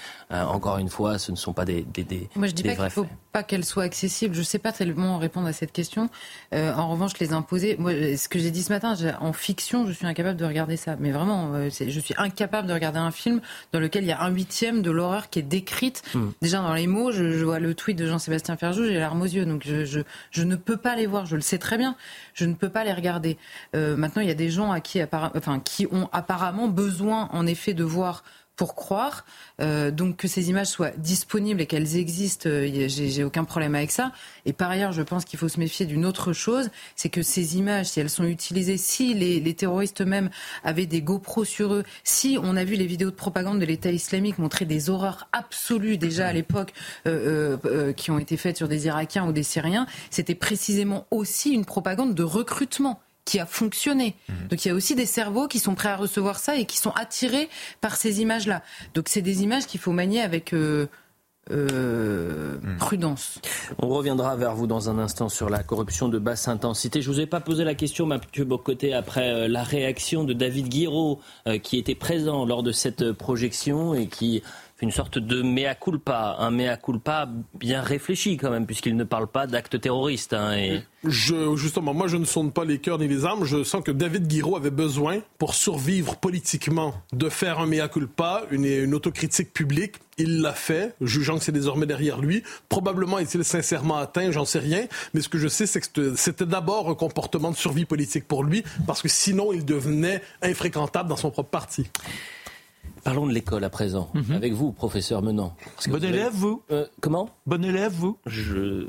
encore 0.59 0.79
une 0.79 0.89
fois, 0.89 1.19
ce 1.19 1.31
ne 1.31 1.37
sont 1.37 1.53
pas 1.53 1.65
des, 1.65 1.83
des, 1.83 2.03
des 2.03 2.29
Moi, 2.35 2.49
je 2.49 2.53
dis 2.53 2.65
des 2.65 2.75
pas 2.75 2.83
qu'il 2.83 2.91
faut 2.91 3.07
pas 3.33 3.45
qu'elles 3.45 3.65
soient 3.65 3.85
accessibles. 3.85 4.35
Je 4.35 4.41
ne 4.41 4.45
sais 4.45 4.59
pas 4.59 4.73
tellement 4.73 5.17
répondre 5.17 5.47
à 5.47 5.53
cette 5.53 5.71
question. 5.71 6.11
Euh, 6.53 6.75
en 6.75 6.91
revanche, 6.91 7.13
les 7.21 7.33
imposer. 7.33 7.77
Moi, 7.79 7.93
ce 8.17 8.29
que 8.29 8.41
j'ai 8.41 8.51
dit 8.51 8.65
ce 8.65 8.73
matin, 8.73 8.97
en 9.21 9.33
fiction, 9.33 9.87
je 9.87 9.93
suis 9.93 10.07
incapable 10.07 10.37
de 10.37 10.45
regarder 10.45 10.77
ça. 10.77 10.97
Mais 10.99 11.13
vraiment, 11.13 11.55
euh, 11.55 11.71
je 11.71 12.01
suis 12.01 12.15
incapable 12.19 12.67
de 12.67 12.73
regarder 12.73 12.99
un 12.99 13.13
film 13.13 13.41
dans 13.73 13.79
lequel 13.79 14.03
il 14.03 14.09
y 14.09 14.13
a 14.13 14.21
un 14.21 14.31
huitième 14.31 14.83
de 14.83 14.91
l'horreur 14.91 15.31
qui 15.31 15.39
est 15.39 15.43
décrite. 15.43 16.03
Mm. 16.15 16.29
Déjà 16.43 16.59
dans 16.59 16.75
les 16.75 16.89
mots, 16.89 17.13
je, 17.13 17.31
je 17.31 17.45
vois 17.45 17.61
le 17.61 17.73
tweet 17.75 17.97
de 17.97 18.09
Jean-Sébastien 18.09 18.57
Ferjou, 18.57 18.85
j'ai 18.85 18.99
larmes 18.99 19.23
aux 19.23 19.27
yeux. 19.27 19.47
Donc 19.47 19.63
je, 19.65 19.85
je, 19.85 20.01
je, 20.33 20.43
ne 20.43 20.57
peux 20.57 20.77
pas 20.77 20.97
les 20.97 21.07
voir. 21.07 21.25
Je 21.25 21.37
le 21.37 21.43
sais 21.43 21.59
très 21.59 21.79
bien. 21.79 21.95
Je 22.35 22.47
ne 22.47 22.55
peux 22.55 22.69
pas 22.69 22.83
les 22.83 22.93
regarder. 22.93 23.39
Euh, 23.77 23.97
maintenant, 23.97 24.23
il 24.23 24.29
y 24.29 24.33
a 24.33 24.35
des 24.35 24.51
gens 24.51 24.73
à 24.73 24.81
qui, 24.81 25.01
enfin, 25.03 25.61
qui 25.61 25.87
ont 25.93 26.09
apparemment 26.13 26.67
besoin, 26.67 27.29
en 27.33 27.47
effet, 27.47 27.75
de 27.75 27.85
voir 27.85 28.25
pour 28.59 28.75
croire. 28.75 29.25
Euh, 29.63 29.91
donc 29.91 30.17
que 30.17 30.29
ces 30.29 30.51
images 30.51 30.67
soient 30.67 30.91
disponibles 30.91 31.63
et 31.63 31.67
qu'elles 31.67 31.97
existent, 31.97 32.49
euh, 32.51 32.89
j'ai 32.89 33.25
aucun 33.25 33.45
problème 33.45 33.75
avec 33.75 33.91
ça. 33.91 34.13
Et 34.45 34.53
par 34.53 34.69
ailleurs, 34.69 34.93
je 34.93 35.03
pense 35.03 35.25
qu'il 35.25 35.39
faut 35.39 35.49
se 35.49 35.59
méfier 35.59 35.87
d'une 35.87 36.05
autre 36.05 36.35
chose, 36.35 36.69
c'est 36.97 37.09
que 37.09 37.23
ces 37.23 37.57
images, 37.57 37.87
si 37.87 38.01
elles 38.01 38.11
sont 38.11 38.25
utilisées, 38.25 38.77
si 38.77 39.15
les, 39.15 39.41
les 39.41 39.55
terroristes 39.55 40.03
eux-mêmes 40.03 40.29
avaient 40.65 40.87
des 40.87 41.01
GoPros 41.01 41.45
sur 41.45 41.73
eux, 41.73 41.85
si 42.05 42.37
on 42.43 42.57
a 42.57 42.65
vu 42.65 42.75
les 42.75 42.87
vidéos 42.87 43.11
de 43.11 43.17
propagande 43.17 43.61
de 43.61 43.65
l'État 43.65 43.91
islamique 43.91 44.39
montrer 44.39 44.65
des 44.65 44.91
horreurs 44.91 45.29
absolues 45.33 45.97
déjà 45.97 46.27
à 46.27 46.33
l'époque 46.33 46.73
euh, 47.07 47.57
euh, 47.65 47.93
qui 47.93 48.11
ont 48.11 48.19
été 48.19 48.37
faites 48.37 48.57
sur 48.57 48.69
des 48.69 48.87
Irakiens 48.87 49.27
ou 49.27 49.33
des 49.33 49.45
Syriens, 49.45 49.87
c'était 50.11 50.35
précisément 50.35 51.07
aussi 51.13 51.51
une 51.51 51.65
propagande 51.65 52.15
de 52.15 52.25
recrutement 52.25 53.01
qui 53.29 53.39
a 53.39 53.47
fonctionné. 53.47 54.17
Mmh. 54.29 54.33
Donc 54.49 54.65
il 54.65 54.69
y 54.69 54.71
a 54.71 54.75
aussi 54.75 54.95
des 54.95 55.07
cerveaux 55.07 55.49
qui 55.49 55.59
sont 55.59 55.75
prêts 55.75 55.91
à 55.91 55.97
recevoir 55.97 56.39
ça 56.39 56.57
et 56.57 56.65
qui 56.65 56.79
sont 56.79 56.93
attirés 56.93 57.49
par 57.81 57.97
ces 57.97 58.23
images-là. 58.23 58.63
Donc 58.95 59.09
c'est 59.09 59.23
des 59.23 59.43
images 59.43 59.67
qu'il 59.67 59.81
faut 59.81 59.93
manier 59.93 60.23
avec... 60.23 60.55
Euh, 60.55 60.89
euh, 61.51 62.59
hmm. 62.63 62.77
prudence. 62.77 63.41
On 63.79 63.89
reviendra 63.89 64.37
vers 64.37 64.55
vous 64.55 64.67
dans 64.67 64.91
un 64.91 64.99
instant 64.99 65.31
sur 65.31 65.49
la 65.49 65.63
corruption 65.63 66.09
de 66.09 66.19
basse 66.19 66.47
intensité. 66.47 67.01
Je 67.01 67.11
vous 67.11 67.21
ai 67.21 67.27
pas 67.27 67.41
posé 67.41 67.65
la 67.65 67.75
question, 67.75 68.05
Mathieu 68.05 68.45
Bocoté, 68.45 68.93
après 68.93 69.33
euh, 69.33 69.49
la 69.49 69.63
réaction 69.63 70.25
de 70.25 70.35
David 70.35 70.69
Guiraud, 70.69 71.21
euh, 71.47 71.59
qui 71.59 71.79
était 71.79 71.95
présent 71.95 72.45
lors 72.45 72.63
de 72.63 72.73
cette 72.73 73.13
projection 73.13 73.95
et 73.95 74.09
qui 74.09 74.43
une 74.81 74.91
sorte 74.93 75.19
de 75.19 75.43
mea 75.43 75.75
culpa, 75.75 76.37
un 76.39 76.51
mea 76.51 76.77
culpa 76.77 77.29
bien 77.55 77.83
réfléchi 77.83 78.37
quand 78.37 78.51
même, 78.51 78.67
puisqu'il 78.67 78.97
ne 78.97 79.05
parle 79.05 79.27
pas 79.27 79.47
d'actes 79.47 79.81
terroristes. 79.81 80.35
Hein, 80.35 80.81
je, 81.05 81.57
justement, 81.57 81.95
moi 81.95 82.07
je 82.07 82.17
ne 82.17 82.25
sonde 82.25 82.55
pas 82.55 82.65
les 82.65 82.79
cœurs 82.79 82.99
ni 82.99 83.09
les 83.09 83.25
armes. 83.25 83.45
Je 83.45 83.65
sens 83.65 83.83
que 83.83 83.91
David 83.91 84.29
Guiraud 84.29 84.57
avait 84.57 84.71
besoin, 84.71 85.19
pour 85.39 85.55
survivre 85.55 86.17
politiquement, 86.17 86.95
de 87.13 87.29
faire 87.29 87.59
un 87.59 87.67
mea 87.67 87.89
culpa, 87.89 88.45
une, 88.51 88.65
une 88.65 88.95
autocritique 88.95 89.53
publique. 89.53 89.97
Il 90.17 90.41
l'a 90.41 90.53
fait, 90.53 90.95
jugeant 91.01 91.39
que 91.39 91.45
c'est 91.45 91.53
désormais 91.53 91.87
derrière 91.87 92.21
lui. 92.21 92.43
Probablement 92.69 93.19
est-il 93.19 93.45
sincèrement 93.45 93.99
atteint, 93.99 94.31
j'en 94.33 94.45
sais 94.45 94.59
rien. 94.59 94.87
Mais 95.15 95.21
ce 95.21 95.29
que 95.29 95.39
je 95.39 95.49
sais, 95.49 95.67
c'est 95.67 95.81
que 95.81 96.15
c'était 96.17 96.47
d'abord 96.47 96.89
un 96.89 96.95
comportement 96.95 97.51
de 97.51 97.57
survie 97.57 97.85
politique 97.85 98.27
pour 98.27 98.45
lui, 98.45 98.65
parce 98.87 99.03
que 99.03 99.09
sinon 99.09 99.53
il 99.53 99.65
devenait 99.65 100.23
infréquentable 100.43 101.09
dans 101.09 101.17
son 101.17 101.31
propre 101.31 101.51
parti. 101.51 101.87
Parlons 103.09 103.27
de 103.27 103.33
l'école 103.33 103.65
à 103.65 103.71
présent, 103.71 104.11
mhm. 104.13 104.33
avec 104.37 104.53
vous, 104.53 104.71
professeur 104.71 105.23
Menant. 105.23 105.55
Bon 105.89 106.05
élève, 106.05 106.31
vous 106.35 106.63
euh, 106.71 106.85
Comment 107.01 107.31
Bon 107.47 107.65
élève, 107.65 107.91
vous 107.91 108.19
Je 108.27 108.87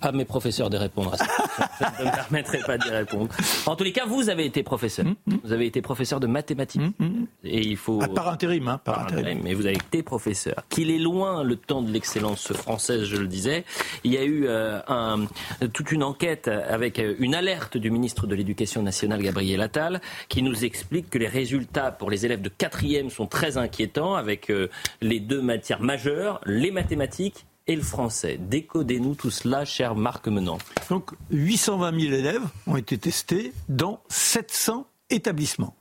à 0.00 0.12
mes 0.12 0.24
professeurs 0.24 0.70
de 0.70 0.76
répondre 0.76 1.14
à 1.14 1.16
ça. 1.16 1.26
Je 1.98 2.02
ne 2.02 2.08
me 2.08 2.14
permettrai 2.14 2.58
pas 2.60 2.78
d'y 2.78 2.90
répondre. 2.90 3.34
En 3.66 3.76
tous 3.76 3.84
les 3.84 3.92
cas, 3.92 4.06
vous 4.06 4.28
avez 4.28 4.44
été 4.44 4.62
professeur. 4.62 5.06
Mm, 5.06 5.14
mm. 5.26 5.38
Vous 5.44 5.52
avez 5.52 5.66
été 5.66 5.82
professeur 5.82 6.20
de 6.20 6.26
mathématiques. 6.26 6.82
Mm, 6.98 7.24
et 7.44 7.60
il 7.60 7.76
faut. 7.76 8.00
Ah, 8.02 8.08
par 8.08 8.28
intérim, 8.28 8.68
hein, 8.68 8.80
par, 8.82 9.00
intérim. 9.00 9.40
Mais 9.42 9.54
vous 9.54 9.66
avez 9.66 9.76
été 9.76 10.02
professeur. 10.02 10.64
Qu'il 10.68 10.90
est 10.90 10.98
loin 10.98 11.42
le 11.42 11.56
temps 11.56 11.82
de 11.82 11.90
l'excellence 11.90 12.52
française, 12.52 13.04
je 13.04 13.16
le 13.16 13.26
disais. 13.26 13.64
Il 14.04 14.12
y 14.12 14.16
a 14.16 14.24
eu 14.24 14.46
euh, 14.46 14.80
un, 14.88 15.26
toute 15.72 15.92
une 15.92 16.02
enquête 16.02 16.48
avec 16.48 16.98
euh, 16.98 17.14
une 17.18 17.34
alerte 17.34 17.76
du 17.76 17.90
ministre 17.90 18.26
de 18.26 18.34
l'Éducation 18.34 18.82
nationale, 18.82 19.22
Gabriel 19.22 19.60
Attal, 19.60 20.00
qui 20.28 20.42
nous 20.42 20.64
explique 20.64 21.10
que 21.10 21.18
les 21.18 21.28
résultats 21.28 21.90
pour 21.90 22.10
les 22.10 22.26
élèves 22.26 22.42
de 22.42 22.48
quatrième 22.48 23.10
sont 23.10 23.26
très 23.26 23.56
inquiétants 23.56 24.14
avec 24.14 24.50
euh, 24.50 24.68
les 25.00 25.20
deux 25.20 25.42
matières 25.42 25.80
majeures, 25.80 26.40
les 26.46 26.70
mathématiques 26.70 27.46
et 27.66 27.76
le 27.76 27.82
français. 27.82 28.38
Décodez-nous 28.38 29.14
tout 29.14 29.30
cela, 29.30 29.64
cher 29.64 29.94
Marc 29.94 30.28
Menant. 30.28 30.58
Donc 30.90 31.12
820 31.30 32.00
000 32.00 32.12
élèves 32.14 32.42
ont 32.66 32.76
été 32.76 32.98
testés 32.98 33.52
dans 33.68 34.02
700 34.08 34.86
établissements. 35.10 35.74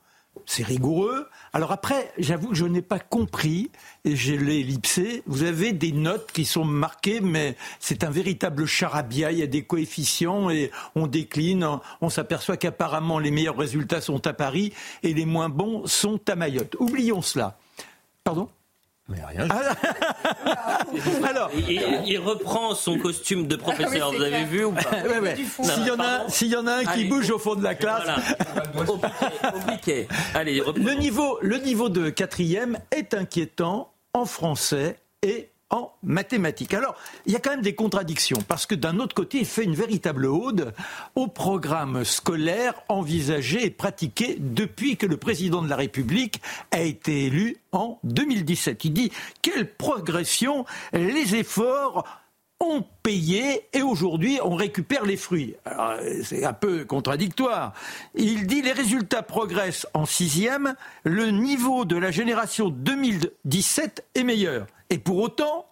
C'est 0.45 0.63
rigoureux. 0.63 1.29
Alors 1.53 1.71
après, 1.71 2.11
j'avoue 2.17 2.49
que 2.49 2.55
je 2.55 2.65
n'ai 2.65 2.81
pas 2.81 2.99
compris, 2.99 3.69
et 4.03 4.15
je 4.15 4.33
l'ai 4.33 4.59
ellipsé, 4.59 5.23
vous 5.25 5.43
avez 5.43 5.71
des 5.71 5.91
notes 5.91 6.31
qui 6.33 6.43
sont 6.43 6.65
marquées, 6.65 7.21
mais 7.21 7.55
c'est 7.79 8.03
un 8.03 8.09
véritable 8.09 8.65
charabia, 8.65 9.31
il 9.31 9.37
y 9.37 9.43
a 9.43 9.47
des 9.47 9.63
coefficients 9.63 10.49
et 10.49 10.71
on 10.95 11.07
décline, 11.07 11.79
on 12.01 12.09
s'aperçoit 12.09 12.57
qu'apparemment 12.57 13.19
les 13.19 13.31
meilleurs 13.31 13.57
résultats 13.57 14.01
sont 14.01 14.25
à 14.27 14.33
Paris 14.33 14.73
et 15.03 15.13
les 15.13 15.25
moins 15.25 15.49
bons 15.49 15.85
sont 15.85 16.19
à 16.27 16.35
Mayotte. 16.35 16.75
Oublions 16.79 17.21
cela. 17.21 17.57
Pardon? 18.23 18.49
Mais 19.09 19.23
rien. 19.25 19.47
Ah. 19.49 19.75
Alors, 21.27 21.51
il, 21.53 22.17
reprend 22.19 22.73
son 22.73 22.97
costume 22.97 23.47
de 23.47 23.55
professeur. 23.55 24.11
Ah 24.13 24.15
vous 24.15 24.23
avez 24.23 24.45
vu 24.45 24.65
ou 24.65 24.71
pas 24.71 24.81
S'il 25.61 25.85
y, 25.85 25.91
en 25.91 25.99
a, 25.99 26.29
s'il 26.29 26.47
y 26.49 26.55
en 26.55 26.67
a 26.67 26.75
un 26.75 26.85
qui 26.85 27.05
bouge 27.05 27.29
au 27.31 27.39
fond 27.39 27.55
de 27.55 27.63
la 27.63 27.75
classe. 27.75 28.07
Allez, 30.33 30.61
le 30.75 30.93
niveau, 30.93 31.37
le 31.41 31.57
niveau 31.57 31.89
de 31.89 32.09
quatrième 32.09 32.79
est 32.91 33.13
inquiétant 33.13 33.93
en 34.13 34.25
français 34.25 34.97
et 35.21 35.49
en 35.73 35.91
mathématiques. 36.03 36.73
Alors, 36.73 36.95
il 37.25 37.33
y 37.33 37.35
a 37.35 37.39
quand 37.39 37.49
même 37.49 37.61
des 37.61 37.73
contradictions, 37.75 38.37
parce 38.47 38.65
que 38.65 38.75
d'un 38.75 38.99
autre 38.99 39.15
côté, 39.15 39.39
il 39.39 39.45
fait 39.45 39.63
une 39.63 39.73
véritable 39.73 40.27
ode 40.27 40.73
au 41.15 41.27
programme 41.27 42.05
scolaire 42.05 42.75
envisagé 42.89 43.65
et 43.65 43.71
pratiqué 43.71 44.37
depuis 44.39 44.97
que 44.97 45.07
le 45.07 45.17
président 45.17 45.63
de 45.63 45.69
la 45.69 45.75
République 45.75 46.41
a 46.71 46.81
été 46.81 47.25
élu 47.25 47.57
en 47.71 47.99
2017. 48.03 48.85
Il 48.85 48.93
dit 48.93 49.11
quelle 49.41 49.73
progression, 49.73 50.65
les 50.93 51.35
efforts 51.35 52.05
ont 52.63 52.85
payé 53.03 53.67
et 53.73 53.81
aujourd'hui 53.81 54.39
on 54.43 54.55
récupère 54.55 55.05
les 55.05 55.17
fruits. 55.17 55.55
C'est 56.23 56.45
un 56.45 56.53
peu 56.53 56.85
contradictoire. 56.85 57.73
Il 58.15 58.47
dit 58.47 58.61
les 58.61 58.71
résultats 58.71 59.21
progressent 59.21 59.87
en 59.93 60.05
sixième, 60.05 60.75
le 61.03 61.29
niveau 61.29 61.85
de 61.85 61.97
la 61.97 62.11
génération 62.11 62.69
2017 62.69 64.05
est 64.15 64.23
meilleur. 64.23 64.67
Et 64.89 64.97
pour 64.97 65.19
autant, 65.19 65.67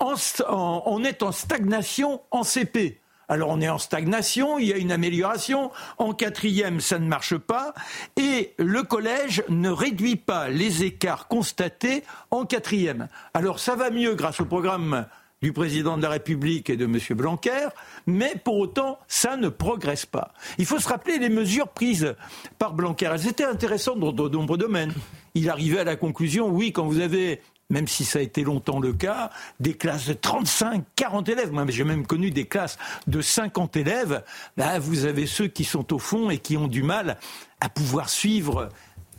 on 0.00 1.04
est 1.04 1.22
en 1.22 1.32
stagnation 1.32 2.20
en 2.30 2.44
CP. 2.44 3.00
Alors 3.28 3.48
on 3.50 3.60
est 3.60 3.68
en 3.68 3.78
stagnation, 3.78 4.58
il 4.58 4.68
y 4.68 4.72
a 4.72 4.76
une 4.76 4.92
amélioration. 4.92 5.72
En 5.98 6.12
quatrième, 6.12 6.80
ça 6.80 6.98
ne 6.98 7.08
marche 7.08 7.36
pas. 7.36 7.74
Et 8.16 8.54
le 8.58 8.84
collège 8.84 9.42
ne 9.48 9.70
réduit 9.70 10.16
pas 10.16 10.48
les 10.48 10.84
écarts 10.84 11.26
constatés 11.26 12.04
en 12.30 12.44
quatrième. 12.44 13.08
Alors 13.34 13.58
ça 13.58 13.74
va 13.74 13.90
mieux 13.90 14.14
grâce 14.14 14.40
au 14.40 14.44
programme 14.44 15.06
du 15.42 15.52
président 15.52 15.96
de 15.96 16.02
la 16.02 16.08
République 16.10 16.70
et 16.70 16.76
de 16.76 16.86
M. 16.86 16.98
Blanquer, 17.10 17.68
mais 18.06 18.34
pour 18.42 18.56
autant, 18.58 18.98
ça 19.06 19.36
ne 19.36 19.48
progresse 19.48 20.06
pas. 20.06 20.32
Il 20.58 20.64
faut 20.64 20.78
se 20.78 20.88
rappeler 20.88 21.18
les 21.18 21.28
mesures 21.28 21.68
prises 21.68 22.14
par 22.58 22.72
Blanquer. 22.72 23.10
Elles 23.12 23.28
étaient 23.28 23.44
intéressantes 23.44 24.00
dans 24.00 24.12
de 24.12 24.28
nombreux 24.28 24.58
domaines. 24.58 24.94
Il 25.34 25.50
arrivait 25.50 25.80
à 25.80 25.84
la 25.84 25.96
conclusion, 25.96 26.48
oui, 26.48 26.72
quand 26.72 26.86
vous 26.86 27.00
avez 27.00 27.40
même 27.68 27.88
si 27.88 28.04
ça 28.04 28.20
a 28.20 28.22
été 28.22 28.44
longtemps 28.44 28.78
le 28.78 28.92
cas, 28.92 29.30
des 29.58 29.74
classes 29.74 30.06
de 30.06 30.12
35, 30.12 30.84
40 30.94 31.28
élèves. 31.28 31.52
Moi, 31.52 31.64
j'ai 31.68 31.84
même 31.84 32.06
connu 32.06 32.30
des 32.30 32.46
classes 32.46 32.78
de 33.08 33.20
50 33.20 33.76
élèves. 33.76 34.22
Là, 34.56 34.78
vous 34.78 35.04
avez 35.04 35.26
ceux 35.26 35.48
qui 35.48 35.64
sont 35.64 35.92
au 35.92 35.98
fond 35.98 36.30
et 36.30 36.38
qui 36.38 36.56
ont 36.56 36.68
du 36.68 36.84
mal 36.84 37.18
à 37.60 37.68
pouvoir 37.68 38.08
suivre 38.08 38.68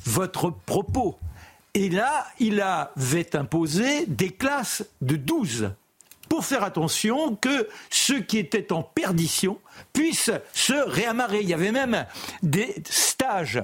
votre 0.05 0.49
propos. 0.49 1.18
Et 1.74 1.89
là, 1.89 2.26
il 2.39 2.61
avait 2.61 3.36
imposé 3.36 4.05
des 4.05 4.30
classes 4.30 4.86
de 5.01 5.18
12 5.18 5.72
pour 6.30 6.45
faire 6.45 6.63
attention 6.63 7.36
que 7.36 7.67
ceux 7.89 8.21
qui 8.21 8.38
étaient 8.38 8.71
en 8.71 8.84
perdition 8.84 9.59
puissent 9.93 10.32
se 10.53 10.73
réamarrer. 10.73 11.39
Il 11.41 11.49
y 11.49 11.53
avait 11.53 11.71
même 11.71 12.05
des 12.43 12.75
stages 12.89 13.63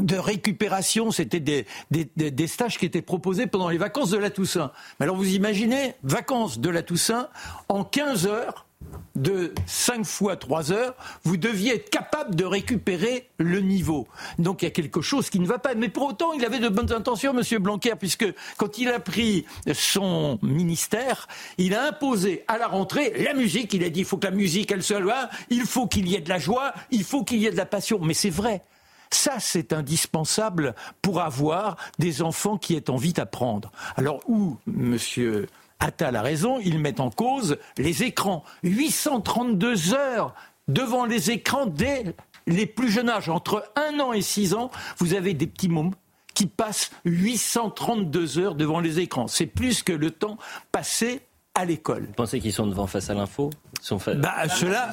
de 0.00 0.16
récupération, 0.16 1.10
c'était 1.10 1.40
des, 1.40 2.46
stages 2.46 2.78
qui 2.78 2.84
étaient 2.84 3.02
proposés 3.02 3.46
pendant 3.46 3.70
les 3.70 3.78
vacances 3.78 4.10
de 4.10 4.18
la 4.18 4.30
Toussaint. 4.30 4.72
Alors 5.00 5.16
vous 5.16 5.34
imaginez, 5.34 5.94
vacances 6.02 6.58
de 6.58 6.68
la 6.68 6.82
Toussaint, 6.82 7.28
en 7.68 7.82
15 7.82 8.26
heures, 8.26 8.65
de 9.14 9.54
5 9.66 10.04
fois 10.04 10.36
3 10.36 10.72
heures, 10.72 10.94
vous 11.24 11.36
deviez 11.36 11.76
être 11.76 11.90
capable 11.90 12.34
de 12.34 12.44
récupérer 12.44 13.28
le 13.38 13.60
niveau. 13.60 14.06
Donc 14.38 14.62
il 14.62 14.66
y 14.66 14.68
a 14.68 14.70
quelque 14.70 15.00
chose 15.00 15.30
qui 15.30 15.40
ne 15.40 15.46
va 15.46 15.58
pas. 15.58 15.74
Mais 15.74 15.88
pour 15.88 16.04
autant, 16.04 16.32
il 16.32 16.44
avait 16.44 16.58
de 16.58 16.68
bonnes 16.68 16.92
intentions, 16.92 17.36
M. 17.36 17.58
Blanquer, 17.62 17.94
puisque 17.98 18.26
quand 18.56 18.78
il 18.78 18.88
a 18.88 19.00
pris 19.00 19.46
son 19.72 20.38
ministère, 20.42 21.28
il 21.58 21.74
a 21.74 21.88
imposé 21.88 22.44
à 22.48 22.58
la 22.58 22.66
rentrée 22.66 23.22
la 23.22 23.34
musique. 23.34 23.72
Il 23.74 23.84
a 23.84 23.90
dit 23.90 24.00
il 24.00 24.06
faut 24.06 24.18
que 24.18 24.26
la 24.26 24.32
musique, 24.32 24.70
elle 24.70 24.82
soit 24.82 25.00
loin, 25.00 25.28
il 25.50 25.62
faut 25.62 25.86
qu'il 25.86 26.08
y 26.08 26.14
ait 26.14 26.20
de 26.20 26.28
la 26.28 26.38
joie, 26.38 26.72
il 26.90 27.04
faut 27.04 27.24
qu'il 27.24 27.38
y 27.38 27.46
ait 27.46 27.50
de 27.50 27.56
la 27.56 27.66
passion. 27.66 27.98
Mais 28.00 28.14
c'est 28.14 28.30
vrai. 28.30 28.62
Ça, 29.10 29.38
c'est 29.38 29.72
indispensable 29.72 30.74
pour 31.00 31.20
avoir 31.20 31.76
des 31.98 32.22
enfants 32.22 32.58
qui 32.58 32.74
aient 32.74 32.90
envie 32.90 33.12
d'apprendre. 33.12 33.70
Alors, 33.96 34.20
où, 34.26 34.56
monsieur 34.66 35.46
Attal 35.78 36.16
a 36.16 36.22
raison, 36.22 36.58
ils 36.58 36.78
mettent 36.78 37.00
en 37.00 37.10
cause 37.10 37.58
les 37.78 38.02
écrans. 38.02 38.44
832 38.62 39.94
heures 39.94 40.34
devant 40.68 41.04
les 41.04 41.30
écrans 41.30 41.66
dès 41.66 42.14
les 42.46 42.66
plus 42.66 42.90
jeunes 42.90 43.10
âges. 43.10 43.28
Entre 43.28 43.70
1 43.76 44.00
an 44.00 44.12
et 44.12 44.22
6 44.22 44.54
ans, 44.54 44.70
vous 44.98 45.14
avez 45.14 45.34
des 45.34 45.46
petits 45.46 45.68
mômes 45.68 45.94
qui 46.34 46.46
passent 46.46 46.90
832 47.04 48.38
heures 48.38 48.54
devant 48.54 48.80
les 48.80 49.00
écrans. 49.00 49.26
C'est 49.26 49.46
plus 49.46 49.82
que 49.82 49.92
le 49.92 50.10
temps 50.10 50.38
passé 50.70 51.22
à 51.54 51.64
l'école. 51.64 52.04
Vous 52.06 52.12
pensez 52.12 52.40
qu'ils 52.40 52.52
sont 52.52 52.66
devant 52.66 52.86
face 52.86 53.08
à 53.08 53.14
l'info? 53.14 53.50
Sont 53.80 53.98
bah, 54.16 54.48
Cela, 54.48 54.90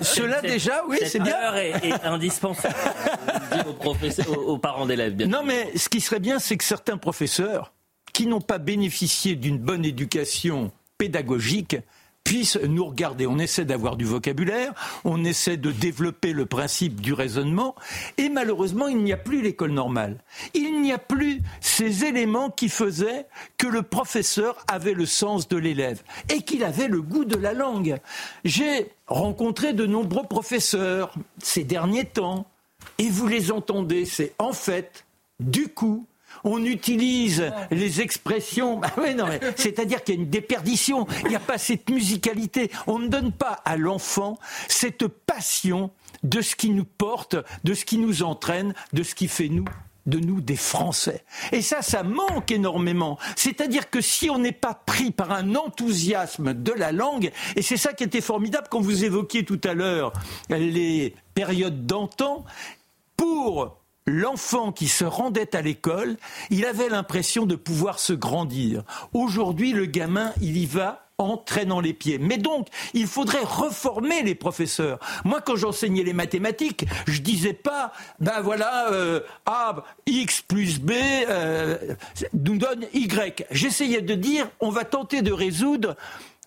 cela 0.00 0.40
déjà, 0.40 0.82
oui, 0.88 0.98
c'est 1.04 1.18
bien. 1.18 1.34
Heure 1.36 1.56
est, 1.56 1.72
est 1.84 2.04
indispensable 2.04 2.74
aux, 3.66 4.34
aux, 4.34 4.58
parents 4.58 4.86
d'élèves. 4.86 5.16
Non, 5.26 5.42
mais 5.44 5.76
ce 5.76 5.88
qui 5.88 6.00
serait 6.00 6.20
bien, 6.20 6.38
c'est 6.38 6.56
que 6.56 6.64
certains 6.64 6.96
professeurs 6.96 7.72
qui 8.12 8.26
n'ont 8.26 8.40
pas 8.40 8.58
bénéficié 8.58 9.36
d'une 9.36 9.58
bonne 9.58 9.84
éducation 9.84 10.70
pédagogique 10.98 11.76
puissent 12.24 12.58
nous 12.68 12.84
regarder. 12.84 13.26
On 13.26 13.38
essaie 13.38 13.64
d'avoir 13.64 13.96
du 13.96 14.04
vocabulaire, 14.04 14.72
on 15.04 15.24
essaie 15.24 15.56
de 15.56 15.72
développer 15.72 16.32
le 16.32 16.46
principe 16.46 17.00
du 17.00 17.12
raisonnement, 17.12 17.74
et 18.16 18.28
malheureusement, 18.28 18.86
il 18.86 18.98
n'y 18.98 19.12
a 19.12 19.16
plus 19.16 19.42
l'école 19.42 19.72
normale. 19.72 20.18
Il 20.54 20.82
n'y 20.82 20.92
a 20.92 20.98
plus 20.98 21.42
ces 21.60 22.04
éléments 22.04 22.50
qui 22.50 22.68
faisaient 22.68 23.26
que 23.58 23.66
le 23.66 23.82
professeur 23.82 24.56
avait 24.68 24.94
le 24.94 25.06
sens 25.06 25.48
de 25.48 25.56
l'élève 25.56 26.02
et 26.32 26.42
qu'il 26.42 26.62
avait 26.62 26.88
le 26.88 27.02
goût 27.02 27.24
de 27.24 27.36
la 27.36 27.54
langue. 27.54 27.96
J'ai 28.44 28.92
rencontré 29.08 29.72
de 29.72 29.84
nombreux 29.84 30.24
professeurs 30.24 31.12
ces 31.42 31.64
derniers 31.64 32.04
temps, 32.04 32.46
et 32.98 33.08
vous 33.10 33.26
les 33.26 33.50
entendez, 33.50 34.04
c'est 34.04 34.32
en 34.38 34.52
fait, 34.52 35.06
du 35.40 35.68
coup, 35.68 36.06
on 36.44 36.64
utilise 36.64 37.52
les 37.70 38.00
expressions. 38.00 38.78
Bah 38.78 38.92
c'est-à-dire 39.56 40.02
qu'il 40.04 40.14
y 40.14 40.18
a 40.18 40.20
une 40.20 40.30
déperdition. 40.30 41.06
Il 41.24 41.30
n'y 41.30 41.36
a 41.36 41.40
pas 41.40 41.58
cette 41.58 41.88
musicalité. 41.90 42.70
On 42.86 42.98
ne 42.98 43.08
donne 43.08 43.32
pas 43.32 43.60
à 43.64 43.76
l'enfant 43.76 44.38
cette 44.68 45.06
passion 45.06 45.90
de 46.22 46.40
ce 46.40 46.56
qui 46.56 46.70
nous 46.70 46.84
porte, 46.84 47.36
de 47.64 47.74
ce 47.74 47.84
qui 47.84 47.98
nous 47.98 48.22
entraîne, 48.22 48.74
de 48.92 49.02
ce 49.02 49.14
qui 49.14 49.28
fait 49.28 49.48
nous 49.48 49.64
de 50.06 50.18
nous 50.18 50.40
des 50.40 50.56
Français. 50.56 51.24
Et 51.52 51.62
ça, 51.62 51.82
ça 51.82 52.02
manque 52.02 52.50
énormément. 52.50 53.18
C'est-à-dire 53.36 53.88
que 53.88 54.00
si 54.00 54.30
on 54.30 54.38
n'est 54.38 54.50
pas 54.50 54.74
pris 54.74 55.12
par 55.12 55.30
un 55.30 55.54
enthousiasme 55.54 56.54
de 56.54 56.72
la 56.72 56.92
langue, 56.92 57.30
et 57.54 57.62
c'est 57.62 57.76
ça 57.76 57.92
qui 57.92 58.04
était 58.04 58.20
formidable 58.20 58.66
quand 58.70 58.80
vous 58.80 59.04
évoquiez 59.04 59.44
tout 59.44 59.60
à 59.64 59.74
l'heure 59.74 60.12
les 60.50 61.14
périodes 61.34 61.86
d'antan, 61.86 62.44
pour 63.16 63.81
l'enfant 64.06 64.72
qui 64.72 64.88
se 64.88 65.04
rendait 65.04 65.54
à 65.54 65.62
l'école, 65.62 66.16
il 66.50 66.64
avait 66.64 66.88
l'impression 66.88 67.46
de 67.46 67.56
pouvoir 67.56 67.98
se 67.98 68.12
grandir. 68.12 68.82
Aujourd'hui, 69.12 69.72
le 69.72 69.86
gamin, 69.86 70.32
il 70.40 70.56
y 70.56 70.66
va 70.66 71.06
en 71.18 71.36
traînant 71.36 71.80
les 71.80 71.92
pieds. 71.92 72.18
Mais 72.18 72.38
donc, 72.38 72.68
il 72.94 73.06
faudrait 73.06 73.44
reformer 73.44 74.22
les 74.22 74.34
professeurs. 74.34 74.98
Moi, 75.24 75.40
quand 75.40 75.56
j'enseignais 75.56 76.02
les 76.02 76.12
mathématiques, 76.12 76.86
je 77.06 77.20
disais 77.20 77.52
pas, 77.52 77.92
ben 78.18 78.40
voilà, 78.40 78.90
euh, 78.92 79.20
A, 79.46 79.84
X 80.06 80.40
plus 80.40 80.80
B 80.80 80.92
euh, 80.92 81.78
nous 82.32 82.56
donne 82.56 82.86
Y. 82.92 83.46
J'essayais 83.50 84.00
de 84.00 84.14
dire, 84.14 84.50
on 84.60 84.70
va 84.70 84.84
tenter 84.84 85.22
de 85.22 85.32
résoudre 85.32 85.96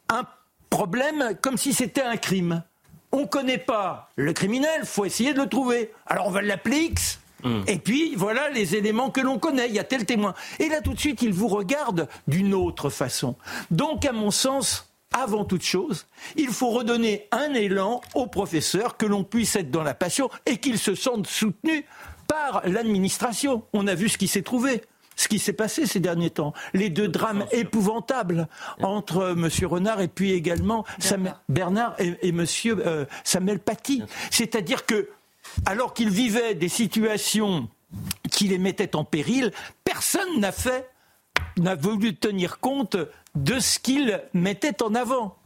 un 0.09 0.23
problème 0.69 1.37
comme 1.41 1.57
si 1.57 1.73
c'était 1.73 2.01
un 2.01 2.17
crime. 2.17 2.63
On 3.11 3.21
ne 3.21 3.25
connaît 3.25 3.57
pas 3.57 4.09
le 4.17 4.33
criminel, 4.33 4.81
faut 4.83 5.05
essayer 5.05 5.33
de 5.33 5.41
le 5.41 5.47
trouver. 5.47 5.91
Alors 6.05 6.27
on 6.27 6.31
va 6.31 6.41
l'appeler 6.41 6.79
X. 6.79 7.19
Mm. 7.45 7.61
Et 7.67 7.77
puis, 7.77 8.15
voilà 8.15 8.49
les 8.49 8.75
éléments 8.75 9.09
que 9.09 9.21
l'on 9.21 9.39
connaît. 9.39 9.67
Il 9.69 9.75
y 9.75 9.79
a 9.79 9.83
tel 9.83 10.05
témoin. 10.05 10.33
Et 10.59 10.67
là, 10.67 10.81
tout 10.81 10.93
de 10.93 10.99
suite, 10.99 11.21
il 11.21 11.33
vous 11.33 11.47
regarde 11.47 12.07
d'une 12.27 12.53
autre 12.53 12.89
façon. 12.89 13.35
Donc, 13.71 14.05
à 14.05 14.11
mon 14.11 14.31
sens, 14.31 14.91
avant 15.13 15.45
toute 15.45 15.63
chose, 15.63 16.07
il 16.35 16.49
faut 16.49 16.71
redonner 16.71 17.27
un 17.31 17.53
élan 17.53 18.01
aux 18.15 18.27
professeurs, 18.27 18.97
que 18.97 19.05
l'on 19.05 19.23
puisse 19.23 19.55
être 19.55 19.71
dans 19.71 19.83
la 19.83 19.93
passion 19.93 20.29
et 20.45 20.57
qu'ils 20.57 20.79
se 20.79 20.95
sentent 20.95 21.27
soutenus 21.27 21.83
par 22.27 22.61
l'administration. 22.65 23.63
On 23.71 23.87
a 23.87 23.95
vu 23.95 24.09
ce 24.09 24.17
qui 24.17 24.27
s'est 24.27 24.41
trouvé 24.41 24.81
ce 25.15 25.29
qui 25.29 25.39
s'est 25.39 25.53
passé 25.53 25.85
ces 25.85 26.01
derniers 26.01 26.29
temps. 26.29 26.53
Les 26.73 26.89
deux 26.89 27.07
drames 27.07 27.45
épouvantables 27.51 28.49
entre 28.81 29.33
M. 29.37 29.49
Renard 29.63 30.01
et 30.01 30.09
puis 30.09 30.33
également 30.33 30.85
Bernard, 31.47 31.95
et, 31.99 32.29
M. 32.29 32.45
Euh, 32.65 33.05
Samuel 33.23 33.59
Paty. 33.59 34.03
C'est-à-dire 34.29 34.85
que 34.85 35.09
alors 35.65 35.93
qu'ils 35.93 36.09
vivaient 36.09 36.55
des 36.55 36.69
situations 36.69 37.69
qui 38.31 38.47
les 38.47 38.57
mettaient 38.57 38.95
en 38.95 39.03
péril, 39.03 39.51
personne 39.83 40.39
n'a 40.39 40.51
fait, 40.51 40.89
n'a 41.57 41.75
voulu 41.75 42.15
tenir 42.15 42.59
compte 42.59 42.97
de 43.35 43.59
ce 43.59 43.79
qu'ils 43.79 44.21
mettaient 44.33 44.81
en 44.83 44.95
avant. 44.95 45.37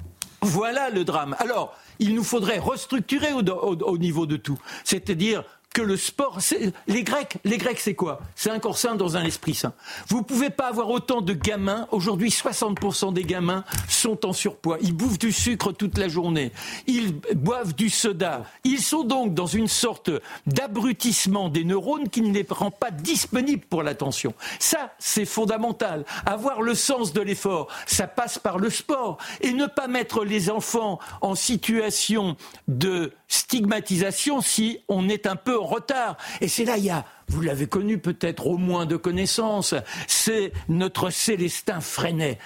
Voilà 0.42 0.90
le 0.90 1.04
drame. 1.04 1.36
Alors, 1.40 1.76
il 2.00 2.16
nous 2.16 2.24
faudrait 2.24 2.60
restructurer 2.60 3.34
au 3.34 3.98
niveau 3.98 4.26
de 4.26 4.38
tout. 4.38 4.60
C'est-à-dire 4.84 5.44
que 5.74 5.82
le 5.82 5.98
sport, 5.98 6.40
les 6.88 7.04
Grecs, 7.04 7.38
les 7.44 7.58
Grecs, 7.58 7.80
c'est 7.80 7.94
quoi? 7.94 8.22
C'est 8.36 8.50
un 8.50 8.60
corps 8.60 8.78
sain 8.78 8.96
dans 8.96 9.18
un 9.18 9.24
esprit 9.24 9.54
sain. 9.54 9.74
Vous 10.08 10.24
pouvez 10.24 10.50
pas 10.50 10.68
avoir 10.68 10.90
autant 10.90 11.22
de 11.22 11.34
gamins. 11.34 11.88
Aujourd'hui, 11.92 12.30
60% 12.30 13.14
des 13.14 13.24
gamins 13.24 13.64
sont 13.88 14.26
en 14.26 14.34
surpoids. 14.34 14.78
Ils 14.82 14.94
bouffent 14.94 15.20
du 15.20 15.32
sucre 15.32 15.72
toute 15.72 15.98
la 15.98 16.08
journée. 16.08 16.52
Ils 16.88 17.14
boivent 17.36 17.76
du 17.76 17.90
soda. 17.90 18.46
Ils 18.64 18.82
sont 18.82 19.04
donc 19.04 19.36
dans 19.36 19.46
une 19.46 19.68
sorte 19.68 20.10
d'abrutissement 20.48 21.50
des 21.50 21.64
neurones 21.64 22.10
qui 22.10 22.22
ne 22.22 22.34
les 22.34 22.46
rend 22.50 22.72
pas 22.72 22.90
disponibles 22.92 23.66
pour 23.70 23.84
l'attention. 23.84 24.34
Ça, 24.58 24.94
c'est 24.98 25.26
fondamental. 25.26 26.04
Avoir 26.26 26.64
le 26.64 26.74
sens 26.74 27.14
de 27.14 27.22
l'effort, 27.22 27.68
ça 27.86 28.08
passe 28.08 28.40
par 28.40 28.58
le 28.58 28.72
sport. 28.72 29.18
Et 29.42 29.54
ne 29.54 29.68
pas 29.68 29.88
mettre 29.88 30.26
les 30.26 30.50
enfants 30.50 31.00
en 31.22 31.36
situation 31.36 32.36
de 32.68 33.14
stigmatisation 33.28 34.42
si 34.42 34.80
on 34.88 35.08
est 35.08 35.28
un 35.28 35.36
peu 35.36 35.59
retard. 35.66 36.18
Et 36.42 36.48
c'est 36.48 36.66
là, 36.66 36.78
il 36.78 36.86
y 36.86 36.90
a, 36.90 37.06
vous 37.28 37.42
l'avez 37.42 37.68
connu 37.68 37.98
peut-être 37.98 38.48
au 38.48 38.58
moins 38.58 38.86
de 38.86 38.96
connaissances, 38.96 39.74
c'est 40.08 40.52
notre 40.68 41.10
Célestin 41.10 41.82
Freinet. 41.82 42.38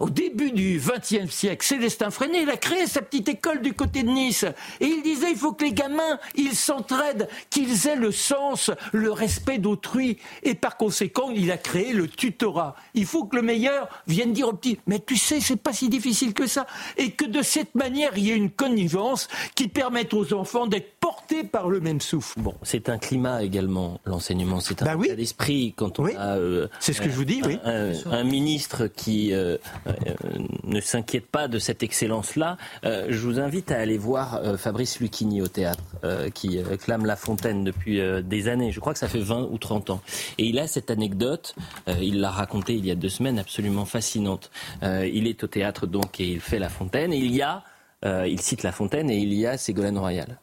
Au 0.00 0.10
début 0.10 0.52
du 0.52 0.80
XXe 0.80 1.28
siècle, 1.28 1.66
Célestin 1.66 2.10
Freinet, 2.10 2.42
il 2.42 2.50
a 2.50 2.56
créé 2.56 2.86
sa 2.86 3.02
petite 3.02 3.28
école 3.28 3.62
du 3.62 3.72
côté 3.72 4.04
de 4.04 4.08
Nice. 4.08 4.44
Et 4.78 4.86
il 4.86 5.02
disait, 5.02 5.32
il 5.32 5.36
faut 5.36 5.52
que 5.52 5.64
les 5.64 5.72
gamins, 5.72 6.20
ils 6.36 6.54
s'entraident, 6.54 7.28
qu'ils 7.50 7.88
aient 7.88 7.96
le 7.96 8.12
sens, 8.12 8.70
le 8.92 9.10
respect 9.10 9.58
d'autrui. 9.58 10.18
Et 10.44 10.54
par 10.54 10.76
conséquent, 10.76 11.30
il 11.34 11.50
a 11.50 11.56
créé 11.56 11.92
le 11.92 12.06
tutorat. 12.06 12.76
Il 12.94 13.06
faut 13.06 13.24
que 13.24 13.34
le 13.34 13.42
meilleur 13.42 13.88
vienne 14.06 14.32
dire 14.32 14.46
au 14.46 14.52
petit, 14.52 14.78
mais 14.86 15.00
tu 15.00 15.16
sais, 15.16 15.40
c'est 15.40 15.56
pas 15.56 15.72
si 15.72 15.88
difficile 15.88 16.32
que 16.32 16.46
ça. 16.46 16.68
Et 16.96 17.10
que 17.10 17.24
de 17.24 17.42
cette 17.42 17.74
manière, 17.74 18.12
il 18.16 18.24
y 18.24 18.30
ait 18.30 18.36
une 18.36 18.50
connivence 18.50 19.26
qui 19.56 19.66
permette 19.66 20.14
aux 20.14 20.32
enfants 20.32 20.68
d'être 20.68 20.92
portés 21.00 21.42
par 21.42 21.68
le 21.68 21.80
même 21.80 22.00
souffle. 22.00 22.38
Bon, 22.40 22.54
c'est 22.62 22.88
un 22.88 22.98
climat 22.98 23.42
également, 23.42 24.00
l'enseignement. 24.04 24.60
C'est 24.60 24.80
un 24.82 24.84
bah 24.84 24.96
oui. 24.96 25.12
d'esprit 25.16 25.74
quand 25.76 25.98
on 25.98 26.06
a. 26.06 26.36
Euh, 26.36 26.68
c'est 26.78 26.92
ce 26.92 27.00
que 27.00 27.10
je 27.10 27.16
vous 27.16 27.24
dis, 27.24 27.42
oui. 27.44 27.58
Un, 27.64 28.22
ministre 28.22 28.86
qui. 28.86 29.32
Euh, 29.32 29.56
ne 30.64 30.80
s'inquiète 30.80 31.26
pas 31.26 31.48
de 31.48 31.58
cette 31.58 31.82
excellence-là. 31.82 32.56
Euh, 32.84 33.06
je 33.08 33.18
vous 33.18 33.40
invite 33.40 33.70
à 33.72 33.78
aller 33.78 33.98
voir 33.98 34.36
euh, 34.36 34.56
Fabrice 34.56 35.00
Lucchini 35.00 35.42
au 35.42 35.48
théâtre, 35.48 35.82
qui 36.34 36.60
clame 36.78 37.06
La 37.06 37.16
Fontaine 37.16 37.64
depuis 37.64 38.00
des 38.22 38.48
années. 38.48 38.72
Je 38.72 38.80
crois 38.80 38.92
que 38.92 38.98
ça 38.98 39.08
fait 39.08 39.20
20 39.20 39.48
ou 39.50 39.58
30 39.58 39.90
ans. 39.90 40.00
Et 40.38 40.44
il 40.44 40.58
a 40.58 40.66
cette 40.66 40.90
anecdote, 40.90 41.54
il 42.00 42.20
l'a 42.20 42.30
racontée 42.30 42.74
il 42.74 42.86
y 42.86 42.90
a 42.90 42.94
deux 42.94 43.08
semaines, 43.08 43.38
absolument 43.38 43.84
fascinante. 43.84 44.50
il 44.82 45.26
est 45.26 45.42
au 45.44 45.46
théâtre 45.46 45.86
donc 45.86 46.20
et 46.20 46.28
il 46.28 46.40
fait 46.40 46.58
La 46.58 46.68
Fontaine. 46.68 47.12
Il 47.12 47.34
y 47.34 47.42
a, 47.42 47.64
il 48.04 48.40
cite 48.40 48.62
La 48.62 48.72
Fontaine 48.72 49.10
et 49.10 49.18
il 49.18 49.34
y 49.34 49.46
a 49.46 49.56
Ségolène 49.56 49.98
Royal. 49.98 50.38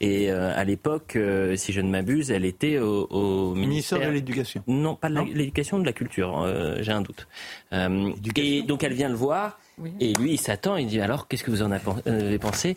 Et 0.00 0.30
à 0.30 0.64
l'époque, 0.64 1.18
si 1.56 1.72
je 1.72 1.80
ne 1.80 1.90
m'abuse, 1.90 2.30
elle 2.30 2.44
était 2.44 2.78
au, 2.78 3.54
ministère, 3.54 4.00
de 4.00 4.12
l'Éducation. 4.12 4.62
Non, 4.66 4.94
pas 4.94 5.08
de 5.08 5.20
l'éducation, 5.20 5.78
de 5.78 5.84
la 5.84 5.92
culture. 5.92 6.46
J'ai 6.80 6.92
un 6.92 7.02
doute. 7.02 7.26
Euh, 7.72 8.12
et 8.36 8.62
donc 8.62 8.84
elle 8.84 8.94
vient 8.94 9.08
le 9.08 9.14
voir. 9.14 9.58
Et 10.00 10.12
lui, 10.14 10.32
il 10.32 10.40
s'attend, 10.40 10.76
il 10.76 10.86
dit 10.86 11.00
alors, 11.00 11.26
qu'est-ce 11.26 11.42
que 11.42 11.50
vous 11.50 11.62
en 11.62 11.72
avez 11.72 12.38
pensé? 12.38 12.76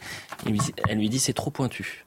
Elle 0.90 0.98
lui 0.98 1.10
dit, 1.10 1.20
c'est 1.20 1.34
trop 1.34 1.52
pointu. 1.52 2.07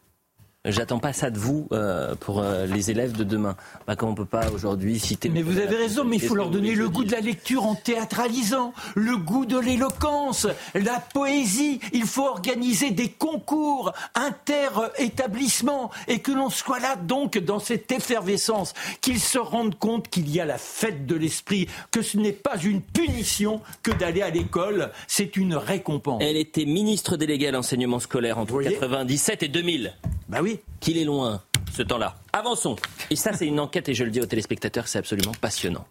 J'attends 0.67 0.99
pas 0.99 1.15
ça 1.15 1.31
de 1.31 1.39
vous 1.39 1.69
euh, 1.73 2.15
pour 2.17 2.41
euh, 2.41 2.67
les 2.67 2.91
élèves 2.91 3.13
de 3.13 3.25
demain. 3.25 3.57
Bah, 3.87 3.97
comme 3.97 4.11
on 4.11 4.15
peut 4.15 4.27
pas 4.27 4.51
aujourd'hui 4.51 4.99
citer. 4.99 5.31
Mais 5.31 5.41
vous 5.41 5.57
avez 5.57 5.75
raison, 5.75 6.05
mais 6.05 6.17
il 6.17 6.23
faut 6.23 6.35
leur 6.35 6.51
donner 6.51 6.75
le 6.75 6.91
goût 6.91 7.03
de 7.03 7.13
la 7.13 7.21
lecture 7.21 7.65
en 7.65 7.75
théâtralisant, 7.75 8.75
le 8.95 9.17
goût 9.17 9.47
de 9.47 9.59
l'éloquence, 9.59 10.47
la 10.75 11.01
poésie. 11.01 11.81
Il 11.95 12.05
faut 12.05 12.27
organiser 12.27 12.91
des 12.91 13.09
concours 13.09 13.95
inter-établissements 14.15 15.91
et 16.09 16.19
que 16.19 16.31
l'on 16.31 16.51
soit 16.51 16.79
là 16.79 16.95
donc 16.95 17.39
dans 17.39 17.59
cette 17.59 17.91
effervescence, 17.91 18.75
qu'ils 19.01 19.21
se 19.21 19.39
rendent 19.39 19.79
compte 19.79 20.11
qu'il 20.11 20.29
y 20.29 20.41
a 20.41 20.45
la 20.45 20.59
fête 20.59 21.07
de 21.07 21.15
l'esprit, 21.15 21.69
que 21.91 22.03
ce 22.03 22.19
n'est 22.19 22.33
pas 22.33 22.59
une 22.63 22.83
punition 22.83 23.63
que 23.83 23.93
d'aller 23.93 24.21
à 24.21 24.29
l'école, 24.29 24.91
c'est 25.09 25.39
une 25.39 25.55
récompense. 25.55 26.21
Elle 26.23 26.37
était 26.37 26.67
ministre 26.67 27.17
déléguée 27.17 27.49
à 27.49 27.53
l'enseignement 27.53 27.99
scolaire 27.99 28.37
entre 28.37 28.59
1997 28.59 29.43
et 29.45 29.49
2000. 29.49 29.95
Bah 30.29 30.41
oui. 30.43 30.50
Qu'il 30.81 30.99
est 30.99 31.05
loin, 31.05 31.43
ce 31.73 31.83
temps-là. 31.83 32.17
Avançons. 32.33 32.77
Et 33.11 33.17
ça, 33.17 33.33
c'est 33.33 33.47
une 33.47 33.61
enquête, 33.61 33.89
et 33.89 33.95
je 33.95 34.05
le 34.05 34.11
dis 34.11 34.21
aux 34.21 34.27
téléspectateurs, 34.27 34.89
c'est 34.89 34.99
absolument 34.99 35.33
passionnant 35.41 35.87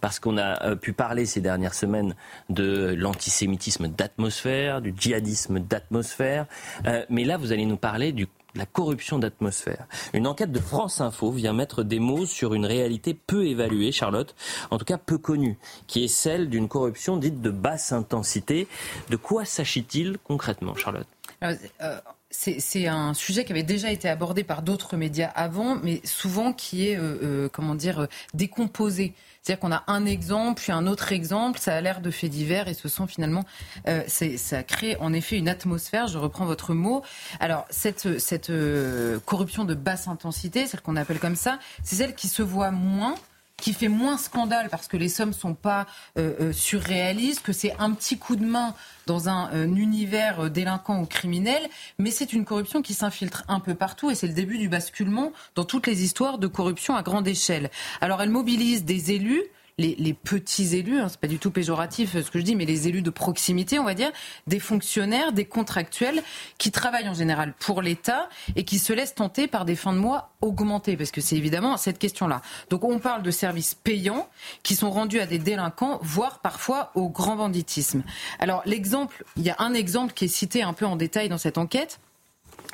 parce 0.00 0.20
qu'on 0.20 0.36
a 0.36 0.62
euh, 0.62 0.76
pu 0.76 0.92
parler 0.92 1.26
ces 1.26 1.40
dernières 1.40 1.74
semaines 1.74 2.14
de 2.50 2.94
l'antisémitisme 2.96 3.88
d'atmosphère, 3.88 4.80
du 4.80 4.94
djihadisme 4.96 5.58
d'atmosphère. 5.58 6.46
Euh, 6.86 7.04
mais 7.08 7.24
là, 7.24 7.38
vous 7.38 7.52
allez 7.52 7.66
nous 7.66 7.76
parler 7.78 8.12
de 8.12 8.26
la 8.54 8.66
corruption 8.66 9.18
d'atmosphère. 9.18 9.86
Une 10.12 10.26
enquête 10.26 10.52
de 10.52 10.58
France 10.58 11.00
Info 11.00 11.30
vient 11.30 11.52
mettre 11.52 11.82
des 11.82 11.98
mots 11.98 12.26
sur 12.26 12.54
une 12.54 12.64
réalité 12.64 13.14
peu 13.14 13.46
évaluée, 13.46 13.92
Charlotte, 13.92 14.34
en 14.70 14.78
tout 14.78 14.84
cas 14.84 14.98
peu 14.98 15.18
connue, 15.18 15.58
qui 15.86 16.04
est 16.04 16.08
celle 16.08 16.48
d'une 16.48 16.68
corruption 16.68 17.16
dite 17.16 17.40
de 17.40 17.50
basse 17.50 17.92
intensité. 17.92 18.66
De 19.10 19.16
quoi 19.16 19.44
s'agit-il 19.44 20.18
concrètement, 20.18 20.74
Charlotte? 20.74 21.06
Euh, 21.42 22.00
c'est 22.38 22.86
un 22.86 23.14
sujet 23.14 23.44
qui 23.44 23.52
avait 23.52 23.62
déjà 23.62 23.90
été 23.90 24.08
abordé 24.08 24.44
par 24.44 24.62
d'autres 24.62 24.96
médias 24.96 25.28
avant, 25.34 25.76
mais 25.76 26.00
souvent 26.04 26.52
qui 26.52 26.88
est, 26.88 26.96
euh, 26.96 27.18
euh, 27.22 27.48
comment 27.50 27.74
dire, 27.74 28.08
décomposé. 28.34 29.14
C'est-à-dire 29.46 29.60
qu'on 29.60 29.72
a 29.72 29.84
un 29.86 30.06
exemple, 30.06 30.60
puis 30.60 30.72
un 30.72 30.88
autre 30.88 31.12
exemple, 31.12 31.60
ça 31.60 31.76
a 31.76 31.80
l'air 31.80 32.00
de 32.00 32.10
faits 32.10 32.30
divers 32.30 32.66
et 32.66 32.74
ce 32.74 32.88
sont 32.88 33.06
finalement, 33.06 33.44
euh, 33.86 34.02
ça 34.08 34.64
crée 34.64 34.96
en 34.96 35.12
effet 35.12 35.38
une 35.38 35.48
atmosphère, 35.48 36.08
je 36.08 36.18
reprends 36.18 36.46
votre 36.46 36.74
mot. 36.74 37.02
Alors 37.38 37.64
cette, 37.70 38.18
cette 38.18 38.50
euh, 38.50 39.20
corruption 39.24 39.64
de 39.64 39.74
basse 39.74 40.08
intensité, 40.08 40.66
celle 40.66 40.80
qu'on 40.80 40.96
appelle 40.96 41.20
comme 41.20 41.36
ça, 41.36 41.60
c'est 41.84 41.94
celle 41.94 42.16
qui 42.16 42.26
se 42.26 42.42
voit 42.42 42.72
moins 42.72 43.14
qui 43.56 43.72
fait 43.72 43.88
moins 43.88 44.18
scandale 44.18 44.68
parce 44.70 44.86
que 44.86 44.96
les 44.96 45.08
sommes 45.08 45.32
sont 45.32 45.54
pas 45.54 45.86
euh, 46.18 46.34
euh, 46.40 46.52
surréalistes, 46.52 47.42
que 47.42 47.52
c'est 47.52 47.74
un 47.78 47.92
petit 47.92 48.18
coup 48.18 48.36
de 48.36 48.44
main 48.44 48.74
dans 49.06 49.28
un, 49.28 49.50
euh, 49.52 49.66
univers 49.66 50.50
délinquant 50.50 51.00
ou 51.00 51.06
criminel, 51.06 51.68
mais 51.98 52.10
c'est 52.10 52.32
une 52.32 52.44
corruption 52.44 52.82
qui 52.82 52.94
s'infiltre 52.94 53.44
un 53.48 53.60
peu 53.60 53.74
partout 53.74 54.10
et 54.10 54.14
c'est 54.14 54.26
le 54.26 54.34
début 54.34 54.58
du 54.58 54.68
basculement 54.68 55.32
dans 55.54 55.64
toutes 55.64 55.86
les 55.86 56.02
histoires 56.02 56.38
de 56.38 56.46
corruption 56.46 56.96
à 56.96 57.02
grande 57.02 57.26
échelle. 57.28 57.70
Alors 58.00 58.20
elle 58.22 58.30
mobilise 58.30 58.84
des 58.84 59.12
élus 59.12 59.42
les, 59.78 60.14
petits 60.14 60.74
élus, 60.74 61.00
hein, 61.00 61.08
c'est 61.10 61.20
pas 61.20 61.26
du 61.26 61.38
tout 61.38 61.50
péjoratif 61.50 62.18
ce 62.18 62.30
que 62.30 62.38
je 62.38 62.44
dis, 62.44 62.56
mais 62.56 62.64
les 62.64 62.88
élus 62.88 63.02
de 63.02 63.10
proximité, 63.10 63.78
on 63.78 63.84
va 63.84 63.92
dire, 63.92 64.10
des 64.46 64.58
fonctionnaires, 64.58 65.32
des 65.32 65.44
contractuels 65.44 66.22
qui 66.56 66.70
travaillent 66.70 67.08
en 67.08 67.14
général 67.14 67.52
pour 67.58 67.82
l'État 67.82 68.30
et 68.54 68.64
qui 68.64 68.78
se 68.78 68.94
laissent 68.94 69.14
tenter 69.14 69.48
par 69.48 69.66
des 69.66 69.76
fins 69.76 69.92
de 69.92 69.98
mois 69.98 70.30
augmentées, 70.40 70.96
parce 70.96 71.10
que 71.10 71.20
c'est 71.20 71.36
évidemment 71.36 71.76
cette 71.76 71.98
question-là. 71.98 72.40
Donc 72.70 72.84
on 72.84 72.98
parle 72.98 73.22
de 73.22 73.30
services 73.30 73.74
payants 73.74 74.28
qui 74.62 74.76
sont 74.76 74.90
rendus 74.90 75.20
à 75.20 75.26
des 75.26 75.38
délinquants, 75.38 75.98
voire 76.02 76.38
parfois 76.38 76.90
au 76.94 77.10
grand 77.10 77.36
banditisme. 77.36 78.02
Alors 78.38 78.62
l'exemple, 78.64 79.24
il 79.36 79.42
y 79.42 79.50
a 79.50 79.56
un 79.58 79.74
exemple 79.74 80.14
qui 80.14 80.24
est 80.24 80.28
cité 80.28 80.62
un 80.62 80.72
peu 80.72 80.86
en 80.86 80.96
détail 80.96 81.28
dans 81.28 81.38
cette 81.38 81.58
enquête 81.58 82.00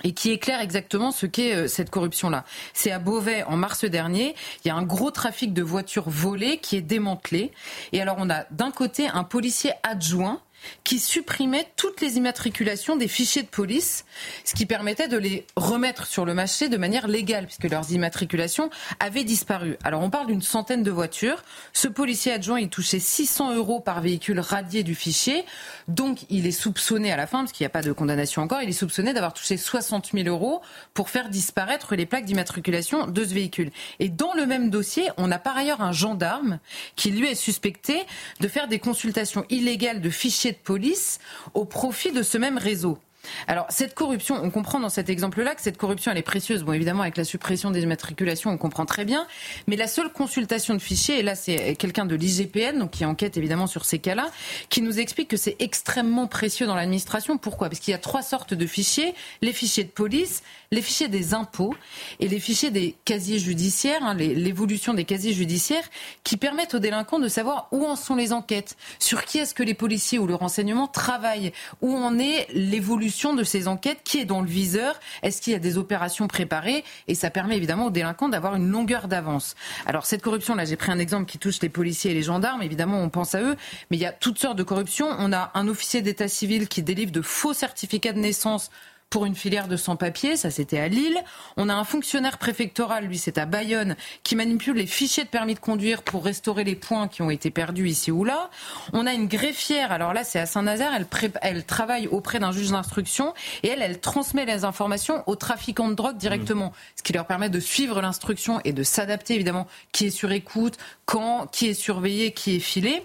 et 0.04 0.12
qui 0.12 0.30
éclaire 0.30 0.60
exactement 0.60 1.12
ce 1.12 1.26
qu'est 1.26 1.54
euh, 1.54 1.68
cette 1.68 1.90
corruption-là. 1.90 2.44
C'est 2.74 2.90
à 2.90 2.98
Beauvais 2.98 3.44
en 3.44 3.56
mars 3.56 3.84
dernier, 3.84 4.34
il 4.64 4.68
y 4.68 4.70
a 4.70 4.74
un 4.74 4.82
gros 4.82 5.10
trafic 5.10 5.52
de 5.52 5.62
voitures 5.62 6.08
volées 6.08 6.58
qui 6.58 6.76
est 6.76 6.82
démantelé. 6.82 7.52
Et 7.92 8.00
alors 8.00 8.16
on 8.18 8.30
a 8.30 8.44
d'un 8.50 8.70
côté 8.70 9.06
un 9.08 9.24
policier 9.24 9.72
adjoint 9.82 10.40
qui 10.84 10.98
supprimait 10.98 11.66
toutes 11.76 12.00
les 12.00 12.16
immatriculations 12.16 12.96
des 12.96 13.08
fichiers 13.08 13.42
de 13.42 13.48
police, 13.48 14.04
ce 14.44 14.54
qui 14.54 14.66
permettait 14.66 15.08
de 15.08 15.16
les 15.16 15.46
remettre 15.56 16.06
sur 16.06 16.24
le 16.24 16.34
marché 16.34 16.68
de 16.68 16.76
manière 16.76 17.08
légale, 17.08 17.46
puisque 17.46 17.70
leurs 17.70 17.90
immatriculations 17.92 18.70
avaient 19.00 19.24
disparu. 19.24 19.76
Alors 19.84 20.02
on 20.02 20.10
parle 20.10 20.26
d'une 20.26 20.42
centaine 20.42 20.82
de 20.82 20.90
voitures. 20.90 21.42
Ce 21.72 21.88
policier 21.88 22.32
adjoint, 22.32 22.60
il 22.60 22.68
touchait 22.68 22.98
600 22.98 23.54
euros 23.54 23.80
par 23.80 24.00
véhicule 24.00 24.40
radié 24.40 24.82
du 24.82 24.94
fichier. 24.94 25.44
Donc 25.88 26.20
il 26.30 26.46
est 26.46 26.52
soupçonné 26.52 27.12
à 27.12 27.16
la 27.16 27.26
fin, 27.26 27.40
parce 27.40 27.52
qu'il 27.52 27.64
n'y 27.64 27.68
a 27.68 27.70
pas 27.70 27.82
de 27.82 27.92
condamnation 27.92 28.42
encore, 28.42 28.62
il 28.62 28.68
est 28.68 28.72
soupçonné 28.72 29.12
d'avoir 29.12 29.34
touché 29.34 29.56
60 29.56 30.10
000 30.12 30.28
euros 30.28 30.62
pour 30.94 31.10
faire 31.10 31.28
disparaître 31.28 31.94
les 31.94 32.06
plaques 32.06 32.24
d'immatriculation 32.24 33.06
de 33.06 33.24
ce 33.24 33.34
véhicule. 33.34 33.70
Et 33.98 34.08
dans 34.08 34.34
le 34.34 34.46
même 34.46 34.70
dossier, 34.70 35.08
on 35.16 35.30
a 35.30 35.38
par 35.38 35.56
ailleurs 35.56 35.80
un 35.80 35.92
gendarme 35.92 36.58
qui 36.96 37.10
lui 37.10 37.28
est 37.28 37.34
suspecté 37.34 38.02
de 38.40 38.48
faire 38.48 38.68
des 38.68 38.78
consultations 38.78 39.44
illégales 39.50 40.00
de 40.00 40.10
fichiers 40.10 40.51
de 40.52 40.56
police 40.56 41.18
au 41.54 41.64
profit 41.64 42.12
de 42.12 42.22
ce 42.22 42.38
même 42.38 42.58
réseau. 42.58 42.98
Alors, 43.46 43.66
cette 43.68 43.94
corruption, 43.94 44.40
on 44.42 44.50
comprend 44.50 44.80
dans 44.80 44.88
cet 44.88 45.08
exemple-là 45.08 45.54
que 45.54 45.62
cette 45.62 45.78
corruption, 45.78 46.10
elle 46.10 46.18
est 46.18 46.22
précieuse. 46.22 46.64
Bon, 46.64 46.72
évidemment, 46.72 47.02
avec 47.02 47.16
la 47.16 47.24
suppression 47.24 47.70
des 47.70 47.82
immatriculations, 47.82 48.50
on 48.50 48.58
comprend 48.58 48.84
très 48.84 49.04
bien. 49.04 49.26
Mais 49.68 49.76
la 49.76 49.86
seule 49.86 50.10
consultation 50.12 50.74
de 50.74 50.80
fichiers, 50.80 51.20
et 51.20 51.22
là, 51.22 51.34
c'est 51.34 51.76
quelqu'un 51.76 52.04
de 52.04 52.16
l'IGPN, 52.16 52.78
donc 52.78 52.90
qui 52.90 53.04
enquête 53.04 53.36
évidemment 53.36 53.66
sur 53.66 53.84
ces 53.84 53.98
cas-là, 53.98 54.30
qui 54.68 54.82
nous 54.82 54.98
explique 54.98 55.28
que 55.28 55.36
c'est 55.36 55.56
extrêmement 55.60 56.26
précieux 56.26 56.66
dans 56.66 56.74
l'administration. 56.74 57.38
Pourquoi? 57.38 57.68
Parce 57.68 57.80
qu'il 57.80 57.92
y 57.92 57.94
a 57.94 57.98
trois 57.98 58.22
sortes 58.22 58.54
de 58.54 58.66
fichiers. 58.66 59.14
Les 59.40 59.52
fichiers 59.52 59.84
de 59.84 59.90
police, 59.90 60.42
les 60.72 60.82
fichiers 60.82 61.08
des 61.08 61.34
impôts 61.34 61.74
et 62.18 62.26
les 62.26 62.40
fichiers 62.40 62.70
des 62.70 62.96
casiers 63.04 63.38
judiciaires, 63.38 64.02
hein, 64.02 64.14
l'évolution 64.14 64.94
des 64.94 65.04
casiers 65.04 65.34
judiciaires, 65.34 65.84
qui 66.24 66.36
permettent 66.36 66.74
aux 66.74 66.80
délinquants 66.80 67.20
de 67.20 67.28
savoir 67.28 67.68
où 67.70 67.84
en 67.84 67.94
sont 67.94 68.16
les 68.16 68.32
enquêtes, 68.32 68.76
sur 68.98 69.24
qui 69.24 69.38
est-ce 69.38 69.54
que 69.54 69.62
les 69.62 69.74
policiers 69.74 70.18
ou 70.18 70.26
le 70.26 70.34
renseignement 70.34 70.88
travaillent, 70.88 71.52
où 71.82 71.94
en 71.94 72.18
est 72.18 72.48
l'évolution 72.54 73.34
de 73.34 73.44
ces 73.44 73.68
enquêtes, 73.68 74.00
qui 74.02 74.18
est 74.18 74.24
dans 74.24 74.40
le 74.40 74.48
viseur, 74.48 74.98
est-ce 75.22 75.42
qu'il 75.42 75.52
y 75.52 75.56
a 75.56 75.60
des 75.60 75.76
opérations 75.76 76.26
préparées, 76.26 76.84
et 77.06 77.14
ça 77.14 77.28
permet 77.30 77.56
évidemment 77.56 77.86
aux 77.86 77.90
délinquants 77.90 78.30
d'avoir 78.30 78.56
une 78.56 78.68
longueur 78.68 79.08
d'avance. 79.08 79.54
Alors 79.84 80.06
cette 80.06 80.22
corruption, 80.22 80.54
là 80.54 80.64
j'ai 80.64 80.76
pris 80.76 80.90
un 80.90 80.98
exemple 80.98 81.26
qui 81.26 81.38
touche 81.38 81.60
les 81.60 81.68
policiers 81.68 82.12
et 82.12 82.14
les 82.14 82.22
gendarmes, 82.22 82.62
évidemment 82.62 83.02
on 83.02 83.10
pense 83.10 83.34
à 83.34 83.42
eux, 83.42 83.56
mais 83.90 83.98
il 83.98 84.00
y 84.00 84.06
a 84.06 84.12
toutes 84.12 84.38
sortes 84.38 84.56
de 84.56 84.62
corruptions. 84.62 85.08
On 85.18 85.34
a 85.34 85.50
un 85.54 85.68
officier 85.68 86.00
d'état 86.00 86.28
civil 86.28 86.66
qui 86.66 86.82
délivre 86.82 87.12
de 87.12 87.20
faux 87.20 87.52
certificats 87.52 88.12
de 88.12 88.20
naissance 88.20 88.70
pour 89.12 89.26
une 89.26 89.34
filière 89.34 89.68
de 89.68 89.76
sans-papiers, 89.76 90.36
ça 90.36 90.50
c'était 90.50 90.78
à 90.78 90.88
Lille. 90.88 91.22
On 91.58 91.68
a 91.68 91.74
un 91.74 91.84
fonctionnaire 91.84 92.38
préfectoral, 92.38 93.04
lui 93.04 93.18
c'est 93.18 93.36
à 93.36 93.44
Bayonne, 93.44 93.94
qui 94.22 94.34
manipule 94.36 94.78
les 94.78 94.86
fichiers 94.86 95.24
de 95.24 95.28
permis 95.28 95.52
de 95.52 95.58
conduire 95.58 96.02
pour 96.02 96.24
restaurer 96.24 96.64
les 96.64 96.76
points 96.76 97.08
qui 97.08 97.20
ont 97.20 97.28
été 97.28 97.50
perdus 97.50 97.90
ici 97.90 98.10
ou 98.10 98.24
là. 98.24 98.48
On 98.94 99.06
a 99.06 99.12
une 99.12 99.28
greffière, 99.28 99.92
alors 99.92 100.14
là 100.14 100.24
c'est 100.24 100.38
à 100.38 100.46
Saint-Nazaire, 100.46 100.94
elle, 100.96 101.06
elle, 101.42 101.64
travaille 101.66 102.06
auprès 102.06 102.38
d'un 102.38 102.52
juge 102.52 102.70
d'instruction 102.70 103.34
et 103.62 103.68
elle, 103.68 103.82
elle 103.82 104.00
transmet 104.00 104.46
les 104.46 104.64
informations 104.64 105.22
aux 105.26 105.36
trafiquants 105.36 105.88
de 105.88 105.94
drogue 105.94 106.16
directement, 106.16 106.68
mmh. 106.68 106.96
ce 106.96 107.02
qui 107.02 107.12
leur 107.12 107.26
permet 107.26 107.50
de 107.50 107.60
suivre 107.60 108.00
l'instruction 108.00 108.62
et 108.64 108.72
de 108.72 108.82
s'adapter 108.82 109.34
évidemment 109.34 109.66
qui 109.92 110.06
est 110.06 110.10
sur 110.10 110.32
écoute, 110.32 110.78
quand, 111.04 111.48
qui 111.52 111.66
est 111.66 111.74
surveillé, 111.74 112.32
qui 112.32 112.56
est 112.56 112.60
filé. 112.60 113.02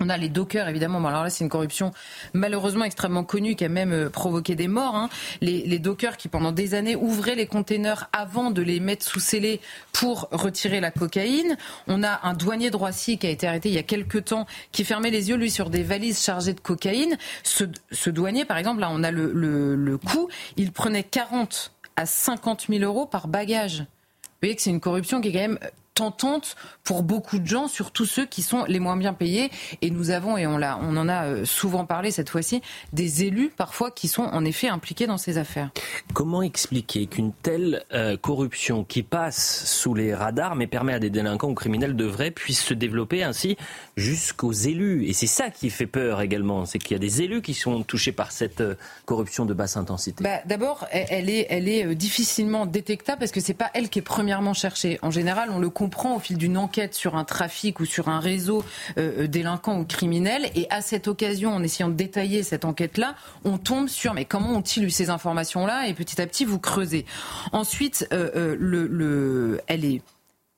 On 0.00 0.10
a 0.10 0.16
les 0.18 0.28
dockers, 0.28 0.68
évidemment. 0.68 1.06
alors 1.08 1.22
là, 1.22 1.30
c'est 1.30 1.42
une 1.42 1.50
corruption 1.50 1.92
malheureusement 2.34 2.84
extrêmement 2.84 3.24
connue 3.24 3.56
qui 3.56 3.64
a 3.64 3.68
même 3.68 3.92
euh, 3.92 4.10
provoqué 4.10 4.54
des 4.54 4.68
morts. 4.68 4.94
Hein. 4.94 5.08
Les, 5.40 5.78
dockers 5.78 6.16
qui, 6.18 6.28
pendant 6.28 6.52
des 6.52 6.74
années, 6.74 6.96
ouvraient 6.96 7.34
les 7.34 7.46
containers 7.46 8.08
avant 8.12 8.50
de 8.50 8.60
les 8.60 8.78
mettre 8.78 9.06
sous 9.06 9.20
scellés 9.20 9.60
pour 9.92 10.28
retirer 10.32 10.80
la 10.80 10.90
cocaïne. 10.90 11.56
On 11.86 12.02
a 12.02 12.20
un 12.24 12.34
douanier 12.34 12.70
de 12.70 12.76
Roissy 12.76 13.16
qui 13.16 13.26
a 13.26 13.30
été 13.30 13.46
arrêté 13.46 13.70
il 13.70 13.74
y 13.74 13.78
a 13.78 13.82
quelques 13.82 14.26
temps, 14.26 14.46
qui 14.70 14.84
fermait 14.84 15.10
les 15.10 15.30
yeux, 15.30 15.36
lui, 15.36 15.50
sur 15.50 15.70
des 15.70 15.82
valises 15.82 16.22
chargées 16.22 16.52
de 16.52 16.60
cocaïne. 16.60 17.16
Ce, 17.42 18.10
douanier, 18.10 18.44
par 18.44 18.58
exemple, 18.58 18.80
là, 18.80 18.90
on 18.92 19.02
a 19.02 19.10
le, 19.10 19.32
le, 19.32 19.76
le 19.76 19.98
coût. 19.98 20.28
Il 20.56 20.72
prenait 20.72 21.04
40 21.04 21.72
à 21.96 22.04
50 22.04 22.66
000 22.68 22.84
euros 22.84 23.06
par 23.06 23.28
bagage. 23.28 23.80
Vous 23.80 24.40
voyez 24.42 24.56
que 24.56 24.62
c'est 24.62 24.70
une 24.70 24.80
corruption 24.80 25.22
qui 25.22 25.28
est 25.28 25.32
quand 25.32 25.38
même 25.38 25.58
tentante 25.96 26.56
pour 26.84 27.02
beaucoup 27.02 27.38
de 27.38 27.46
gens, 27.46 27.66
surtout 27.66 28.04
ceux 28.04 28.26
qui 28.26 28.42
sont 28.42 28.64
les 28.68 28.78
moins 28.78 28.96
bien 28.96 29.14
payés. 29.14 29.50
Et 29.82 29.90
nous 29.90 30.10
avons, 30.10 30.36
et 30.36 30.46
on, 30.46 30.58
l'a, 30.58 30.78
on 30.82 30.96
en 30.96 31.08
a 31.08 31.24
euh, 31.24 31.44
souvent 31.44 31.84
parlé 31.84 32.10
cette 32.12 32.28
fois-ci, 32.28 32.62
des 32.92 33.24
élus 33.24 33.50
parfois 33.56 33.90
qui 33.90 34.06
sont 34.06 34.22
en 34.22 34.44
effet 34.44 34.68
impliqués 34.68 35.06
dans 35.06 35.18
ces 35.18 35.38
affaires. 35.38 35.70
Comment 36.12 36.42
expliquer 36.42 37.06
qu'une 37.06 37.32
telle 37.32 37.84
euh, 37.92 38.16
corruption 38.16 38.84
qui 38.84 39.02
passe 39.02 39.64
sous 39.66 39.94
les 39.94 40.14
radars 40.14 40.54
mais 40.54 40.66
permet 40.66 40.92
à 40.92 40.98
des 40.98 41.10
délinquants 41.10 41.48
ou 41.48 41.54
criminels 41.54 41.96
de 41.96 42.04
vrai 42.04 42.30
puisse 42.30 42.62
se 42.62 42.74
développer 42.74 43.24
ainsi 43.24 43.56
jusqu'aux 43.96 44.52
élus? 44.52 45.06
Et 45.06 45.14
c'est 45.14 45.26
ça 45.26 45.50
qui 45.50 45.70
fait 45.70 45.86
peur 45.86 46.20
également, 46.20 46.66
c'est 46.66 46.78
qu'il 46.78 46.92
y 46.92 46.96
a 46.96 47.00
des 47.00 47.22
élus 47.22 47.40
qui 47.40 47.54
sont 47.54 47.82
touchés 47.82 48.12
par 48.12 48.32
cette 48.32 48.60
euh, 48.60 48.74
corruption 49.06 49.46
de 49.46 49.54
basse 49.54 49.78
intensité. 49.78 50.22
Bah, 50.22 50.40
d'abord, 50.44 50.86
elle 50.92 51.30
est, 51.30 51.46
elle 51.48 51.68
est 51.68 51.94
difficilement 51.94 52.66
détectable 52.66 53.18
parce 53.20 53.32
que 53.32 53.40
c'est 53.40 53.54
pas 53.54 53.70
elle 53.72 53.88
qui 53.88 54.00
est 54.00 54.02
premièrement 54.02 54.52
cherchée. 54.52 54.98
En 55.00 55.10
général, 55.10 55.48
on 55.50 55.58
le 55.58 55.70
comprend 55.70 55.85
au 55.94 56.18
fil 56.18 56.36
d'une 56.36 56.58
enquête 56.58 56.94
sur 56.94 57.16
un 57.16 57.24
trafic 57.24 57.80
ou 57.80 57.84
sur 57.84 58.08
un 58.08 58.20
réseau 58.20 58.64
euh, 58.98 59.22
euh, 59.22 59.26
délinquant 59.26 59.78
ou 59.78 59.84
criminel. 59.84 60.50
Et 60.54 60.66
à 60.70 60.82
cette 60.82 61.08
occasion, 61.08 61.54
en 61.54 61.62
essayant 61.62 61.88
de 61.88 61.94
détailler 61.94 62.42
cette 62.42 62.64
enquête-là, 62.64 63.14
on 63.44 63.58
tombe 63.58 63.88
sur 63.88 64.14
mais 64.14 64.24
comment 64.24 64.52
ont-ils 64.52 64.84
eu 64.84 64.90
ces 64.90 65.10
informations-là? 65.10 65.88
Et 65.88 65.94
petit 65.94 66.20
à 66.20 66.26
petit, 66.26 66.44
vous 66.44 66.58
creusez. 66.58 67.06
Ensuite, 67.52 68.06
euh, 68.12 68.56
le, 68.58 68.86
le, 68.86 69.60
elle 69.66 69.84
est 69.84 70.02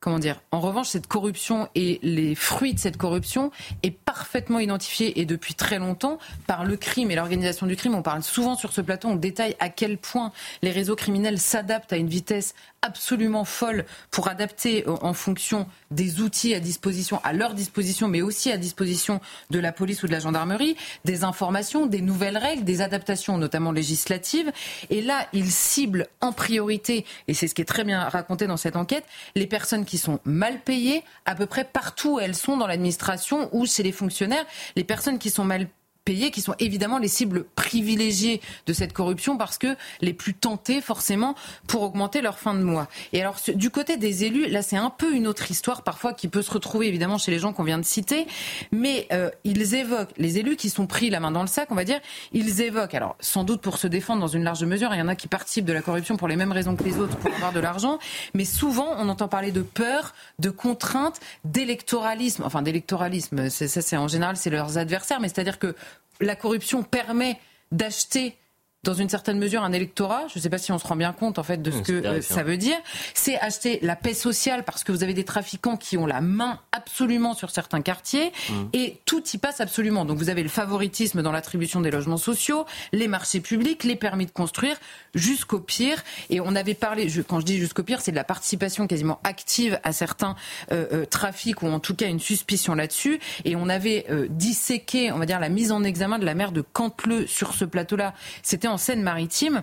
comment 0.00 0.18
dire? 0.18 0.40
En 0.52 0.60
revanche, 0.60 0.88
cette 0.88 1.06
corruption 1.06 1.68
et 1.74 1.98
les 2.02 2.34
fruits 2.34 2.74
de 2.74 2.78
cette 2.78 2.96
corruption 2.96 3.50
est 3.82 3.90
parfaitement 3.90 4.58
identifié 4.58 5.20
et 5.20 5.26
depuis 5.26 5.54
très 5.54 5.78
longtemps 5.78 6.18
par 6.46 6.64
le 6.64 6.76
crime 6.76 7.10
et 7.10 7.16
l'organisation 7.16 7.66
du 7.66 7.76
crime. 7.76 7.94
On 7.94 8.02
parle 8.02 8.22
souvent 8.22 8.54
sur 8.54 8.72
ce 8.72 8.80
plateau, 8.80 9.08
on 9.08 9.16
détaille 9.16 9.56
à 9.58 9.68
quel 9.68 9.98
point 9.98 10.32
les 10.62 10.70
réseaux 10.70 10.96
criminels 10.96 11.38
s'adaptent 11.38 11.92
à 11.92 11.96
une 11.96 12.08
vitesse 12.08 12.54
absolument 12.82 13.44
folle 13.44 13.84
pour 14.10 14.28
adapter 14.28 14.86
euh, 14.86 14.94
en 15.02 15.12
fonction 15.12 15.66
des 15.90 16.20
outils 16.20 16.54
à 16.54 16.60
disposition, 16.60 17.20
à 17.24 17.32
leur 17.32 17.54
disposition, 17.54 18.08
mais 18.08 18.22
aussi 18.22 18.52
à 18.52 18.56
disposition 18.56 19.20
de 19.50 19.58
la 19.58 19.72
police 19.72 20.02
ou 20.02 20.06
de 20.06 20.12
la 20.12 20.20
gendarmerie, 20.20 20.76
des 21.04 21.24
informations, 21.24 21.86
des 21.86 22.00
nouvelles 22.00 22.38
règles, 22.38 22.64
des 22.64 22.80
adaptations, 22.80 23.38
notamment 23.38 23.72
législatives. 23.72 24.52
Et 24.90 25.02
là, 25.02 25.26
ils 25.32 25.50
ciblent 25.50 26.06
en 26.20 26.32
priorité, 26.32 27.04
et 27.26 27.34
c'est 27.34 27.48
ce 27.48 27.54
qui 27.54 27.62
est 27.62 27.66
très 27.66 27.84
bien 27.84 28.00
raconté 28.08 28.46
dans 28.46 28.56
cette 28.56 28.76
enquête, 28.76 29.04
les 29.34 29.46
personnes 29.46 29.84
qui 29.84 29.98
sont 29.98 30.20
mal 30.24 30.60
payées 30.60 31.02
à 31.26 31.34
peu 31.34 31.46
près 31.46 31.64
partout 31.64 32.14
où 32.14 32.20
elles 32.20 32.36
sont 32.36 32.56
dans 32.56 32.66
l'administration 32.66 33.48
ou 33.52 33.66
chez 33.66 33.82
les 33.82 33.92
fonctionnaires, 33.92 34.44
les 34.76 34.84
personnes 34.84 35.18
qui 35.18 35.30
sont 35.30 35.44
mal 35.44 35.68
payés, 36.08 36.30
qui 36.30 36.40
sont 36.40 36.54
évidemment 36.58 36.96
les 36.96 37.06
cibles 37.06 37.44
privilégiées 37.54 38.40
de 38.66 38.72
cette 38.72 38.94
corruption 38.94 39.36
parce 39.36 39.58
que 39.58 39.76
les 40.00 40.14
plus 40.14 40.32
tentés 40.32 40.80
forcément 40.80 41.34
pour 41.66 41.82
augmenter 41.82 42.22
leur 42.22 42.38
fin 42.38 42.54
de 42.54 42.62
mois. 42.62 42.88
Et 43.12 43.20
alors 43.20 43.36
du 43.54 43.68
côté 43.68 43.98
des 43.98 44.24
élus, 44.24 44.46
là 44.46 44.62
c'est 44.62 44.78
un 44.78 44.88
peu 44.88 45.12
une 45.14 45.26
autre 45.26 45.50
histoire 45.50 45.82
parfois 45.82 46.14
qui 46.14 46.28
peut 46.28 46.40
se 46.40 46.50
retrouver 46.50 46.88
évidemment 46.88 47.18
chez 47.18 47.30
les 47.30 47.38
gens 47.38 47.52
qu'on 47.52 47.62
vient 47.62 47.76
de 47.76 47.84
citer, 47.84 48.26
mais 48.72 49.06
euh, 49.12 49.28
ils 49.44 49.74
évoquent, 49.74 50.14
les 50.16 50.38
élus 50.38 50.56
qui 50.56 50.70
sont 50.70 50.86
pris 50.86 51.10
la 51.10 51.20
main 51.20 51.30
dans 51.30 51.42
le 51.42 51.46
sac, 51.46 51.70
on 51.70 51.74
va 51.74 51.84
dire, 51.84 52.00
ils 52.32 52.62
évoquent, 52.62 52.94
alors 52.94 53.14
sans 53.20 53.44
doute 53.44 53.60
pour 53.60 53.76
se 53.76 53.86
défendre 53.86 54.22
dans 54.22 54.28
une 54.28 54.44
large 54.44 54.64
mesure, 54.64 54.88
il 54.94 54.98
y 54.98 55.02
en 55.02 55.08
a 55.08 55.14
qui 55.14 55.28
participent 55.28 55.66
de 55.66 55.74
la 55.74 55.82
corruption 55.82 56.16
pour 56.16 56.28
les 56.28 56.36
mêmes 56.36 56.52
raisons 56.52 56.74
que 56.74 56.84
les 56.84 56.96
autres, 56.96 57.18
pour 57.18 57.34
avoir 57.34 57.52
de 57.52 57.60
l'argent, 57.60 57.98
mais 58.32 58.46
souvent 58.46 58.94
on 58.96 59.10
entend 59.10 59.28
parler 59.28 59.52
de 59.52 59.60
peur, 59.60 60.14
de 60.38 60.48
contrainte, 60.48 61.20
d'électoralisme, 61.44 62.44
enfin 62.46 62.62
d'électoralisme, 62.62 63.50
ça 63.50 63.82
c'est 63.82 63.96
en 63.98 64.08
général 64.08 64.38
c'est 64.38 64.48
leurs 64.48 64.78
adversaires, 64.78 65.20
mais 65.20 65.28
c'est-à-dire 65.28 65.58
que 65.58 65.74
la 66.20 66.36
corruption 66.36 66.82
permet 66.82 67.38
d'acheter 67.72 68.36
dans 68.84 68.94
une 68.94 69.08
certaine 69.08 69.38
mesure 69.38 69.62
un 69.64 69.72
électorat. 69.72 70.26
Je 70.28 70.38
ne 70.38 70.42
sais 70.42 70.50
pas 70.50 70.58
si 70.58 70.70
on 70.70 70.78
se 70.78 70.86
rend 70.86 70.94
bien 70.94 71.12
compte 71.12 71.38
en 71.38 71.42
fait 71.42 71.60
de 71.60 71.70
ce 71.70 71.78
mmh, 71.78 71.82
que 71.82 71.92
euh, 71.92 72.22
ça 72.22 72.44
veut 72.44 72.56
dire. 72.56 72.76
C'est 73.12 73.38
acheter 73.40 73.80
la 73.82 73.96
paix 73.96 74.14
sociale 74.14 74.64
parce 74.64 74.84
que 74.84 74.92
vous 74.92 75.02
avez 75.02 75.14
des 75.14 75.24
trafiquants 75.24 75.76
qui 75.76 75.96
ont 75.96 76.06
la 76.06 76.20
main 76.20 76.60
absolument 76.70 77.34
sur 77.34 77.50
certains 77.50 77.82
quartiers 77.82 78.32
mmh. 78.48 78.54
et 78.74 79.00
tout 79.04 79.22
y 79.34 79.38
passe 79.38 79.60
absolument. 79.60 80.04
Donc 80.04 80.18
vous 80.18 80.30
avez 80.30 80.44
le 80.44 80.48
favoritisme 80.48 81.22
dans 81.22 81.32
l'attribution 81.32 81.80
des 81.80 81.90
logements 81.90 82.18
sociaux, 82.18 82.66
les 82.92 83.08
marchés 83.08 83.40
publics, 83.40 83.82
les 83.82 83.96
permis 83.96 84.26
de 84.26 84.30
construire, 84.30 84.76
jusqu'au 85.12 85.58
pire. 85.58 86.04
Et 86.30 86.40
on 86.40 86.54
avait 86.54 86.74
parlé, 86.74 87.08
quand 87.26 87.40
je 87.40 87.46
dis 87.46 87.58
jusqu'au 87.58 87.82
pire, 87.82 88.00
c'est 88.00 88.12
de 88.12 88.16
la 88.16 88.24
participation 88.24 88.86
quasiment 88.86 89.18
active 89.24 89.80
à 89.82 89.92
certains 89.92 90.36
euh, 90.70 90.86
euh, 90.92 91.04
trafics 91.04 91.62
ou 91.62 91.66
en 91.66 91.80
tout 91.80 91.96
cas 91.96 92.06
une 92.06 92.20
suspicion 92.20 92.76
là-dessus. 92.76 93.18
Et 93.44 93.56
on 93.56 93.68
avait 93.68 94.06
disséqué, 94.30 95.10
on 95.10 95.18
va 95.18 95.26
dire, 95.26 95.40
la 95.40 95.48
mise 95.48 95.72
en 95.72 95.82
examen 95.82 96.18
de 96.18 96.24
la 96.24 96.34
maire 96.34 96.52
de 96.52 96.60
Cantleux 96.60 97.26
sur 97.26 97.54
ce 97.54 97.64
plateau-là. 97.64 98.14
C'était 98.42 98.67
en 98.68 98.78
Seine-Maritime. 98.78 99.62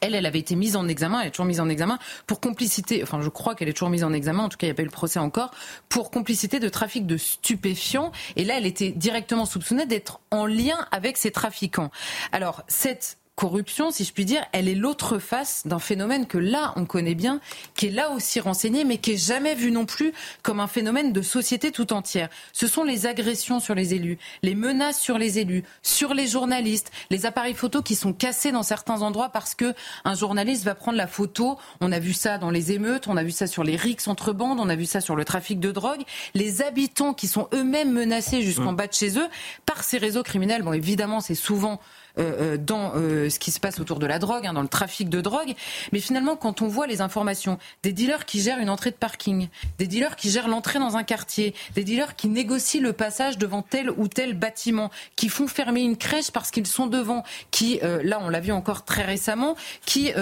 Elle, 0.00 0.14
elle 0.14 0.26
avait 0.26 0.38
été 0.38 0.56
mise 0.56 0.76
en 0.76 0.88
examen, 0.88 1.20
elle 1.20 1.28
est 1.28 1.30
toujours 1.30 1.46
mise 1.46 1.60
en 1.60 1.70
examen 1.70 1.98
pour 2.26 2.40
complicité, 2.40 3.02
enfin 3.02 3.22
je 3.22 3.30
crois 3.30 3.54
qu'elle 3.54 3.68
est 3.68 3.72
toujours 3.72 3.88
mise 3.88 4.04
en 4.04 4.12
examen, 4.12 4.44
en 4.44 4.48
tout 4.50 4.58
cas 4.58 4.66
il 4.66 4.70
n'y 4.70 4.72
a 4.72 4.74
pas 4.74 4.82
eu 4.82 4.86
le 4.86 4.90
procès 4.90 5.18
encore, 5.18 5.52
pour 5.88 6.10
complicité 6.10 6.60
de 6.60 6.68
trafic 6.68 7.06
de 7.06 7.16
stupéfiants. 7.16 8.12
Et 8.36 8.44
là, 8.44 8.58
elle 8.58 8.66
était 8.66 8.90
directement 8.90 9.46
soupçonnée 9.46 9.86
d'être 9.86 10.20
en 10.30 10.44
lien 10.44 10.86
avec 10.90 11.16
ces 11.16 11.30
trafiquants. 11.30 11.90
Alors, 12.30 12.62
cette 12.68 13.16
corruption, 13.36 13.90
si 13.90 14.04
je 14.04 14.12
puis 14.12 14.24
dire, 14.24 14.42
elle 14.52 14.66
est 14.66 14.74
l'autre 14.74 15.18
face 15.18 15.66
d'un 15.66 15.78
phénomène 15.78 16.26
que 16.26 16.38
là, 16.38 16.72
on 16.76 16.86
connaît 16.86 17.14
bien, 17.14 17.40
qui 17.74 17.86
est 17.86 17.90
là 17.90 18.10
aussi 18.10 18.40
renseigné, 18.40 18.84
mais 18.84 18.96
qui 18.96 19.12
est 19.12 19.26
jamais 19.26 19.54
vu 19.54 19.70
non 19.70 19.84
plus 19.84 20.12
comme 20.42 20.58
un 20.58 20.66
phénomène 20.66 21.12
de 21.12 21.20
société 21.20 21.70
tout 21.70 21.92
entière. 21.92 22.30
Ce 22.54 22.66
sont 22.66 22.82
les 22.82 23.06
agressions 23.06 23.60
sur 23.60 23.74
les 23.74 23.92
élus, 23.92 24.18
les 24.42 24.54
menaces 24.54 24.98
sur 24.98 25.18
les 25.18 25.38
élus, 25.38 25.64
sur 25.82 26.14
les 26.14 26.26
journalistes, 26.26 26.90
les 27.10 27.26
appareils 27.26 27.54
photos 27.54 27.82
qui 27.84 27.94
sont 27.94 28.14
cassés 28.14 28.52
dans 28.52 28.62
certains 28.62 29.02
endroits 29.02 29.28
parce 29.28 29.54
que 29.54 29.74
un 30.06 30.14
journaliste 30.14 30.64
va 30.64 30.74
prendre 30.74 30.96
la 30.96 31.06
photo. 31.06 31.58
On 31.82 31.92
a 31.92 31.98
vu 31.98 32.14
ça 32.14 32.38
dans 32.38 32.50
les 32.50 32.72
émeutes, 32.72 33.06
on 33.06 33.18
a 33.18 33.22
vu 33.22 33.32
ça 33.32 33.46
sur 33.46 33.64
les 33.64 33.76
rixes 33.76 34.08
entre 34.08 34.32
bandes, 34.32 34.60
on 34.60 34.70
a 34.70 34.76
vu 34.76 34.86
ça 34.86 35.02
sur 35.02 35.14
le 35.14 35.26
trafic 35.26 35.60
de 35.60 35.72
drogue. 35.72 36.02
Les 36.32 36.62
habitants 36.62 37.12
qui 37.12 37.28
sont 37.28 37.48
eux-mêmes 37.52 37.92
menacés 37.92 38.40
jusqu'en 38.40 38.72
mmh. 38.72 38.76
bas 38.76 38.86
de 38.86 38.94
chez 38.94 39.18
eux 39.18 39.28
par 39.66 39.84
ces 39.84 39.98
réseaux 39.98 40.22
criminels. 40.22 40.62
Bon, 40.62 40.72
évidemment, 40.72 41.20
c'est 41.20 41.34
souvent 41.34 41.80
euh, 42.18 42.54
euh, 42.54 42.56
dans 42.56 42.92
euh, 42.96 43.28
ce 43.28 43.38
qui 43.38 43.50
se 43.50 43.60
passe 43.60 43.78
autour 43.78 43.98
de 43.98 44.06
la 44.06 44.18
drogue, 44.18 44.46
hein, 44.46 44.54
dans 44.54 44.62
le 44.62 44.68
trafic 44.68 45.10
de 45.10 45.20
drogue. 45.20 45.54
Mais 45.92 46.00
finalement, 46.00 46.36
quand 46.36 46.62
on 46.62 46.66
voit 46.66 46.86
les 46.86 47.02
informations 47.02 47.58
des 47.82 47.92
dealers 47.92 48.24
qui 48.24 48.40
gèrent 48.40 48.58
une 48.58 48.70
entrée 48.70 48.90
de 48.90 48.96
parking, 48.96 49.48
des 49.78 49.86
dealers 49.86 50.16
qui 50.16 50.30
gèrent 50.30 50.48
l'entrée 50.48 50.78
dans 50.78 50.96
un 50.96 51.02
quartier, 51.02 51.54
des 51.74 51.84
dealers 51.84 52.16
qui 52.16 52.28
négocient 52.28 52.80
le 52.80 52.94
passage 52.94 53.36
devant 53.36 53.60
tel 53.60 53.90
ou 53.90 54.08
tel 54.08 54.32
bâtiment, 54.34 54.90
qui 55.14 55.28
font 55.28 55.46
fermer 55.46 55.82
une 55.82 55.96
crèche 55.96 56.30
parce 56.30 56.50
qu'ils 56.50 56.66
sont 56.66 56.86
devant, 56.86 57.22
qui, 57.50 57.80
là, 57.82 58.18
on 58.22 58.28
l'a 58.28 58.40
vu 58.40 58.52
encore 58.52 58.84
très 58.84 59.02
récemment, 59.02 59.56
qui 59.84 60.12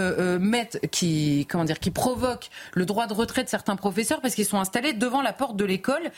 mettent, 0.41 0.81
qui, 0.91 1.47
comment 1.49 1.65
dire, 1.65 1.79
qui 1.79 1.91
provoquent 1.91 2.51
le 2.73 2.87
droit 2.87 3.07
de 3.07 3.15
retrait 3.15 3.45
de 3.45 3.49
certains 3.49 3.77
professeurs 3.77 4.21
parce 4.21 4.35
qu'ils 4.35 4.47
sont 4.47 4.59
installés 4.59 4.93
devant 4.93 5.23
la 5.23 5.33
porte 5.33 5.57
de 5.57 5.65
l'école. 5.65 6.11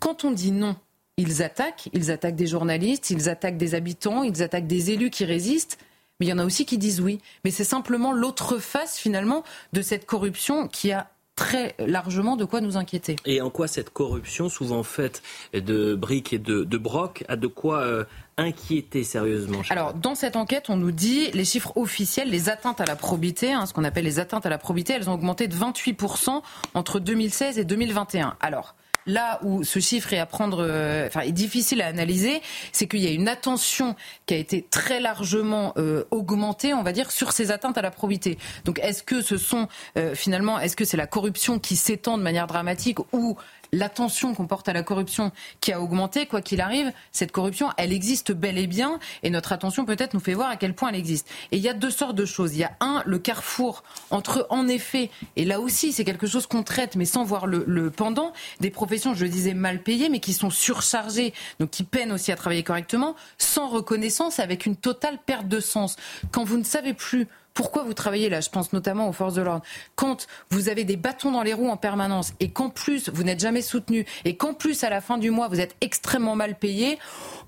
Quand 0.00 0.24
on 0.24 0.32
dit 0.32 0.50
non 0.50 0.76
ils 1.16 1.42
attaquent, 1.42 1.88
ils 1.92 2.10
attaquent 2.10 2.36
des 2.36 2.46
journalistes, 2.46 3.10
ils 3.10 3.28
attaquent 3.28 3.56
des 3.56 3.74
habitants, 3.74 4.22
ils 4.22 4.42
attaquent 4.42 4.66
des 4.66 4.90
élus 4.90 5.10
qui 5.10 5.24
résistent. 5.24 5.78
Mais 6.20 6.26
il 6.26 6.28
y 6.28 6.32
en 6.32 6.38
a 6.38 6.44
aussi 6.44 6.64
qui 6.64 6.78
disent 6.78 7.00
oui. 7.00 7.20
Mais 7.44 7.50
c'est 7.50 7.64
simplement 7.64 8.12
l'autre 8.12 8.58
face 8.58 8.98
finalement 8.98 9.44
de 9.72 9.82
cette 9.82 10.06
corruption 10.06 10.68
qui 10.68 10.92
a 10.92 11.08
très 11.36 11.74
largement 11.78 12.36
de 12.36 12.44
quoi 12.44 12.60
nous 12.60 12.76
inquiéter. 12.76 13.16
Et 13.24 13.40
en 13.40 13.50
quoi 13.50 13.66
cette 13.66 13.90
corruption, 13.90 14.48
souvent 14.48 14.82
faite 14.82 15.22
de 15.52 15.94
briques 15.94 16.32
et 16.32 16.38
de, 16.38 16.62
de 16.62 16.78
brocs, 16.78 17.24
a 17.28 17.36
de 17.36 17.48
quoi 17.48 17.80
euh, 17.80 18.04
inquiéter 18.36 19.02
sérieusement 19.02 19.62
Alors, 19.70 19.94
dans 19.94 20.14
cette 20.14 20.36
enquête, 20.36 20.70
on 20.70 20.76
nous 20.76 20.92
dit 20.92 21.30
les 21.32 21.44
chiffres 21.44 21.72
officiels, 21.76 22.30
les 22.30 22.48
atteintes 22.48 22.80
à 22.80 22.86
la 22.86 22.94
probité, 22.94 23.52
hein, 23.52 23.66
ce 23.66 23.72
qu'on 23.72 23.84
appelle 23.84 24.04
les 24.04 24.20
atteintes 24.20 24.46
à 24.46 24.48
la 24.48 24.58
probité, 24.58 24.92
elles 24.92 25.10
ont 25.10 25.14
augmenté 25.14 25.48
de 25.48 25.56
28% 25.56 26.40
entre 26.74 27.00
2016 27.00 27.58
et 27.58 27.64
2021. 27.64 28.36
Alors, 28.40 28.76
là 29.06 29.38
où 29.42 29.64
ce 29.64 29.78
chiffre 29.78 30.12
est 30.12 30.18
à 30.18 30.26
prendre, 30.26 30.64
euh, 30.66 31.06
enfin, 31.06 31.20
est 31.20 31.32
difficile 31.32 31.82
à 31.82 31.86
analyser, 31.86 32.40
c'est 32.72 32.86
qu'il 32.86 33.00
y 33.00 33.06
a 33.06 33.10
une 33.10 33.28
attention 33.28 33.96
qui 34.26 34.34
a 34.34 34.36
été 34.36 34.62
très 34.62 35.00
largement 35.00 35.72
euh, 35.76 36.04
augmentée, 36.10 36.74
on 36.74 36.82
va 36.82 36.92
dire, 36.92 37.10
sur 37.10 37.32
ces 37.32 37.50
atteintes 37.50 37.78
à 37.78 37.82
la 37.82 37.90
probité. 37.90 38.38
Donc, 38.64 38.78
est-ce 38.80 39.02
que 39.02 39.20
ce 39.20 39.36
sont 39.36 39.68
euh, 39.98 40.14
finalement, 40.14 40.58
est-ce 40.58 40.76
que 40.76 40.84
c'est 40.84 40.96
la 40.96 41.06
corruption 41.06 41.58
qui 41.58 41.76
s'étend 41.76 42.18
de 42.18 42.22
manière 42.22 42.46
dramatique 42.46 42.98
ou 43.12 43.36
l'attention 43.74 44.34
qu'on 44.34 44.46
porte 44.46 44.68
à 44.68 44.72
la 44.72 44.82
corruption 44.82 45.32
qui 45.60 45.72
a 45.72 45.80
augmenté, 45.80 46.26
quoi 46.26 46.40
qu'il 46.40 46.60
arrive, 46.60 46.92
cette 47.12 47.32
corruption, 47.32 47.70
elle 47.76 47.92
existe 47.92 48.32
bel 48.32 48.58
et 48.58 48.66
bien, 48.66 48.98
et 49.22 49.30
notre 49.30 49.52
attention 49.52 49.84
peut-être 49.84 50.14
nous 50.14 50.20
fait 50.20 50.34
voir 50.34 50.48
à 50.50 50.56
quel 50.56 50.74
point 50.74 50.88
elle 50.90 50.94
existe. 50.96 51.28
Et 51.52 51.56
il 51.56 51.62
y 51.62 51.68
a 51.68 51.74
deux 51.74 51.90
sortes 51.90 52.14
de 52.14 52.24
choses. 52.24 52.54
Il 52.54 52.60
y 52.60 52.64
a 52.64 52.72
un, 52.80 53.02
le 53.04 53.18
carrefour 53.18 53.82
entre, 54.10 54.46
en 54.50 54.68
effet, 54.68 55.10
et 55.36 55.44
là 55.44 55.60
aussi 55.60 55.92
c'est 55.92 56.04
quelque 56.04 56.26
chose 56.26 56.46
qu'on 56.46 56.62
traite, 56.62 56.96
mais 56.96 57.04
sans 57.04 57.24
voir 57.24 57.46
le, 57.46 57.64
le, 57.66 57.90
pendant, 57.90 58.32
des 58.60 58.70
professions, 58.70 59.14
je 59.14 59.24
le 59.24 59.30
disais, 59.30 59.54
mal 59.54 59.82
payées, 59.82 60.08
mais 60.08 60.20
qui 60.20 60.32
sont 60.32 60.50
surchargées, 60.50 61.34
donc 61.58 61.70
qui 61.70 61.84
peinent 61.84 62.12
aussi 62.12 62.32
à 62.32 62.36
travailler 62.36 62.62
correctement, 62.62 63.16
sans 63.38 63.68
reconnaissance, 63.68 64.38
avec 64.38 64.66
une 64.66 64.76
totale 64.76 65.18
perte 65.24 65.48
de 65.48 65.60
sens. 65.60 65.96
Quand 66.30 66.44
vous 66.44 66.58
ne 66.58 66.64
savez 66.64 66.94
plus 66.94 67.26
pourquoi 67.54 67.84
vous 67.84 67.94
travaillez 67.94 68.28
là? 68.28 68.40
Je 68.40 68.50
pense 68.50 68.72
notamment 68.72 69.08
aux 69.08 69.12
forces 69.12 69.34
de 69.34 69.42
l'ordre. 69.42 69.64
Quand 69.94 70.26
vous 70.50 70.68
avez 70.68 70.82
des 70.82 70.96
bâtons 70.96 71.30
dans 71.30 71.42
les 71.42 71.54
roues 71.54 71.70
en 71.70 71.76
permanence 71.76 72.34
et 72.40 72.50
qu'en 72.50 72.68
plus 72.68 73.08
vous 73.10 73.22
n'êtes 73.22 73.40
jamais 73.40 73.62
soutenu 73.62 74.04
et 74.24 74.36
qu'en 74.36 74.54
plus 74.54 74.82
à 74.82 74.90
la 74.90 75.00
fin 75.00 75.18
du 75.18 75.30
mois 75.30 75.46
vous 75.46 75.60
êtes 75.60 75.76
extrêmement 75.80 76.34
mal 76.34 76.56
payé, 76.56 76.98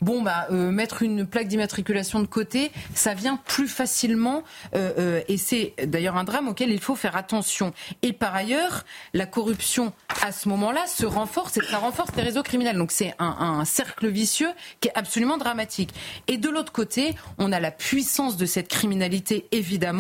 bon 0.01 0.23
bah 0.23 0.47
euh, 0.53 0.71
mettre 0.71 1.03
une 1.03 1.27
plaque 1.27 1.49
d'immatriculation 1.49 2.21
de 2.21 2.27
côté, 2.27 2.71
ça 2.95 3.15
vient 3.15 3.37
plus 3.37 3.67
facilement 3.67 4.45
euh, 4.77 4.93
euh, 4.99 5.21
et 5.27 5.37
c'est 5.37 5.75
d'ailleurs 5.85 6.17
un 6.17 6.25
drame 6.25 6.47
auquel 6.47 6.71
il 6.71 6.81
faut 6.81 6.95
faire 6.95 7.17
attention. 7.17 7.73
Et 8.03 8.13
par 8.13 8.35
ailleurs, 8.35 8.85
la 9.13 9.27
corruption 9.27 9.93
à 10.23 10.31
ce 10.31 10.49
moment-là 10.49 10.87
se 10.87 11.05
renforce 11.05 11.57
et 11.57 11.63
ça 11.63 11.79
renforce 11.79 12.11
les 12.17 12.23
réseaux 12.23 12.45
criminels. 12.45 12.79
Donc 12.79 12.93
c'est 12.93 13.15
un, 13.19 13.37
un 13.41 13.65
cercle 13.65 14.07
vicieux 14.07 14.51
qui 14.81 14.87
est 14.87 14.93
absolument 14.95 15.37
dramatique. 15.37 15.91
Et 16.29 16.37
de 16.37 16.49
l'autre 16.49 16.71
côté, 16.71 17.17
on 17.39 17.51
a 17.51 17.59
la 17.59 17.73
puissance 17.73 18.37
de 18.37 18.47
cette 18.47 18.69
criminalité 18.69 19.49
évidemment 19.51 19.96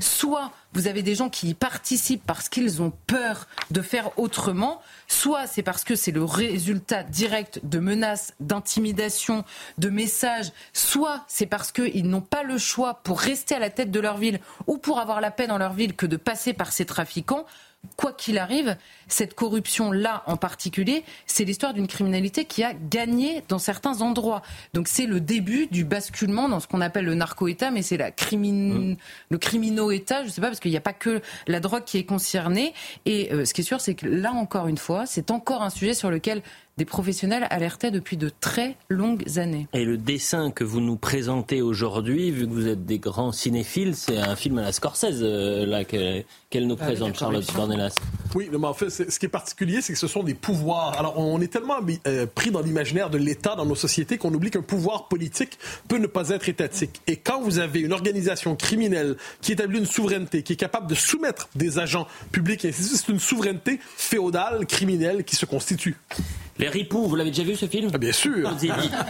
soit 0.00 0.52
vous 0.72 0.88
avez 0.88 1.02
des 1.02 1.14
gens 1.14 1.28
qui 1.28 1.50
y 1.50 1.54
participent 1.54 2.24
parce 2.26 2.48
qu'ils 2.48 2.82
ont 2.82 2.92
peur 3.06 3.46
de 3.70 3.80
faire 3.80 4.18
autrement, 4.18 4.80
soit 5.08 5.46
c'est 5.46 5.62
parce 5.62 5.84
que 5.84 5.94
c'est 5.94 6.10
le 6.10 6.24
résultat 6.24 7.02
direct 7.04 7.60
de 7.62 7.78
menaces, 7.78 8.34
d'intimidation, 8.40 9.44
de 9.78 9.88
messages, 9.88 10.52
soit 10.72 11.24
c'est 11.28 11.46
parce 11.46 11.72
qu'ils 11.72 12.08
n'ont 12.08 12.20
pas 12.20 12.42
le 12.42 12.58
choix 12.58 13.00
pour 13.04 13.20
rester 13.20 13.54
à 13.54 13.58
la 13.58 13.70
tête 13.70 13.90
de 13.90 14.00
leur 14.00 14.16
ville 14.16 14.40
ou 14.66 14.78
pour 14.78 14.98
avoir 14.98 15.20
la 15.20 15.30
paix 15.30 15.46
dans 15.46 15.58
leur 15.58 15.72
ville 15.72 15.94
que 15.94 16.06
de 16.06 16.16
passer 16.16 16.52
par 16.52 16.72
ces 16.72 16.84
trafiquants 16.84 17.46
quoi 17.96 18.12
qu'il 18.12 18.38
arrive, 18.38 18.76
cette 19.08 19.34
corruption-là 19.34 20.22
en 20.26 20.36
particulier, 20.36 21.04
c'est 21.26 21.44
l'histoire 21.44 21.74
d'une 21.74 21.86
criminalité 21.86 22.44
qui 22.44 22.62
a 22.62 22.72
gagné 22.72 23.42
dans 23.48 23.58
certains 23.58 24.00
endroits. 24.00 24.42
Donc 24.72 24.88
c'est 24.88 25.06
le 25.06 25.20
début 25.20 25.66
du 25.66 25.84
basculement 25.84 26.48
dans 26.48 26.60
ce 26.60 26.66
qu'on 26.66 26.80
appelle 26.80 27.04
le 27.04 27.14
narco-État, 27.14 27.70
mais 27.70 27.82
c'est 27.82 27.96
la 27.96 28.10
mmh. 28.10 28.96
le 29.30 29.38
criminaux-État, 29.38 30.22
je 30.22 30.28
ne 30.28 30.32
sais 30.32 30.40
pas, 30.40 30.48
parce 30.48 30.60
qu'il 30.60 30.70
n'y 30.70 30.76
a 30.76 30.82
pas 30.82 30.92
que 30.92 31.20
la 31.46 31.60
drogue 31.60 31.84
qui 31.84 31.98
est 31.98 32.04
concernée. 32.04 32.74
Et 33.04 33.32
euh, 33.32 33.44
ce 33.44 33.54
qui 33.54 33.60
est 33.60 33.64
sûr, 33.64 33.80
c'est 33.80 33.94
que 33.94 34.06
là 34.06 34.32
encore 34.32 34.66
une 34.66 34.78
fois, 34.78 35.06
c'est 35.06 35.30
encore 35.30 35.62
un 35.62 35.70
sujet 35.70 35.94
sur 35.94 36.10
lequel 36.10 36.42
des 36.76 36.84
professionnels 36.84 37.46
alertaient 37.50 37.90
depuis 37.90 38.16
de 38.16 38.30
très 38.40 38.76
longues 38.88 39.38
années. 39.38 39.68
Et 39.72 39.84
le 39.84 39.96
dessin 39.96 40.50
que 40.50 40.64
vous 40.64 40.80
nous 40.80 40.96
présentez 40.96 41.62
aujourd'hui, 41.62 42.30
vu 42.30 42.46
que 42.46 42.52
vous 42.52 42.66
êtes 42.66 42.84
des 42.84 42.98
grands 42.98 43.32
cinéphiles, 43.32 43.94
c'est 43.94 44.18
un 44.18 44.34
film 44.34 44.58
à 44.58 44.62
la 44.62 44.72
Scorsese 44.72 45.22
euh, 45.22 45.66
là 45.66 45.84
qu'elle 45.84 46.66
nous 46.66 46.76
ah, 46.80 46.84
présente, 46.84 47.16
Charlotte 47.16 47.46
Dornelas. 47.54 47.94
Oui, 48.34 48.48
mais 48.50 48.66
en 48.66 48.74
fait, 48.74 48.90
ce 48.90 49.18
qui 49.18 49.26
est 49.26 49.28
particulier, 49.28 49.80
c'est 49.82 49.92
que 49.92 49.98
ce 49.98 50.08
sont 50.08 50.24
des 50.24 50.34
pouvoirs. 50.34 50.98
Alors, 50.98 51.18
on 51.18 51.40
est 51.40 51.52
tellement 51.52 51.76
euh, 52.06 52.26
pris 52.26 52.50
dans 52.50 52.60
l'imaginaire 52.60 53.08
de 53.08 53.18
l'État 53.18 53.54
dans 53.54 53.66
nos 53.66 53.76
sociétés 53.76 54.18
qu'on 54.18 54.34
oublie 54.34 54.50
qu'un 54.50 54.62
pouvoir 54.62 55.06
politique 55.06 55.58
peut 55.86 55.98
ne 55.98 56.08
pas 56.08 56.30
être 56.30 56.48
étatique. 56.48 57.00
Et 57.06 57.16
quand 57.16 57.40
vous 57.40 57.60
avez 57.60 57.80
une 57.80 57.92
organisation 57.92 58.56
criminelle 58.56 59.16
qui 59.40 59.52
établit 59.52 59.78
une 59.78 59.86
souveraineté, 59.86 60.42
qui 60.42 60.54
est 60.54 60.56
capable 60.56 60.88
de 60.88 60.94
soumettre 60.96 61.48
des 61.54 61.78
agents 61.78 62.08
publics, 62.32 62.66
c'est 62.72 63.08
une 63.08 63.20
souveraineté 63.20 63.78
féodale, 63.96 64.66
criminelle 64.66 65.22
qui 65.22 65.36
se 65.36 65.46
constitue. 65.46 65.96
Les 66.58 66.68
Ripoux, 66.68 67.06
vous 67.06 67.16
l'avez 67.16 67.30
déjà 67.30 67.42
vu 67.42 67.56
ce 67.56 67.66
film 67.66 67.90
ah, 67.92 67.98
Bien 67.98 68.12
sûr. 68.12 68.48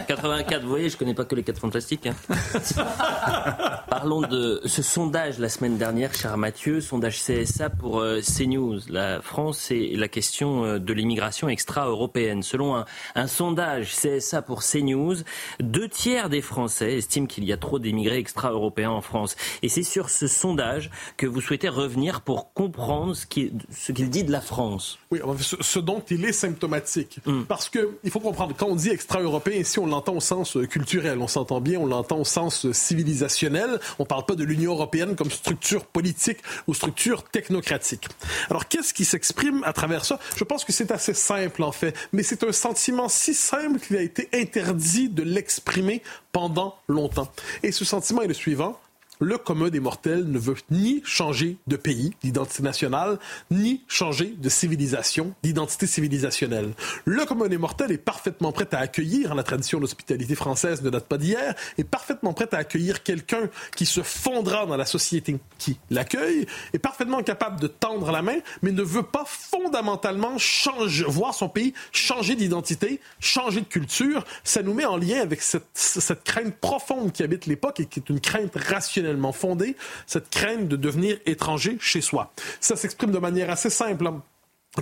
84, 0.07 0.63
vous 0.63 0.69
voyez, 0.69 0.89
je 0.89 0.97
connais 0.97 1.13
pas 1.13 1.25
que 1.25 1.35
les 1.35 1.43
4 1.43 1.59
fantastiques. 1.59 2.07
Hein. 2.07 2.15
Parlons 3.87 4.21
de 4.21 4.61
ce 4.65 4.81
sondage 4.81 5.37
la 5.37 5.49
semaine 5.49 5.77
dernière, 5.77 6.13
cher 6.13 6.37
Mathieu, 6.37 6.81
sondage 6.81 7.21
CSA 7.21 7.69
pour 7.69 7.99
euh, 7.99 8.19
CNews. 8.21 8.79
La 8.89 9.21
France 9.21 9.69
et 9.69 9.95
la 9.95 10.07
question 10.07 10.65
euh, 10.65 10.79
de 10.79 10.91
l'immigration 10.91 11.47
extra-européenne. 11.47 12.41
Selon 12.41 12.75
un, 12.75 12.85
un, 13.13 13.27
sondage 13.27 13.93
CSA 13.95 14.41
pour 14.41 14.63
CNews, 14.63 15.17
deux 15.59 15.87
tiers 15.87 16.29
des 16.29 16.41
Français 16.41 16.97
estiment 16.97 17.27
qu'il 17.27 17.43
y 17.43 17.53
a 17.53 17.57
trop 17.57 17.77
d'immigrés 17.77 18.17
extra-européens 18.17 18.89
en 18.89 19.01
France. 19.01 19.35
Et 19.61 19.69
c'est 19.69 19.83
sur 19.83 20.09
ce 20.09 20.27
sondage 20.27 20.89
que 21.15 21.27
vous 21.27 21.41
souhaitez 21.41 21.69
revenir 21.69 22.21
pour 22.21 22.53
comprendre 22.53 23.15
ce 23.15 23.25
qu'il 23.27 24.09
dit 24.09 24.23
de 24.23 24.31
la 24.31 24.41
France. 24.41 24.97
Oui, 25.11 25.19
ce, 25.39 25.79
dont 25.79 26.03
il 26.09 26.25
est 26.25 26.33
symptomatique. 26.33 27.19
Mm. 27.35 27.45
Parce 27.45 27.69
qu'il 27.69 28.11
faut 28.11 28.19
comprendre, 28.19 28.55
quand 28.57 28.67
on 28.67 28.75
dit 28.75 28.89
extra-européen, 28.89 29.59
ici 29.59 29.79
on 29.79 29.87
l'entend 29.87 30.13
au 30.13 30.19
sens 30.19 30.57
euh, 30.57 30.65
culturel, 30.65 31.19
on 31.19 31.27
s'entend 31.27 31.61
bien, 31.61 31.79
on 31.79 31.85
l'entend 31.85 32.19
au 32.19 32.25
sens 32.25 32.65
euh, 32.65 32.73
civilisationnel, 32.73 33.79
on 33.99 34.03
ne 34.03 34.07
parle 34.07 34.25
pas 34.25 34.35
de 34.35 34.43
l'Union 34.43 34.73
européenne 34.73 35.15
comme 35.15 35.31
structure 35.31 35.85
politique 35.85 36.39
ou 36.67 36.73
structure 36.73 37.23
technocratique. 37.23 38.07
Alors 38.49 38.67
qu'est-ce 38.67 38.93
qui 38.93 39.05
s'exprime 39.05 39.63
à 39.63 39.73
travers 39.73 40.05
ça? 40.05 40.19
Je 40.35 40.43
pense 40.43 40.63
que 40.63 40.71
c'est 40.71 40.91
assez 40.91 41.13
simple 41.13 41.63
en 41.63 41.71
fait, 41.71 41.95
mais 42.13 42.23
c'est 42.23 42.43
un 42.43 42.51
sentiment 42.51 43.09
si 43.09 43.33
simple 43.33 43.79
qu'il 43.79 43.97
a 43.97 44.01
été 44.01 44.29
interdit 44.33 45.09
de 45.09 45.23
l'exprimer 45.23 46.01
pendant 46.31 46.75
longtemps. 46.87 47.31
Et 47.63 47.71
ce 47.71 47.85
sentiment 47.85 48.21
est 48.21 48.27
le 48.27 48.33
suivant 48.33 48.79
le 49.19 49.37
commun 49.37 49.69
des 49.69 49.79
mortels 49.79 50.25
ne 50.25 50.37
veut 50.37 50.55
ni 50.71 51.01
changer 51.05 51.57
de 51.67 51.75
pays, 51.75 52.11
d'identité 52.21 52.63
nationale, 52.63 53.19
ni 53.51 53.83
changer 53.87 54.35
de 54.37 54.49
civilisation, 54.49 55.33
d'identité 55.43 55.87
civilisationnelle. 55.87 56.73
Le 57.05 57.25
commun 57.25 57.47
des 57.47 57.57
mortels 57.57 57.91
est 57.91 57.97
parfaitement 57.97 58.51
prêt 58.51 58.67
à 58.73 58.79
accueillir, 58.79 59.35
la 59.35 59.43
tradition 59.43 59.79
d'hospitalité 59.79 60.35
française 60.35 60.81
ne 60.81 60.89
date 60.89 61.07
pas 61.07 61.17
d'hier, 61.17 61.55
est 61.77 61.83
parfaitement 61.83 62.33
prêt 62.33 62.49
à 62.51 62.57
accueillir 62.57 63.03
quelqu'un 63.03 63.49
qui 63.75 63.85
se 63.85 64.01
fondera 64.01 64.65
dans 64.65 64.77
la 64.77 64.85
société 64.85 65.37
qui 65.57 65.77
l'accueille, 65.89 66.45
est 66.73 66.79
parfaitement 66.79 67.23
capable 67.23 67.59
de 67.59 67.67
tendre 67.67 68.11
la 68.11 68.21
main, 68.21 68.37
mais 68.61 68.71
ne 68.71 68.83
veut 68.83 69.03
pas 69.03 69.25
fondamentalement 69.25 70.37
changer, 70.37 71.05
voir 71.07 71.33
son 71.33 71.49
pays 71.49 71.73
changer 71.91 72.35
d'identité, 72.35 72.99
changer 73.19 73.61
de 73.61 73.65
culture. 73.65 74.25
Ça 74.43 74.61
nous 74.61 74.73
met 74.73 74.85
en 74.85 74.97
lien 74.97 75.21
avec 75.21 75.41
cette 75.41 76.23
crainte 76.23 76.55
profonde 76.55 77.11
qui 77.11 77.23
habite 77.23 77.45
l'époque 77.45 77.79
et 77.79 77.85
qui 77.85 77.99
est 77.99 78.09
une 78.09 78.19
crainte 78.19 78.55
rationnelle 78.55 79.04
fondée, 79.31 79.75
cette 80.05 80.29
crainte 80.29 80.67
de 80.67 80.75
devenir 80.75 81.17
étranger 81.25 81.77
chez 81.79 82.01
soi. 82.01 82.31
Ça 82.59 82.75
s'exprime 82.75 83.11
de 83.11 83.19
manière 83.19 83.49
assez 83.49 83.69
simple. 83.69 84.07
Hein. 84.07 84.21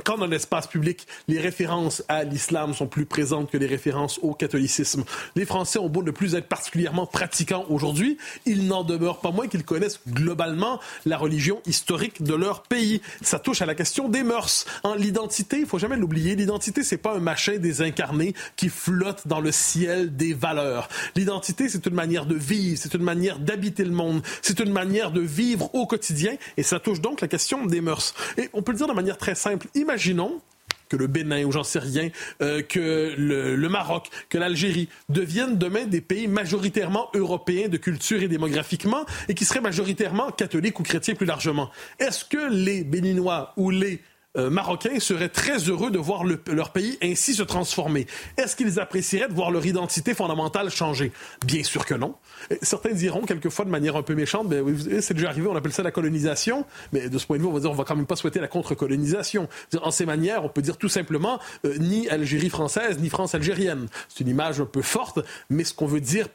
Quand 0.03 0.17
dans 0.17 0.27
l'espace 0.27 0.67
public, 0.67 1.07
les 1.27 1.39
références 1.39 2.03
à 2.07 2.23
l'islam 2.23 2.73
sont 2.73 2.87
plus 2.87 3.05
présentes 3.05 3.51
que 3.51 3.57
les 3.57 3.67
références 3.67 4.19
au 4.21 4.33
catholicisme, 4.33 5.03
les 5.35 5.45
Français 5.45 5.79
ont 5.79 5.89
beau 5.89 6.03
ne 6.03 6.11
plus 6.11 6.35
être 6.35 6.47
particulièrement 6.47 7.05
pratiquants 7.05 7.65
aujourd'hui, 7.69 8.17
il 8.45 8.67
n'en 8.67 8.83
demeure 8.83 9.19
pas 9.19 9.31
moins 9.31 9.47
qu'ils 9.47 9.63
connaissent 9.63 9.99
globalement 10.07 10.79
la 11.05 11.17
religion 11.17 11.61
historique 11.65 12.23
de 12.23 12.33
leur 12.33 12.63
pays. 12.63 13.01
Ça 13.21 13.39
touche 13.39 13.61
à 13.61 13.65
la 13.65 13.75
question 13.75 14.09
des 14.09 14.23
mœurs. 14.23 14.65
En 14.83 14.95
l'identité, 14.95 15.59
il 15.59 15.65
faut 15.65 15.79
jamais 15.79 15.97
l'oublier, 15.97 16.35
l'identité 16.35 16.83
c'est 16.83 16.97
pas 16.97 17.15
un 17.15 17.19
machin 17.19 17.57
désincarné 17.57 18.33
qui 18.55 18.69
flotte 18.69 19.27
dans 19.27 19.39
le 19.39 19.51
ciel 19.51 20.15
des 20.15 20.33
valeurs. 20.33 20.89
L'identité 21.15 21.69
c'est 21.69 21.85
une 21.85 21.93
manière 21.93 22.25
de 22.25 22.35
vivre, 22.35 22.79
c'est 22.81 22.93
une 22.93 23.03
manière 23.03 23.39
d'habiter 23.39 23.83
le 23.83 23.91
monde, 23.91 24.21
c'est 24.41 24.59
une 24.59 24.71
manière 24.71 25.11
de 25.11 25.21
vivre 25.21 25.73
au 25.75 25.85
quotidien 25.85 26.35
et 26.57 26.63
ça 26.63 26.79
touche 26.79 27.01
donc 27.01 27.21
la 27.21 27.27
question 27.27 27.65
des 27.65 27.81
mœurs. 27.81 28.13
Et 28.37 28.49
on 28.53 28.61
peut 28.61 28.71
le 28.71 28.77
dire 28.77 28.87
de 28.87 28.93
manière 28.93 29.17
très 29.17 29.35
simple 29.35 29.67
imaginons 29.83 30.41
que 30.89 30.97
le 30.97 31.07
Bénin 31.07 31.43
ou 31.43 31.51
j'en 31.51 31.63
sais 31.63 31.79
rien, 31.79 32.09
euh, 32.41 32.61
que 32.61 33.15
le, 33.17 33.69
Maroc, 33.69 34.09
que 34.29 34.37
l'Algérie 34.37 34.89
deviennent 35.09 35.57
demain 35.57 35.85
des 35.85 36.01
pays 36.01 36.27
majoritairement 36.27 37.09
européens 37.15 37.67
de 37.67 37.77
culture 37.77 38.21
et 38.21 38.27
démographiquement 38.27 39.05
et 39.27 39.33
qui 39.33 39.45
seraient 39.45 39.61
majoritairement 39.61 40.31
catholiques 40.31 40.79
ou 40.79 40.83
chrétiens 40.83 41.15
plus 41.15 41.25
largement. 41.25 41.71
Est-ce 41.99 42.25
que 42.25 42.51
les 42.51 42.83
Béninois 42.83 43.53
ou 43.57 43.71
les 43.71 44.01
euh, 44.37 44.49
Marocains 44.49 44.99
seraient 44.99 45.29
très 45.29 45.57
heureux 45.69 45.91
de 45.91 45.99
voir 45.99 46.23
leur 46.23 46.71
pays 46.71 46.97
ainsi 47.01 47.33
se 47.35 47.43
transformer. 47.43 48.07
Est-ce 48.37 48.55
qu'ils 48.55 48.79
apprécieraient 48.79 49.27
de 49.27 49.33
voir 49.33 49.51
leur 49.51 49.65
identité 49.65 50.13
fondamentale 50.13 50.69
changer? 50.69 51.11
Bien 51.45 51.63
sûr 51.63 51.85
que 51.85 51.93
non. 51.93 52.15
Certains 52.61 52.93
diront 52.93 53.21
quelquefois 53.21 53.65
de 53.65 53.69
manière 53.69 53.95
un 53.95 54.01
peu 54.01 54.15
méchante, 54.15 54.49
ben 54.49 54.65
c'est 55.01 55.13
déjà 55.13 55.29
arrivé, 55.29 55.47
on 55.47 55.55
appelle 55.55 55.71
ça 55.71 55.83
la 55.83 55.91
colonisation, 55.91 56.65
mais 56.91 57.09
de 57.09 57.17
ce 57.17 57.25
point 57.25 57.37
de 57.37 57.43
vue, 57.43 57.47
on 57.47 57.53
va 57.53 57.59
dire, 57.59 57.71
on 57.71 57.75
va 57.75 57.83
quand 57.83 57.95
même 57.95 58.05
pas 58.05 58.15
souhaiter 58.15 58.39
la 58.39 58.47
contre-colonisation. 58.47 59.47
En 59.81 59.91
ces 59.91 60.05
manières, 60.05 60.43
on 60.43 60.49
peut 60.49 60.61
dire 60.61 60.77
tout 60.77 60.89
simplement 60.89 61.39
euh, 61.65 61.77
ni 61.77 62.09
Algérie 62.09 62.49
française, 62.49 62.97
ni 62.99 63.09
France 63.09 63.35
algérienne. 63.35 63.87
C'est 64.09 64.21
une 64.21 64.29
image 64.29 64.59
un 64.59 64.65
peu 64.65 64.81
forte, 64.81 65.19
mais 65.49 65.63
ce 65.63 65.73
qu'on 65.73 65.85
veut 65.85 66.01
dire, 66.01 66.27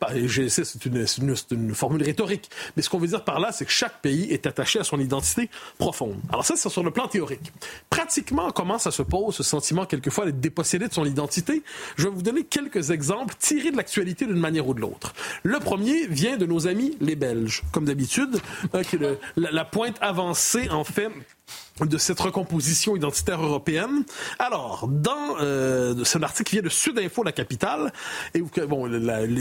c'est 0.48 0.84
une, 0.86 1.04
une, 1.18 1.34
une, 1.50 1.74
formule 1.74 2.02
rhétorique, 2.02 2.50
mais 2.76 2.82
ce 2.82 2.90
qu'on 2.90 2.98
veut 2.98 3.08
dire 3.08 3.24
par 3.24 3.40
là, 3.40 3.52
c'est 3.52 3.64
que 3.64 3.70
chaque 3.72 4.00
pays 4.00 4.30
est 4.30 4.46
attaché 4.46 4.78
à 4.78 4.84
son 4.84 5.00
identité 5.00 5.50
profonde. 5.78 6.16
Alors 6.30 6.44
ça, 6.44 6.54
c'est 6.56 6.68
sur 6.68 6.82
le 6.82 6.90
plan 6.90 7.08
théorique. 7.08 7.52
Pratiquement, 7.90 8.50
comment 8.50 8.78
ça 8.78 8.90
se 8.90 9.02
pose, 9.02 9.34
ce 9.34 9.42
sentiment 9.42 9.86
quelquefois 9.86 10.26
d'être 10.26 10.40
dépossédé 10.40 10.88
de 10.88 10.92
son 10.92 11.04
identité 11.04 11.62
Je 11.96 12.04
vais 12.04 12.10
vous 12.10 12.22
donner 12.22 12.44
quelques 12.44 12.90
exemples 12.90 13.34
tirés 13.38 13.70
de 13.70 13.76
l'actualité 13.76 14.26
d'une 14.26 14.38
manière 14.38 14.68
ou 14.68 14.74
de 14.74 14.80
l'autre. 14.80 15.14
Le 15.42 15.58
premier, 15.58 16.06
vient 16.06 16.36
de 16.36 16.46
nos 16.46 16.66
amis 16.66 16.96
les 17.00 17.16
Belges, 17.16 17.62
comme 17.72 17.84
d'habitude, 17.84 18.40
hein, 18.72 18.82
qui 18.82 18.96
est 18.96 19.18
la, 19.36 19.64
pointe 19.64 19.96
avancée, 20.00 20.68
en 20.70 20.84
fait, 20.84 21.10
de 21.84 21.98
cette 21.98 22.18
recomposition 22.20 22.96
identitaire 22.96 23.42
européenne. 23.42 24.04
Alors, 24.38 24.88
dans 24.88 25.36
euh, 25.40 25.94
c'est 26.04 26.18
un 26.18 26.22
article 26.22 26.48
qui 26.48 26.56
vient 26.56 26.62
de 26.62 26.68
Sud-Info, 26.68 27.22
la 27.22 27.32
capitale, 27.32 27.92
et 28.34 28.42
bon, 28.66 28.90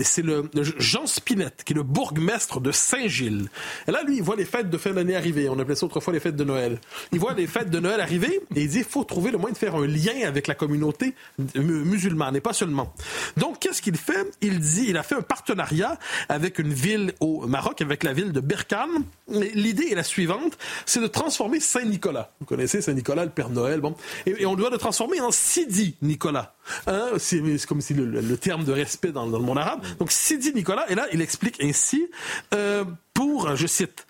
c'est 0.04 0.22
le, 0.22 0.50
Jean 0.78 1.08
Spinette, 1.08 1.64
qui 1.64 1.74
est 1.74 1.76
le 1.76 1.84
bourgmestre 1.84 2.60
de 2.60 2.72
Saint-Gilles. 2.72 3.50
Et 3.88 3.92
là, 3.92 4.04
lui, 4.04 4.18
il 4.18 4.24
voit 4.24 4.36
les 4.36 4.46
fêtes 4.46 4.70
de 4.70 4.78
fin 4.78 4.92
d'année 4.92 5.16
arriver. 5.16 5.50
On 5.50 5.60
appelait 5.60 5.76
ça 5.76 5.86
autrefois 5.86 6.14
les 6.14 6.20
fêtes 6.20 6.36
de 6.36 6.44
Noël. 6.44 6.80
Il 7.12 7.20
voit 7.20 7.34
les 7.34 7.48
fêtes 7.48 7.70
de 7.70 7.80
Noël 7.80 8.00
arriver 8.00 8.42
et 8.56 8.62
il 8.62 8.70
dit 8.70 8.80
il 8.80 8.84
faut 8.84 9.04
trouver 9.04 9.32
le 9.32 9.38
moyen 9.38 9.54
de 9.54 9.58
faire 9.58 9.76
un 9.76 9.88
lien 9.88 10.28
avec 10.28 10.48
la 10.48 10.56
communauté 10.56 11.16
musulmane 11.56 12.36
et 12.36 12.42
pas 12.42 12.54
seulement. 12.54 12.94
Donc, 13.36 13.60
qu'est-ce 13.60 13.82
qu'il 13.82 13.98
fait? 13.98 14.28
Il 14.42 14.60
dit, 14.60 14.86
il 14.90 14.98
a 14.98 15.04
fait 15.04 15.16
un 15.16 15.22
partenariat 15.22 15.98
avec 16.30 16.60
une 16.60 16.74
ville 16.74 17.14
au 17.20 17.48
Maroc, 17.48 17.82
avec 17.82 18.04
la 18.04 18.14
ville 18.14 18.32
de 18.32 18.40
Berkane. 18.40 19.04
L'idée 19.30 19.88
est 19.92 19.96
la 19.96 20.04
suivante, 20.04 20.58
c'est 20.86 21.02
de 21.02 21.08
transformer 21.08 21.60
Saint-Nicolas 21.60 21.97
vous 22.40 22.46
connaissez 22.46 22.82
Saint-Nicolas, 22.82 23.26
le 23.26 23.32
Père 23.32 23.50
Noël. 23.50 23.82
Bon. 23.82 23.96
Et, 24.26 24.46
on 24.46 24.56
doit 24.56 24.70
le 24.70 24.78
transformer 24.78 25.20
en 25.22 25.32
Sidi 25.32 25.96
Nicolas. 26.02 26.56
Hein? 26.88 27.12
C'est 27.18 27.42
comme 27.68 27.82
si 27.82 27.94
le, 27.94 28.38
terme 28.38 28.64
de 28.64 28.72
respect 28.72 29.12
dans, 29.12 29.26
le 29.26 29.40
monde 29.40 29.58
arabe. 29.58 29.82
Donc 30.00 30.12
Sidi 30.12 30.54
Nicolas, 30.54 30.90
et 30.90 30.96
là, 30.96 31.08
il 31.14 31.22
explique 31.22 31.62
ainsi, 31.62 32.10
euh, 32.54 32.84
pour, 33.14 33.56
je 33.56 33.68
cite, 33.68 34.06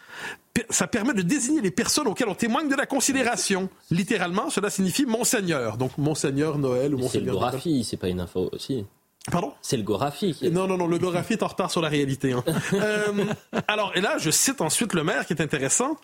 ça 0.69 0.87
permet 0.87 1.13
de 1.13 1.21
désigner 1.21 1.61
les 1.61 1.71
personnes 1.71 2.07
auxquelles 2.07 2.29
on 2.29 2.35
témoigne 2.35 2.69
de 2.69 2.75
la 2.75 2.85
considération. 2.85 3.69
Littéralement, 3.91 4.49
cela 4.49 4.69
signifie 4.69 5.05
Monseigneur. 5.05 5.77
Donc 5.77 5.97
Monseigneur 5.97 6.57
Noël 6.57 6.93
ou 6.95 6.97
Monseigneur. 6.97 7.53
C'est 7.61 7.83
c'est 7.83 7.97
pas 7.97 8.09
une 8.09 8.19
info 8.19 8.49
aussi. 8.51 8.85
Pardon 9.29 9.53
C'est 9.61 9.75
le 9.75 9.83
Gorafi. 9.83 10.37
Non, 10.53 10.67
non, 10.67 10.77
non, 10.77 10.87
le 10.87 10.97
Gorafi 10.97 11.33
est 11.33 11.43
en 11.43 11.47
retard 11.47 11.69
sur 11.69 11.81
la 11.81 11.89
réalité. 11.89 12.31
Hein. 12.31 12.45
euh, 12.73 13.25
alors, 13.67 13.91
et 13.95 13.99
là, 13.99 14.17
je 14.17 14.31
cite 14.31 14.61
ensuite 14.61 14.93
le 14.93 15.03
maire 15.03 15.25
qui 15.25 15.33
est 15.33 15.41
intéressant. 15.41 15.97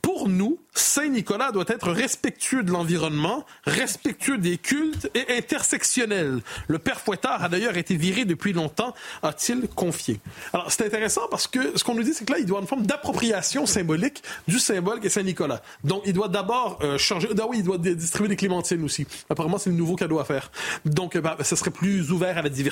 Pour 0.00 0.28
nous, 0.28 0.60
Saint-Nicolas 0.74 1.50
doit 1.50 1.64
être 1.66 1.90
respectueux 1.90 2.62
de 2.62 2.70
l'environnement, 2.70 3.44
respectueux 3.64 4.38
des 4.38 4.58
cultes 4.58 5.10
et 5.14 5.36
intersectionnel. 5.36 6.40
Le 6.68 6.78
père 6.78 7.00
Fouettard 7.00 7.42
a 7.42 7.48
d'ailleurs 7.48 7.76
été 7.76 7.96
viré 7.96 8.24
depuis 8.24 8.52
longtemps, 8.52 8.94
a-t-il 9.24 9.66
confié. 9.66 10.20
Alors, 10.52 10.70
c'est 10.70 10.86
intéressant 10.86 11.22
parce 11.32 11.48
que 11.48 11.76
ce 11.76 11.82
qu'on 11.82 11.96
nous 11.96 12.04
dit, 12.04 12.14
c'est 12.14 12.26
que 12.26 12.32
là, 12.32 12.38
il 12.38 12.46
doit 12.46 12.60
une 12.60 12.68
forme 12.68 12.86
d'appropriation 12.86 13.66
symbolique 13.66 14.22
du 14.46 14.60
symbole 14.60 15.00
qu'est 15.00 15.08
Saint-Nicolas. 15.08 15.62
Donc, 15.82 16.02
il 16.06 16.12
doit 16.12 16.28
d'abord 16.28 16.78
euh, 16.82 16.96
changer... 16.96 17.28
Ah 17.36 17.46
oui, 17.48 17.58
il 17.58 17.64
doit 17.64 17.78
distribuer 17.78 18.28
des 18.28 18.36
clémentines 18.36 18.84
aussi. 18.84 19.04
Apparemment, 19.28 19.58
c'est 19.58 19.70
le 19.70 19.76
nouveau 19.76 19.96
cadeau 19.96 20.20
à 20.20 20.24
faire. 20.24 20.52
Donc, 20.84 21.18
bah, 21.18 21.36
ça 21.42 21.56
serait 21.56 21.72
plus 21.72 22.12
ouvert 22.12 22.38
à 22.38 22.42
la 22.42 22.48
diversité 22.48 22.67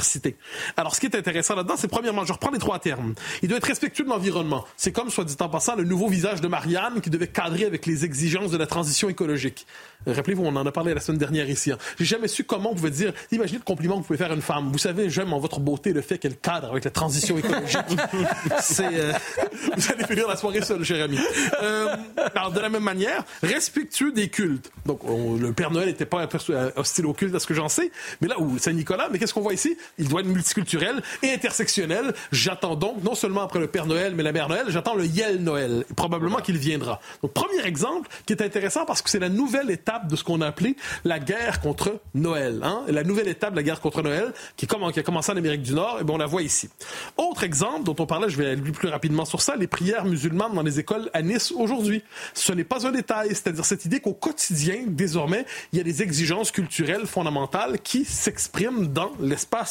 alors, 0.76 0.94
ce 0.94 1.00
qui 1.00 1.06
est 1.06 1.16
intéressant 1.16 1.54
là-dedans, 1.54 1.74
c'est 1.76 1.88
premièrement, 1.88 2.24
je 2.24 2.32
reprends 2.32 2.50
les 2.50 2.58
trois 2.58 2.78
termes. 2.78 3.14
Il 3.42 3.48
doit 3.48 3.58
être 3.58 3.66
respectueux 3.66 4.04
de 4.04 4.08
l'environnement. 4.08 4.64
C'est 4.76 4.92
comme, 4.92 5.10
soit 5.10 5.24
dit 5.24 5.36
en 5.40 5.48
passant, 5.48 5.76
le 5.76 5.84
nouveau 5.84 6.08
visage 6.08 6.40
de 6.40 6.48
Marianne 6.48 7.00
qui 7.00 7.10
devait 7.10 7.28
cadrer 7.28 7.64
avec 7.64 7.86
les 7.86 8.04
exigences 8.04 8.50
de 8.50 8.56
la 8.56 8.66
transition 8.66 9.08
écologique. 9.08 9.66
Rappelez-vous, 10.06 10.44
on 10.44 10.54
en 10.54 10.66
a 10.66 10.72
parlé 10.72 10.94
la 10.94 11.00
semaine 11.00 11.18
dernière 11.18 11.48
ici. 11.48 11.72
Hein. 11.72 11.78
J'ai 11.98 12.04
jamais 12.04 12.28
su 12.28 12.44
comment 12.44 12.70
vous 12.70 12.76
pouvez 12.76 12.90
dire, 12.90 13.12
imaginez 13.32 13.58
le 13.58 13.64
compliment 13.64 13.94
que 13.94 14.00
vous 14.00 14.06
pouvez 14.06 14.18
faire 14.18 14.30
à 14.30 14.34
une 14.34 14.42
femme. 14.42 14.70
Vous 14.70 14.78
savez, 14.78 15.10
j'aime 15.10 15.32
en 15.32 15.38
votre 15.38 15.60
beauté 15.60 15.92
le 15.92 16.00
fait 16.00 16.18
qu'elle 16.18 16.36
cadre 16.36 16.70
avec 16.70 16.84
la 16.84 16.90
transition 16.90 17.38
écologique. 17.38 17.80
c'est, 18.60 18.86
euh, 18.86 19.12
vous 19.76 19.92
allez 19.92 20.04
finir 20.04 20.28
la 20.28 20.36
soirée 20.36 20.62
seul, 20.62 20.84
cher 20.84 21.04
ami. 21.04 21.18
Euh, 21.62 21.96
alors, 22.34 22.52
de 22.52 22.60
la 22.60 22.68
même 22.68 22.84
manière, 22.84 23.24
respectueux 23.42 24.12
des 24.12 24.28
cultes. 24.28 24.70
Donc, 24.84 25.00
le 25.04 25.52
Père 25.52 25.70
Noël 25.70 25.88
n'était 25.88 26.06
pas 26.06 26.28
hostile 26.76 27.06
au 27.06 27.12
culte, 27.12 27.34
à 27.34 27.40
ce 27.40 27.46
que 27.46 27.54
j'en 27.54 27.68
sais. 27.68 27.90
Mais 28.20 28.28
là 28.28 28.38
où 28.38 28.58
Saint-Nicolas, 28.58 29.08
mais 29.10 29.18
qu'est-ce 29.18 29.34
qu'on 29.34 29.40
voit 29.40 29.54
ici? 29.54 29.75
Il 29.98 30.08
doit 30.08 30.20
être 30.20 30.26
multiculturel 30.26 31.02
et 31.22 31.32
intersectionnel. 31.32 32.14
J'attends 32.32 32.76
donc, 32.76 33.02
non 33.02 33.14
seulement 33.14 33.42
après 33.42 33.58
le 33.58 33.66
Père 33.66 33.86
Noël, 33.86 34.14
mais 34.14 34.22
la 34.22 34.32
Mère 34.32 34.48
Noël, 34.48 34.66
j'attends 34.68 34.94
le 34.94 35.06
Yel 35.06 35.42
Noël. 35.42 35.84
Probablement 35.96 36.38
qu'il 36.38 36.58
viendra. 36.58 37.00
Donc, 37.22 37.32
premier 37.32 37.64
exemple 37.64 38.08
qui 38.26 38.32
est 38.32 38.42
intéressant 38.42 38.84
parce 38.84 39.02
que 39.02 39.10
c'est 39.10 39.18
la 39.18 39.28
nouvelle 39.28 39.70
étape 39.70 40.08
de 40.08 40.16
ce 40.16 40.24
qu'on 40.24 40.40
a 40.40 40.46
appelé 40.46 40.76
la 41.04 41.18
guerre 41.18 41.60
contre 41.60 42.00
Noël. 42.14 42.60
Hein? 42.62 42.84
La 42.88 43.04
nouvelle 43.04 43.28
étape 43.28 43.52
de 43.52 43.56
la 43.56 43.62
guerre 43.62 43.80
contre 43.80 44.02
Noël 44.02 44.32
qui, 44.56 44.66
qui 44.66 45.00
a 45.00 45.02
commencé 45.02 45.32
en 45.32 45.36
Amérique 45.36 45.62
du 45.62 45.74
Nord, 45.74 45.98
et 46.00 46.04
bien 46.04 46.14
on 46.14 46.18
la 46.18 46.26
voit 46.26 46.42
ici. 46.42 46.68
Autre 47.16 47.44
exemple 47.44 47.84
dont 47.84 47.96
on 47.98 48.06
parlait, 48.06 48.28
je 48.28 48.36
vais 48.36 48.50
aller 48.50 48.72
plus 48.72 48.88
rapidement 48.88 49.24
sur 49.24 49.42
ça, 49.42 49.56
les 49.56 49.66
prières 49.66 50.04
musulmanes 50.04 50.54
dans 50.54 50.62
les 50.62 50.78
écoles 50.78 51.10
à 51.12 51.22
Nice 51.22 51.52
aujourd'hui. 51.52 52.02
Ce 52.34 52.52
n'est 52.52 52.64
pas 52.64 52.86
un 52.86 52.92
détail, 52.92 53.28
c'est-à-dire 53.30 53.64
cette 53.64 53.84
idée 53.84 54.00
qu'au 54.00 54.14
quotidien, 54.14 54.84
désormais, 54.86 55.46
il 55.72 55.78
y 55.78 55.80
a 55.80 55.84
des 55.84 56.02
exigences 56.02 56.50
culturelles 56.50 57.06
fondamentales 57.06 57.78
qui 57.80 58.04
s'expriment 58.04 58.86
dans 58.86 59.12
l'espace 59.20 59.65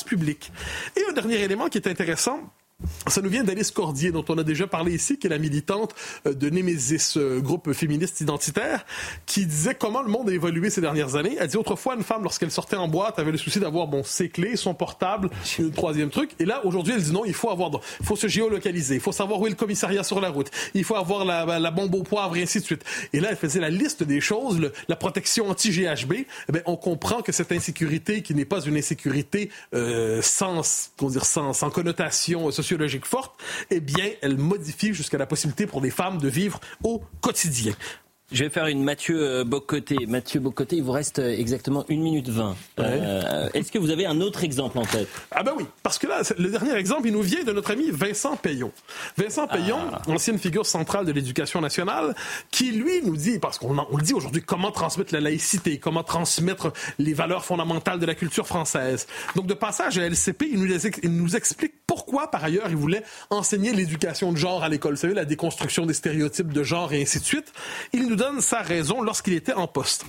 Et 0.95 1.01
un 1.09 1.13
dernier 1.13 1.41
élément 1.41 1.69
qui 1.69 1.77
est 1.77 1.87
intéressant, 1.87 2.53
ça 3.07 3.21
nous 3.21 3.29
vient 3.29 3.43
d'Alice 3.43 3.71
Cordier, 3.71 4.11
dont 4.11 4.25
on 4.27 4.37
a 4.37 4.43
déjà 4.43 4.67
parlé 4.67 4.93
ici, 4.93 5.17
qui 5.17 5.27
est 5.27 5.29
la 5.29 5.37
militante 5.37 5.95
euh, 6.27 6.33
de 6.33 6.49
Némésis, 6.49 7.15
euh, 7.17 7.39
groupe 7.39 7.71
féministe 7.71 8.19
identitaire, 8.19 8.85
qui 9.25 9.45
disait 9.45 9.75
comment 9.75 10.01
le 10.01 10.09
monde 10.09 10.29
a 10.29 10.33
évolué 10.33 10.69
ces 10.69 10.81
dernières 10.81 11.15
années. 11.15 11.37
Elle 11.39 11.47
dit 11.47 11.57
autrefois, 11.57 11.95
une 11.95 12.03
femme, 12.03 12.23
lorsqu'elle 12.23 12.51
sortait 12.51 12.75
en 12.75 12.87
boîte, 12.87 13.17
avait 13.17 13.31
le 13.31 13.37
souci 13.37 13.59
d'avoir 13.59 13.87
bon, 13.87 14.03
ses 14.03 14.27
clés, 14.27 14.57
son 14.57 14.73
portable, 14.73 15.29
le 15.57 15.71
troisième 15.71 16.09
truc. 16.09 16.31
Et 16.39 16.45
là, 16.45 16.65
aujourd'hui, 16.65 16.93
elle 16.95 17.01
dit 17.01 17.13
non, 17.13 17.23
il 17.25 17.33
faut 17.33 17.49
avoir, 17.49 17.71
faut 18.03 18.17
se 18.17 18.27
géolocaliser, 18.27 18.95
il 18.95 19.01
faut 19.01 19.13
savoir 19.13 19.39
où 19.39 19.47
est 19.47 19.51
le 19.51 19.55
commissariat 19.55 20.03
sur 20.03 20.19
la 20.19 20.29
route, 20.29 20.51
il 20.73 20.83
faut 20.83 20.95
avoir 20.95 21.23
la, 21.23 21.71
bombe 21.71 21.95
au 21.95 22.03
poivre, 22.03 22.35
et 22.35 22.43
ainsi 22.43 22.59
de 22.59 22.65
suite. 22.65 22.83
Et 23.13 23.21
là, 23.21 23.29
elle 23.31 23.37
faisait 23.37 23.61
la 23.61 23.69
liste 23.69 24.03
des 24.03 24.19
choses, 24.19 24.71
la 24.89 24.95
protection 24.95 25.49
anti-GHB. 25.49 26.13
Eh 26.13 26.61
on 26.65 26.75
comprend 26.75 27.21
que 27.21 27.31
cette 27.31 27.51
insécurité, 27.51 28.21
qui 28.21 28.35
n'est 28.35 28.45
pas 28.45 28.61
une 28.61 28.77
insécurité 28.77 29.49
euh, 29.73 30.21
sans, 30.21 30.61
dire, 31.01 31.25
sans, 31.25 31.53
sans 31.53 31.69
connotation 31.69 32.51
sociologique 32.65 33.05
forte, 33.05 33.39
eh 33.69 33.79
bien, 33.79 34.09
elle 34.23 34.37
modifie 34.37 34.93
jusqu'à 34.93 35.19
la 35.19 35.27
possibilité 35.27 35.67
pour 35.67 35.81
les 35.81 35.91
femmes 35.91 36.17
de 36.17 36.27
vivre 36.27 36.59
au 36.83 37.03
quotidien. 37.21 37.73
Je 38.31 38.43
vais 38.43 38.49
faire 38.49 38.65
une 38.65 38.83
Mathieu 38.83 39.21
euh, 39.21 39.43
Bocoté. 39.43 40.07
Mathieu 40.07 40.39
Bocoté, 40.39 40.77
il 40.77 40.83
vous 40.83 40.93
reste 40.93 41.19
euh, 41.19 41.37
exactement 41.37 41.85
1 41.91 41.95
minute 41.95 42.27
20. 42.27 42.55
Euh, 42.79 43.49
Est-ce 43.53 43.71
que 43.71 43.77
vous 43.77 43.91
avez 43.91 44.07
un 44.07 44.19
autre 44.19 44.43
exemple 44.43 44.79
en 44.79 44.85
tête? 44.85 45.07
Ah 45.29 45.43
ben 45.43 45.53
oui, 45.55 45.65
parce 45.83 45.99
que 45.99 46.07
là, 46.07 46.21
le 46.39 46.49
dernier 46.49 46.73
exemple, 46.73 47.03
il 47.05 47.13
nous 47.13 47.21
vient 47.21 47.43
de 47.43 47.51
notre 47.51 47.69
ami 47.69 47.91
Vincent 47.91 48.35
Payon. 48.35 48.71
Vincent 49.15 49.47
Payon, 49.47 49.77
ah. 49.93 50.01
ancienne 50.07 50.39
figure 50.39 50.65
centrale 50.65 51.05
de 51.05 51.11
l'éducation 51.11 51.61
nationale, 51.61 52.15
qui 52.49 52.71
lui 52.71 53.03
nous 53.03 53.15
dit, 53.15 53.37
parce 53.37 53.59
qu'on 53.59 53.73
le 53.73 54.01
dit 54.01 54.15
aujourd'hui, 54.15 54.41
comment 54.41 54.71
transmettre 54.71 55.13
la 55.13 55.21
laïcité, 55.21 55.77
comment 55.77 56.03
transmettre 56.03 56.73
les 56.97 57.13
valeurs 57.13 57.45
fondamentales 57.45 57.99
de 57.99 58.07
la 58.07 58.15
culture 58.15 58.47
française. 58.47 59.05
Donc 59.35 59.45
de 59.45 59.53
passage 59.53 59.99
à 59.99 60.01
LCP, 60.09 60.47
il 60.51 60.59
nous, 60.59 60.87
il 61.03 61.15
nous 61.15 61.35
explique 61.35 61.73
pourquoi, 61.85 62.31
par 62.31 62.43
ailleurs, 62.43 62.69
il 62.69 62.75
voulait 62.75 63.03
enseigner 63.29 63.71
l'éducation 63.71 64.31
de 64.31 64.37
genre 64.37 64.63
à 64.63 64.69
l'école. 64.69 64.95
Vous 64.95 65.01
savez, 65.01 65.13
la 65.13 65.25
déconstruction 65.25 65.85
des 65.85 65.93
stéréotypes 65.93 66.51
de 66.51 66.63
genre 66.63 66.91
et 66.91 67.03
ainsi 67.03 67.19
de 67.19 67.23
suite. 67.23 67.53
Il 67.93 68.07
nous 68.07 68.14
donne 68.15 68.41
sa 68.41 68.61
raison 68.61 69.01
lorsqu'il 69.01 69.33
était 69.33 69.53
en 69.53 69.67
poste. 69.67 70.05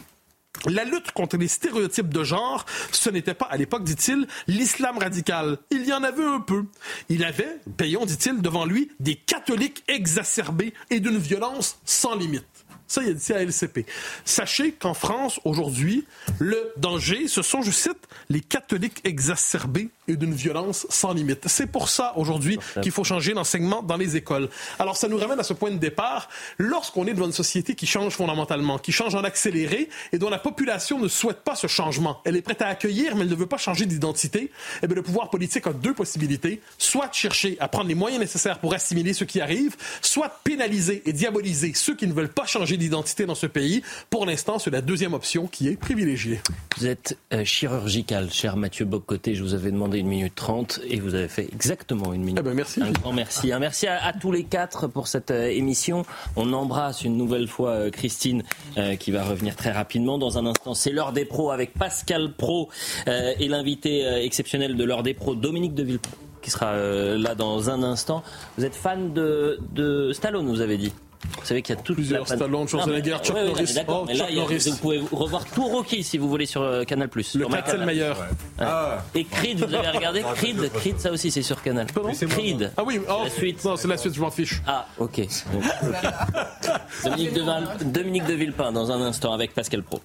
La 0.65 0.85
lutte 0.85 1.13
contre 1.13 1.37
les 1.37 1.49
stéréotypes 1.49 2.13
de 2.13 2.25
genre, 2.25 2.65
ce 2.91 3.11
n'était 3.11 3.35
pas, 3.35 3.47
à 3.47 3.57
l'époque, 3.57 3.85
dit-il, 3.85 4.27
l'islam 4.49 4.99
radical. 4.99 5.59
Il 5.71 5.87
y 5.87 5.93
en 5.93 6.03
avait 6.03 6.25
un 6.25 6.41
peu. 6.41 6.65
Il 7.09 7.25
avait, 7.25 7.59
payons, 7.77 8.07
dit-il, 8.07 8.41
devant 8.41 8.65
lui, 8.65 8.91
des 8.99 9.17
catholiques 9.17 9.85
exacerbés 9.87 10.73
et 10.91 11.01
d'une 11.01 11.19
violence 11.19 11.79
sans 11.85 12.17
limite. 12.17 12.47
Ça, 12.89 13.03
il 13.03 13.11
a 13.11 13.13
dit 13.13 13.33
à 13.33 13.43
LCP. 13.43 13.85
Sachez 14.25 14.73
qu'en 14.73 14.95
France, 14.95 15.41
aujourd'hui, 15.45 16.05
le 16.39 16.73
danger, 16.77 17.29
ce 17.29 17.43
sont, 17.43 17.63
je 17.63 17.71
cite, 17.71 18.09
les 18.29 18.41
catholiques 18.41 19.01
exacerbés 19.05 19.91
et 20.09 20.17
d'une 20.17 20.35
violence 20.35 20.87
sans 20.91 21.13
limite. 21.13 21.47
C'est 21.47 21.67
pour 21.67 21.89
ça, 21.89 22.13
aujourd'hui, 22.17 22.59
qu'il 22.83 22.93
faut 22.93 23.05
changer 23.05 23.35
l'enseignement 23.35 23.83
dans 23.83 23.97
les 23.97 24.17
écoles. 24.17 24.49
Alors, 24.79 24.97
ça 24.97 25.09
nous 25.09 25.19
ramène 25.19 25.41
à 25.41 25.43
ce 25.43 25.53
point 25.53 25.71
de 25.71 25.79
départ. 25.79 26.29
Lorsqu'on 26.59 27.07
est 27.07 27.15
devant 27.15 27.27
une 27.27 27.33
société 27.33 27.75
qui 27.75 27.87
change 27.87 28.15
fondamentalement, 28.15 28.79
qui 28.79 28.93
change 28.93 29.15
en 29.15 29.25
accéléré 29.25 29.89
et 30.13 30.19
dont 30.19 30.31
la 30.31 30.39
population 30.39 30.99
ne 30.99 31.09
souhaite 31.09 31.43
pas 31.43 31.55
ce 31.55 31.67
changement, 31.67 32.21
elle 32.25 32.37
est 32.37 32.43
prête 32.43 32.63
à 32.63 32.69
accueillir, 32.69 33.17
mais 33.17 33.23
elle 33.23 33.31
ne 33.31 33.35
veut 33.35 33.47
pas 33.47 33.57
changer 33.57 33.87
d'identité, 33.87 34.51
eh 34.83 34.87
bien, 34.87 34.97
le 34.97 35.03
pouvoir 35.03 35.31
politique 35.31 35.67
a 35.67 35.73
deux 35.73 35.95
possibilités. 35.95 36.61
Soit 36.79 37.09
de 37.09 37.15
chercher 37.15 37.57
à 37.61 37.69
prendre 37.69 37.89
les 37.89 37.95
moyens 37.95 38.21
nécessaires 38.21 38.59
pour 38.59 38.75
assimiler 38.75 39.13
ce 39.13 39.25
qui 39.25 39.41
arrive, 39.41 39.77
soit 40.03 40.29
de 40.29 40.33
pénaliser 40.45 41.03
et 41.07 41.13
diaboliser 41.13 41.73
ceux 41.75 41.95
qui 41.95 42.07
ne 42.07 42.13
veulent 42.13 42.29
pas 42.29 42.47
changer 42.47 42.77
d'identité 42.77 43.27
dans 43.27 43.35
ce 43.35 43.47
pays. 43.47 43.83
Pour 44.11 44.27
l'instant, 44.27 44.59
c'est 44.59 44.71
la 44.71 44.81
deuxième 44.81 45.15
option 45.15 45.47
qui 45.47 45.69
est 45.69 45.77
privilégiée. 45.77 46.41
Vous 46.79 46.87
êtes 46.87 47.19
euh, 47.33 47.45
chirurgical, 47.45 48.31
cher 48.33 48.57
Mathieu 48.57 48.85
Bocoté. 48.85 49.35
Je 49.35 49.43
vous 49.43 49.55
avais 49.55 49.71
demandé 49.71 49.96
une 49.99 50.09
minute 50.09 50.35
trente 50.35 50.81
et 50.89 51.01
vous 51.01 51.15
avez 51.15 51.29
fait 51.29 51.49
exactement 51.53 52.13
une 52.13 52.23
minute. 52.23 52.39
Eh 52.41 52.43
ben 52.43 52.55
merci. 52.55 52.83
Un 52.83 52.91
grand 52.91 53.13
merci. 53.13 53.53
Un 53.53 53.59
merci 53.59 53.87
à, 53.87 54.13
tous 54.13 54.33
les 54.33 54.45
quatre 54.45 54.87
pour 54.87 55.09
cette 55.09 55.31
euh, 55.31 55.49
émission. 55.49 56.05
On 56.37 56.53
embrasse 56.53 57.05
une 57.05 57.17
nouvelle 57.17 57.49
fois 57.49 57.71
euh, 57.71 57.91
Christine 57.91 58.43
qui 59.01 59.11
va 59.11 59.25
revenir 59.25 59.57
très 59.57 59.73
rapidement. 59.73 60.19
Dans 60.19 60.39
un 60.39 60.47
instant, 60.47 60.75
c'est 60.75 60.91
l'heure 60.91 61.13
des 61.13 61.25
pros 61.25 61.51
avec 61.51 61.73
Pascal 61.75 62.33
Pro 62.33 62.69
et 63.07 63.49
l'invité 63.49 64.05
exceptionnel 64.23 64.77
de 64.77 64.85
l'heure 64.85 65.03
des 65.03 65.15
pros, 65.15 65.35
Dominique 65.35 65.75
Deville 65.75 65.99
qui 66.43 66.51
sera 66.51 66.77
là 66.77 67.35
dans 67.35 67.71
un 67.71 67.83
instant. 67.83 68.23
Vous 68.59 68.65
êtes 68.65 68.75
fan 68.75 69.13
de, 69.13 69.59
de 69.73 70.13
Stallone, 70.13 70.47
vous 70.47 70.61
avez 70.61 70.77
dit 70.77 70.93
vous 71.39 71.45
savez 71.45 71.63
qu'il 71.63 71.75
y 71.75 71.79
a 71.79 71.83
toute 71.83 71.97
plusieurs 71.97 72.27
Stallone, 72.27 72.69
Schwarzenegger, 72.69 73.17
Chuck 73.23 73.37
Norris. 73.37 73.77
Oh, 73.89 74.05
mais 74.07 74.15
là, 74.15 74.27
vous 74.31 74.77
pouvez 74.77 75.01
revoir 75.13 75.45
tout 75.45 75.67
Rocky 75.67 76.03
si 76.03 76.19
vous 76.19 76.29
voulez 76.29 76.47
sur 76.47 76.63
euh, 76.63 76.85
Canal+. 76.85 77.09
Le 77.15 77.47
4 77.47 77.65
c'est 77.67 77.77
le 77.79 77.87
meilleur. 77.87 78.19
Ah. 78.59 79.05
Et 79.15 79.25
Creed, 79.25 79.59
vous 79.65 79.75
avez 79.75 79.89
regardé 79.89 80.23
Creed, 80.35 80.71
Creed, 80.73 80.99
ça 80.99 81.11
aussi 81.11 81.31
c'est 81.31 81.43
sur 81.43 81.63
Canal. 81.63 81.87
Creed. 81.87 82.73
Ah 82.77 82.83
oui, 82.85 83.01
oh, 83.09 83.23
la 83.25 83.31
suite. 83.31 83.65
Non, 83.65 83.77
c'est 83.77 83.89
la 83.89 83.97
suite, 83.97 84.15
je 84.15 84.21
m'en 84.21 84.31
fiche. 84.31 84.61
Ah, 84.67 84.87
ok. 84.99 85.21
Dominique, 87.05 87.35
de 87.35 87.85
Dominique 87.85 88.25
de 88.27 88.35
Villepin 88.35 88.73
dans 88.73 88.91
un 88.91 89.01
instant 89.03 89.33
avec 89.33 89.55
Pascal 89.55 89.83
Pro. 89.83 90.01